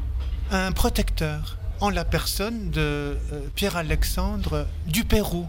a 0.50 0.66
un 0.66 0.72
protecteur 0.72 1.58
en 1.80 1.90
la 1.90 2.04
personne 2.04 2.70
de 2.70 2.80
euh, 2.80 3.16
Pierre-Alexandre 3.54 4.66
du 4.86 5.04
Pérou. 5.04 5.46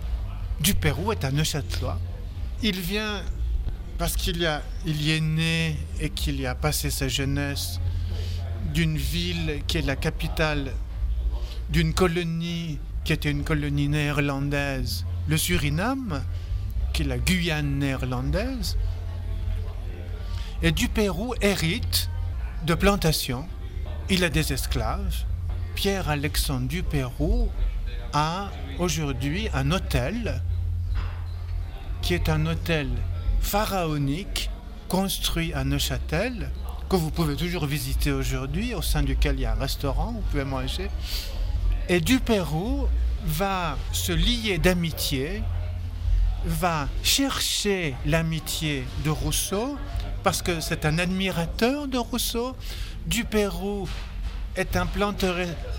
Du 0.59 0.73
Pérou 0.73 1.11
est 1.11 1.25
un 1.25 1.31
Neuchâtelois. 1.31 1.99
Il 2.61 2.79
vient 2.79 3.21
parce 3.97 4.15
qu'il 4.15 4.47
il 4.85 5.01
y 5.01 5.11
est 5.11 5.21
né 5.21 5.77
et 5.99 6.09
qu'il 6.09 6.39
y 6.39 6.45
a 6.45 6.55
passé 6.55 6.89
sa 6.89 7.07
jeunesse 7.07 7.79
d'une 8.73 8.97
ville 8.97 9.61
qui 9.67 9.77
est 9.77 9.81
la 9.81 9.95
capitale 9.95 10.71
d'une 11.69 11.93
colonie 11.93 12.79
qui 13.03 13.13
était 13.13 13.31
une 13.31 13.43
colonie 13.43 13.87
néerlandaise, 13.87 15.05
le 15.27 15.37
Suriname, 15.37 16.23
la 17.03 17.17
Guyane 17.17 17.79
néerlandaise. 17.79 18.77
Et 20.61 20.71
du 20.71 20.87
Pérou 20.87 21.33
hérite 21.41 22.09
de 22.65 22.73
plantations. 22.73 23.47
Il 24.09 24.23
a 24.23 24.29
des 24.29 24.53
esclaves. 24.53 25.23
Pierre-Alexandre 25.75 26.67
du 26.67 26.83
Pérou 26.83 27.49
a 28.13 28.49
aujourd'hui 28.79 29.47
un 29.53 29.71
hôtel 29.71 30.41
qui 32.01 32.13
est 32.13 32.29
un 32.29 32.45
hôtel 32.45 32.89
pharaonique 33.39 34.49
construit 34.87 35.53
à 35.53 35.63
Neuchâtel 35.63 36.49
que 36.89 36.95
vous 36.95 37.11
pouvez 37.11 37.35
toujours 37.35 37.67
visiter 37.67 38.11
aujourd'hui, 38.11 38.73
au 38.73 38.81
sein 38.81 39.03
duquel 39.03 39.35
il 39.35 39.41
y 39.41 39.45
a 39.45 39.51
un 39.51 39.59
restaurant, 39.59 40.11
vous 40.11 40.21
pouvez 40.31 40.43
manger. 40.43 40.89
Et 41.87 42.01
du 42.01 42.19
Pérou 42.19 42.87
va 43.25 43.77
se 43.91 44.11
lier 44.11 44.57
d'amitié, 44.57 45.43
va 46.45 46.87
chercher 47.03 47.95
l'amitié 48.05 48.85
de 49.03 49.09
Rousseau, 49.09 49.77
parce 50.23 50.41
que 50.41 50.59
c'est 50.59 50.85
un 50.85 50.99
admirateur 50.99 51.87
de 51.87 51.97
Rousseau. 51.97 52.55
Du 53.05 53.23
Pérou 53.23 53.87
est 54.55 54.75
un 54.75 54.85
planteur 54.85 55.37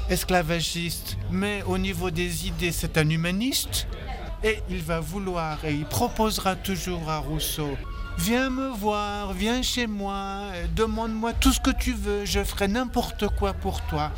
esclavagiste, 0.08 1.16
mais 1.30 1.62
au 1.66 1.78
niveau 1.78 2.10
des 2.10 2.46
idées, 2.46 2.72
c'est 2.72 2.98
un 2.98 3.08
humaniste. 3.08 3.86
Et 4.42 4.58
il 4.70 4.82
va 4.82 5.00
vouloir, 5.00 5.64
et 5.64 5.74
il 5.74 5.84
proposera 5.84 6.56
toujours 6.56 7.10
à 7.10 7.18
Rousseau, 7.18 7.76
viens 8.16 8.48
me 8.48 8.68
voir, 8.68 9.34
viens 9.34 9.60
chez 9.62 9.86
moi, 9.86 10.44
demande-moi 10.74 11.34
tout 11.34 11.52
ce 11.52 11.60
que 11.60 11.70
tu 11.70 11.92
veux, 11.92 12.24
je 12.24 12.42
ferai 12.42 12.66
n'importe 12.66 13.28
quoi 13.36 13.52
pour 13.52 13.82
toi. 13.82 14.10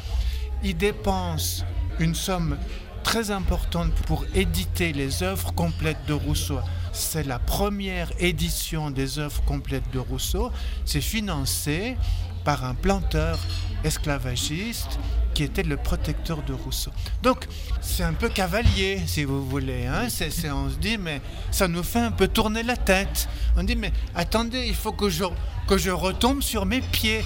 Il 0.63 0.77
dépense 0.77 1.65
une 1.99 2.15
somme 2.15 2.57
très 3.03 3.31
importante 3.31 3.93
pour 4.07 4.25
éditer 4.35 4.93
les 4.93 5.23
œuvres 5.23 5.53
complètes 5.55 6.05
de 6.07 6.13
Rousseau. 6.13 6.59
C'est 6.93 7.25
la 7.25 7.39
première 7.39 8.11
édition 8.19 8.91
des 8.91 9.19
œuvres 9.19 9.43
complètes 9.45 9.91
de 9.93 9.99
Rousseau. 9.99 10.51
C'est 10.85 11.01
financé 11.01 11.97
par 12.45 12.65
un 12.65 12.75
planteur 12.75 13.39
esclavagiste 13.85 14.99
qui 15.35 15.43
était 15.43 15.63
le 15.63 15.77
protecteur 15.77 16.43
de 16.43 16.53
Rousseau. 16.53 16.91
Donc, 17.23 17.47
c'est 17.81 18.03
un 18.03 18.13
peu 18.13 18.29
cavalier, 18.29 19.01
si 19.07 19.25
vous 19.25 19.47
voulez. 19.47 19.87
Hein? 19.87 20.09
on 20.55 20.71
se 20.71 20.77
dit, 20.77 20.99
mais 20.99 21.21
ça 21.51 21.69
nous 21.69 21.83
fait 21.83 22.01
un 22.01 22.11
peu 22.11 22.29
tourner 22.29 22.63
la 22.63 22.77
tête. 22.77 23.29
On 23.57 23.63
dit, 23.63 23.77
mais 23.77 23.93
attendez, 24.15 24.67
il 24.67 24.75
faut 24.75 24.93
que 24.93 25.09
je, 25.09 25.25
que 25.67 25.79
je 25.79 25.91
retombe 25.91 26.43
sur 26.43 26.67
mes 26.67 26.81
pieds. 26.81 27.25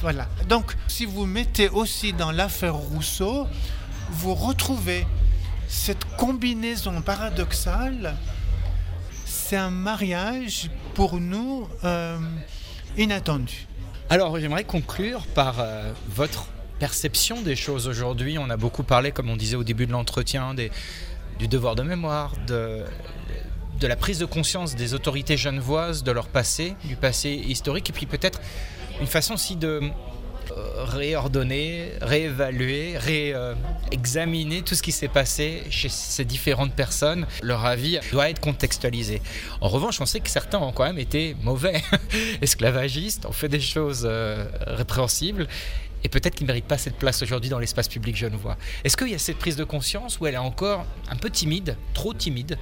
Voilà. 0.00 0.28
Donc, 0.48 0.76
si 0.86 1.04
vous 1.04 1.26
mettez 1.26 1.68
aussi 1.68 2.12
dans 2.12 2.30
l'affaire 2.30 2.76
Rousseau, 2.76 3.46
vous 4.10 4.34
retrouvez 4.34 5.06
cette 5.68 6.04
combinaison 6.16 7.00
paradoxale. 7.02 8.16
C'est 9.24 9.56
un 9.56 9.70
mariage 9.70 10.70
pour 10.94 11.20
nous 11.20 11.68
euh, 11.84 12.18
inattendu. 12.96 13.66
Alors, 14.10 14.38
j'aimerais 14.40 14.64
conclure 14.64 15.26
par 15.26 15.60
euh, 15.60 15.92
votre 16.08 16.46
perception 16.78 17.42
des 17.42 17.56
choses 17.56 17.86
aujourd'hui. 17.86 18.38
On 18.38 18.48
a 18.50 18.56
beaucoup 18.56 18.82
parlé, 18.82 19.12
comme 19.12 19.28
on 19.28 19.36
disait 19.36 19.56
au 19.56 19.64
début 19.64 19.86
de 19.86 19.92
l'entretien, 19.92 20.54
du 21.38 21.48
devoir 21.48 21.74
de 21.74 21.82
mémoire, 21.82 22.32
de, 22.46 22.82
de 23.78 23.86
la 23.86 23.96
prise 23.96 24.18
de 24.18 24.24
conscience 24.24 24.74
des 24.74 24.94
autorités 24.94 25.36
genevoises 25.36 26.02
de 26.02 26.12
leur 26.12 26.28
passé, 26.28 26.74
du 26.84 26.96
passé 26.96 27.30
historique, 27.30 27.90
et 27.90 27.92
puis 27.92 28.06
peut-être 28.06 28.40
une 29.00 29.06
façon 29.06 29.34
aussi 29.34 29.56
de 29.56 29.82
réordonner, 30.54 31.92
réévaluer, 32.00 32.96
réexaminer 32.98 34.62
tout 34.62 34.74
ce 34.74 34.82
qui 34.82 34.92
s'est 34.92 35.08
passé 35.08 35.62
chez 35.70 35.88
ces 35.88 36.24
différentes 36.24 36.74
personnes. 36.74 37.26
Leur 37.42 37.64
avis 37.64 37.98
doit 38.12 38.30
être 38.30 38.40
contextualisé. 38.40 39.20
En 39.60 39.68
revanche, 39.68 40.00
on 40.00 40.06
sait 40.06 40.20
que 40.20 40.30
certains 40.30 40.58
ont 40.58 40.72
quand 40.72 40.84
même 40.84 40.98
été 40.98 41.36
mauvais, 41.42 41.82
esclavagistes, 42.42 43.26
ont 43.26 43.32
fait 43.32 43.48
des 43.48 43.60
choses 43.60 44.02
euh, 44.04 44.46
répréhensibles 44.66 45.48
et 46.04 46.08
peut-être 46.08 46.36
qu'ils 46.36 46.46
ne 46.46 46.52
méritent 46.52 46.66
pas 46.66 46.78
cette 46.78 46.96
place 46.96 47.22
aujourd'hui 47.22 47.50
dans 47.50 47.58
l'espace 47.58 47.88
public 47.88 48.16
genevois. 48.16 48.56
Est-ce 48.84 48.96
qu'il 48.96 49.08
y 49.08 49.14
a 49.14 49.18
cette 49.18 49.38
prise 49.38 49.56
de 49.56 49.64
conscience 49.64 50.20
ou 50.20 50.26
elle 50.26 50.34
est 50.34 50.38
encore 50.38 50.86
un 51.10 51.16
peu 51.16 51.28
timide, 51.28 51.76
trop 51.92 52.14
timide? 52.14 52.56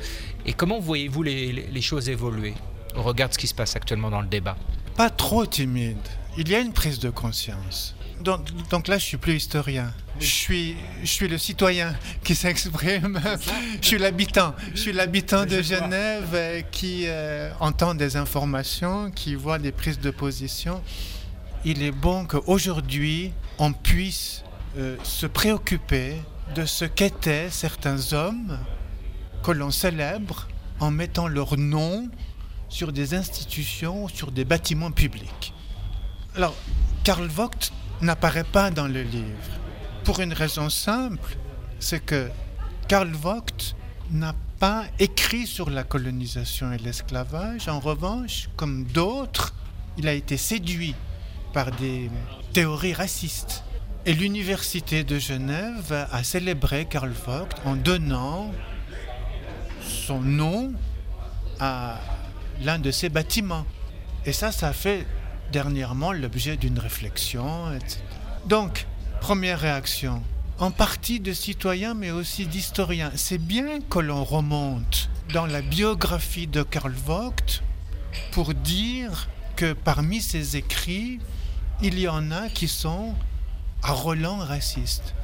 Et 0.47 0.53
comment 0.55 0.81
voyez-vous 0.81 1.23
les, 1.23 1.53
les 1.53 1.83
choses 1.83 2.09
évoluer? 2.09 2.55
Au 2.97 3.03
regard 3.03 3.29
de 3.29 3.35
ce 3.35 3.39
qui 3.39 3.47
se 3.47 3.55
passe 3.55 3.77
actuellement 3.77 4.09
dans 4.09 4.23
le 4.23 4.27
débat 4.27 4.57
Pas 4.97 5.11
trop 5.11 5.45
timide 5.45 5.99
il 6.39 6.49
y 6.49 6.55
a 6.55 6.61
une 6.61 6.73
prise 6.73 6.99
de 6.99 7.11
conscience. 7.11 7.95
Donc, 8.21 8.41
donc, 8.71 8.89
là, 8.89 8.99
je 8.99 9.05
suis 9.05 9.17
plus 9.17 9.35
historien. 9.37 9.93
Je 10.19 10.27
suis, 10.27 10.77
je 11.03 11.07
suis 11.07 11.29
le 11.29 11.39
citoyen 11.39 11.95
qui 12.25 12.35
s'exprime. 12.35 13.21
je 13.83 13.87
suis 13.87 13.99
l'habitant. 13.99 14.55
Je 14.75 14.81
suis 14.81 14.93
l'habitant 14.93 15.45
de 15.45 15.61
Genève 15.61 16.31
euh, 16.33 16.63
qui 16.63 17.05
euh, 17.07 17.51
entend 17.61 17.95
des 17.95 18.17
informations, 18.17 19.11
qui 19.11 19.35
voit 19.35 19.59
des 19.59 19.73
prises 19.73 20.01
de 20.01 20.11
position. 20.11 20.83
Il 21.65 21.83
est 21.83 21.93
bon 21.93 22.25
qu'aujourd'hui, 22.25 23.33
on 23.59 23.73
puisse 23.73 24.43
euh, 24.79 24.97
se 25.03 25.27
préoccuper 25.27 26.15
de 26.55 26.65
ce 26.65 26.85
qu'étaient 26.85 27.51
certains 27.51 28.13
hommes 28.13 28.59
que 29.43 29.51
l'on 29.51 29.71
célèbre 29.71 30.49
en 30.81 30.91
mettant 30.91 31.29
leur 31.29 31.57
nom 31.57 32.09
sur 32.69 32.93
des 32.93 33.15
institutions, 33.15 34.09
sur 34.09 34.33
des 34.33 34.45
bâtiments 34.45 34.91
publics. 34.91 35.53
Alors, 36.37 36.55
Karl 37.03 37.27
Vogt 37.29 37.73
n'apparaît 38.03 38.45
pas 38.45 38.71
dans 38.71 38.87
le 38.87 39.03
livre 39.03 39.51
pour 40.05 40.21
une 40.21 40.35
raison 40.35 40.69
simple, 40.69 41.37
c'est 41.81 42.05
que 42.05 42.29
Karl 42.89 43.11
Vogt 43.11 43.75
n'a 44.11 44.35
pas 44.59 44.85
écrit 44.99 45.47
sur 45.47 45.71
la 45.71 45.83
colonisation 45.83 46.73
et 46.73 46.79
l'esclavage. 46.79 47.69
En 47.69 47.81
revanche, 47.81 48.51
comme 48.55 48.85
d'autres, 48.85 49.55
il 49.97 50.09
a 50.09 50.13
été 50.13 50.37
séduit 50.37 50.95
par 51.55 51.71
des 51.71 52.11
théories 52.53 52.93
racistes. 52.93 53.65
Et 54.05 54.13
l'université 54.13 55.05
de 55.05 55.19
Genève 55.19 56.07
a 56.13 56.23
célébré 56.23 56.85
Karl 56.85 57.13
Vogt 57.13 57.49
en 57.65 57.77
donnant 57.77 58.53
son 59.81 60.21
nom 60.21 60.75
à 61.61 61.99
l'un 62.61 62.79
de 62.79 62.91
ses 62.91 63.09
bâtiments. 63.09 63.65
Et 64.27 64.35
ça, 64.35 64.53
ça 64.53 64.75
fait 64.75 65.07
dernièrement 65.53 66.13
l'objet 66.13 66.57
d'une 66.57 66.79
réflexion, 66.79 67.75
etc. 67.75 67.99
Donc, 68.47 68.87
première 69.21 69.61
réaction, 69.61 70.23
en 70.59 70.71
partie 70.71 71.21
de 71.21 71.33
citoyens 71.33 71.95
mais 71.95 72.11
aussi 72.11 72.47
d'historiens. 72.47 73.11
C'est 73.15 73.39
bien 73.39 73.81
que 73.81 73.99
l'on 73.99 74.25
remonte 74.25 75.09
dans 75.33 75.47
la 75.47 75.63
biographie 75.63 76.47
de 76.47 76.63
Karl 76.63 76.93
Vogt 76.93 77.63
pour 78.33 78.55
dire 78.55 79.29
que 79.57 79.73
parmi 79.73 80.21
ses 80.21 80.57
écrits, 80.57 81.19
il 81.83 81.99
y 81.99 82.09
en 82.09 82.31
a 82.31 82.49
qui 82.49 82.69
sont 82.69 83.15
à 83.83 83.93
Roland 83.93 84.39
racistes. 84.39 85.15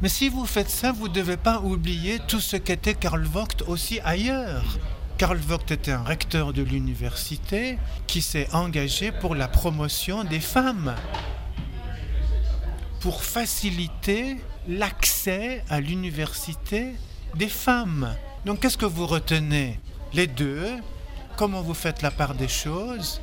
Mais 0.00 0.08
si 0.08 0.28
vous 0.28 0.46
faites 0.46 0.70
ça, 0.70 0.92
vous 0.92 1.08
ne 1.08 1.12
devez 1.12 1.36
pas 1.36 1.60
oublier 1.60 2.20
tout 2.28 2.40
ce 2.40 2.56
qu'était 2.56 2.94
Karl 2.94 3.24
Vogt 3.24 3.64
aussi 3.66 4.00
ailleurs. 4.00 4.78
Karl 5.18 5.38
Vogt 5.38 5.72
était 5.72 5.90
un 5.90 6.04
recteur 6.04 6.52
de 6.52 6.62
l'université 6.62 7.76
qui 8.06 8.22
s'est 8.22 8.48
engagé 8.52 9.10
pour 9.10 9.34
la 9.34 9.48
promotion 9.48 10.22
des 10.22 10.38
femmes, 10.38 10.94
pour 13.00 13.24
faciliter 13.24 14.36
l'accès 14.68 15.64
à 15.68 15.80
l'université 15.80 16.94
des 17.34 17.48
femmes. 17.48 18.14
Donc 18.46 18.60
qu'est-ce 18.60 18.78
que 18.78 18.86
vous 18.86 19.08
retenez 19.08 19.80
Les 20.14 20.28
deux? 20.28 20.68
Comment 21.36 21.62
vous 21.62 21.74
faites 21.74 22.00
la 22.00 22.12
part 22.12 22.36
des 22.36 22.46
choses? 22.46 23.20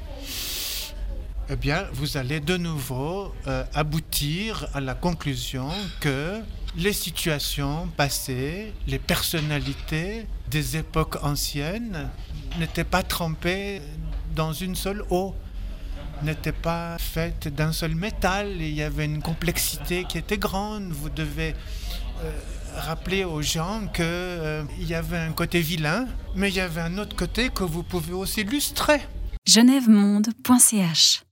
Eh 1.50 1.56
bien, 1.56 1.86
vous 1.94 2.18
allez 2.18 2.42
de 2.42 2.58
nouveau 2.58 3.34
euh, 3.48 3.64
aboutir 3.74 4.68
à 4.74 4.82
la 4.82 4.96
conclusion 4.96 5.70
que 6.02 6.42
les 6.76 6.92
situations 6.92 7.88
passées, 7.96 8.74
les 8.86 9.00
personnalités 9.00 10.28
des 10.50 10.78
époques 10.78 11.18
anciennes 11.24 12.10
n'étaient 12.60 12.84
pas 12.84 13.04
trempées 13.04 13.82
dans 14.36 14.54
une 14.54 14.76
seule 14.76 15.04
eau, 15.10 15.34
n'étaient 16.24 16.52
pas 16.52 16.98
faites 17.00 17.48
d'un 17.48 17.72
seul 17.72 17.96
métal, 17.96 18.52
il 18.60 18.74
y 18.74 18.82
avait 18.82 19.06
une 19.06 19.22
complexité 19.22 20.06
qui 20.06 20.18
était 20.18 20.38
grande. 20.38 20.92
Vous 20.92 21.10
devez 21.10 21.56
euh, 22.24 22.32
rappeler 22.76 23.24
aux 23.24 23.42
gens 23.42 23.88
qu'il 23.94 24.04
euh, 24.06 24.64
y 24.80 24.94
avait 24.94 25.18
un 25.18 25.32
côté 25.32 25.62
vilain, 25.62 26.08
mais 26.36 26.50
il 26.50 26.56
y 26.56 26.62
avait 26.62 26.82
un 26.82 26.98
autre 26.98 27.16
côté 27.16 27.50
que 27.50 27.64
vous 27.64 27.84
pouvez 27.84 28.14
aussi 28.14 28.42
illustrer. 28.42 29.02
genèvemonde.ch 29.48 31.25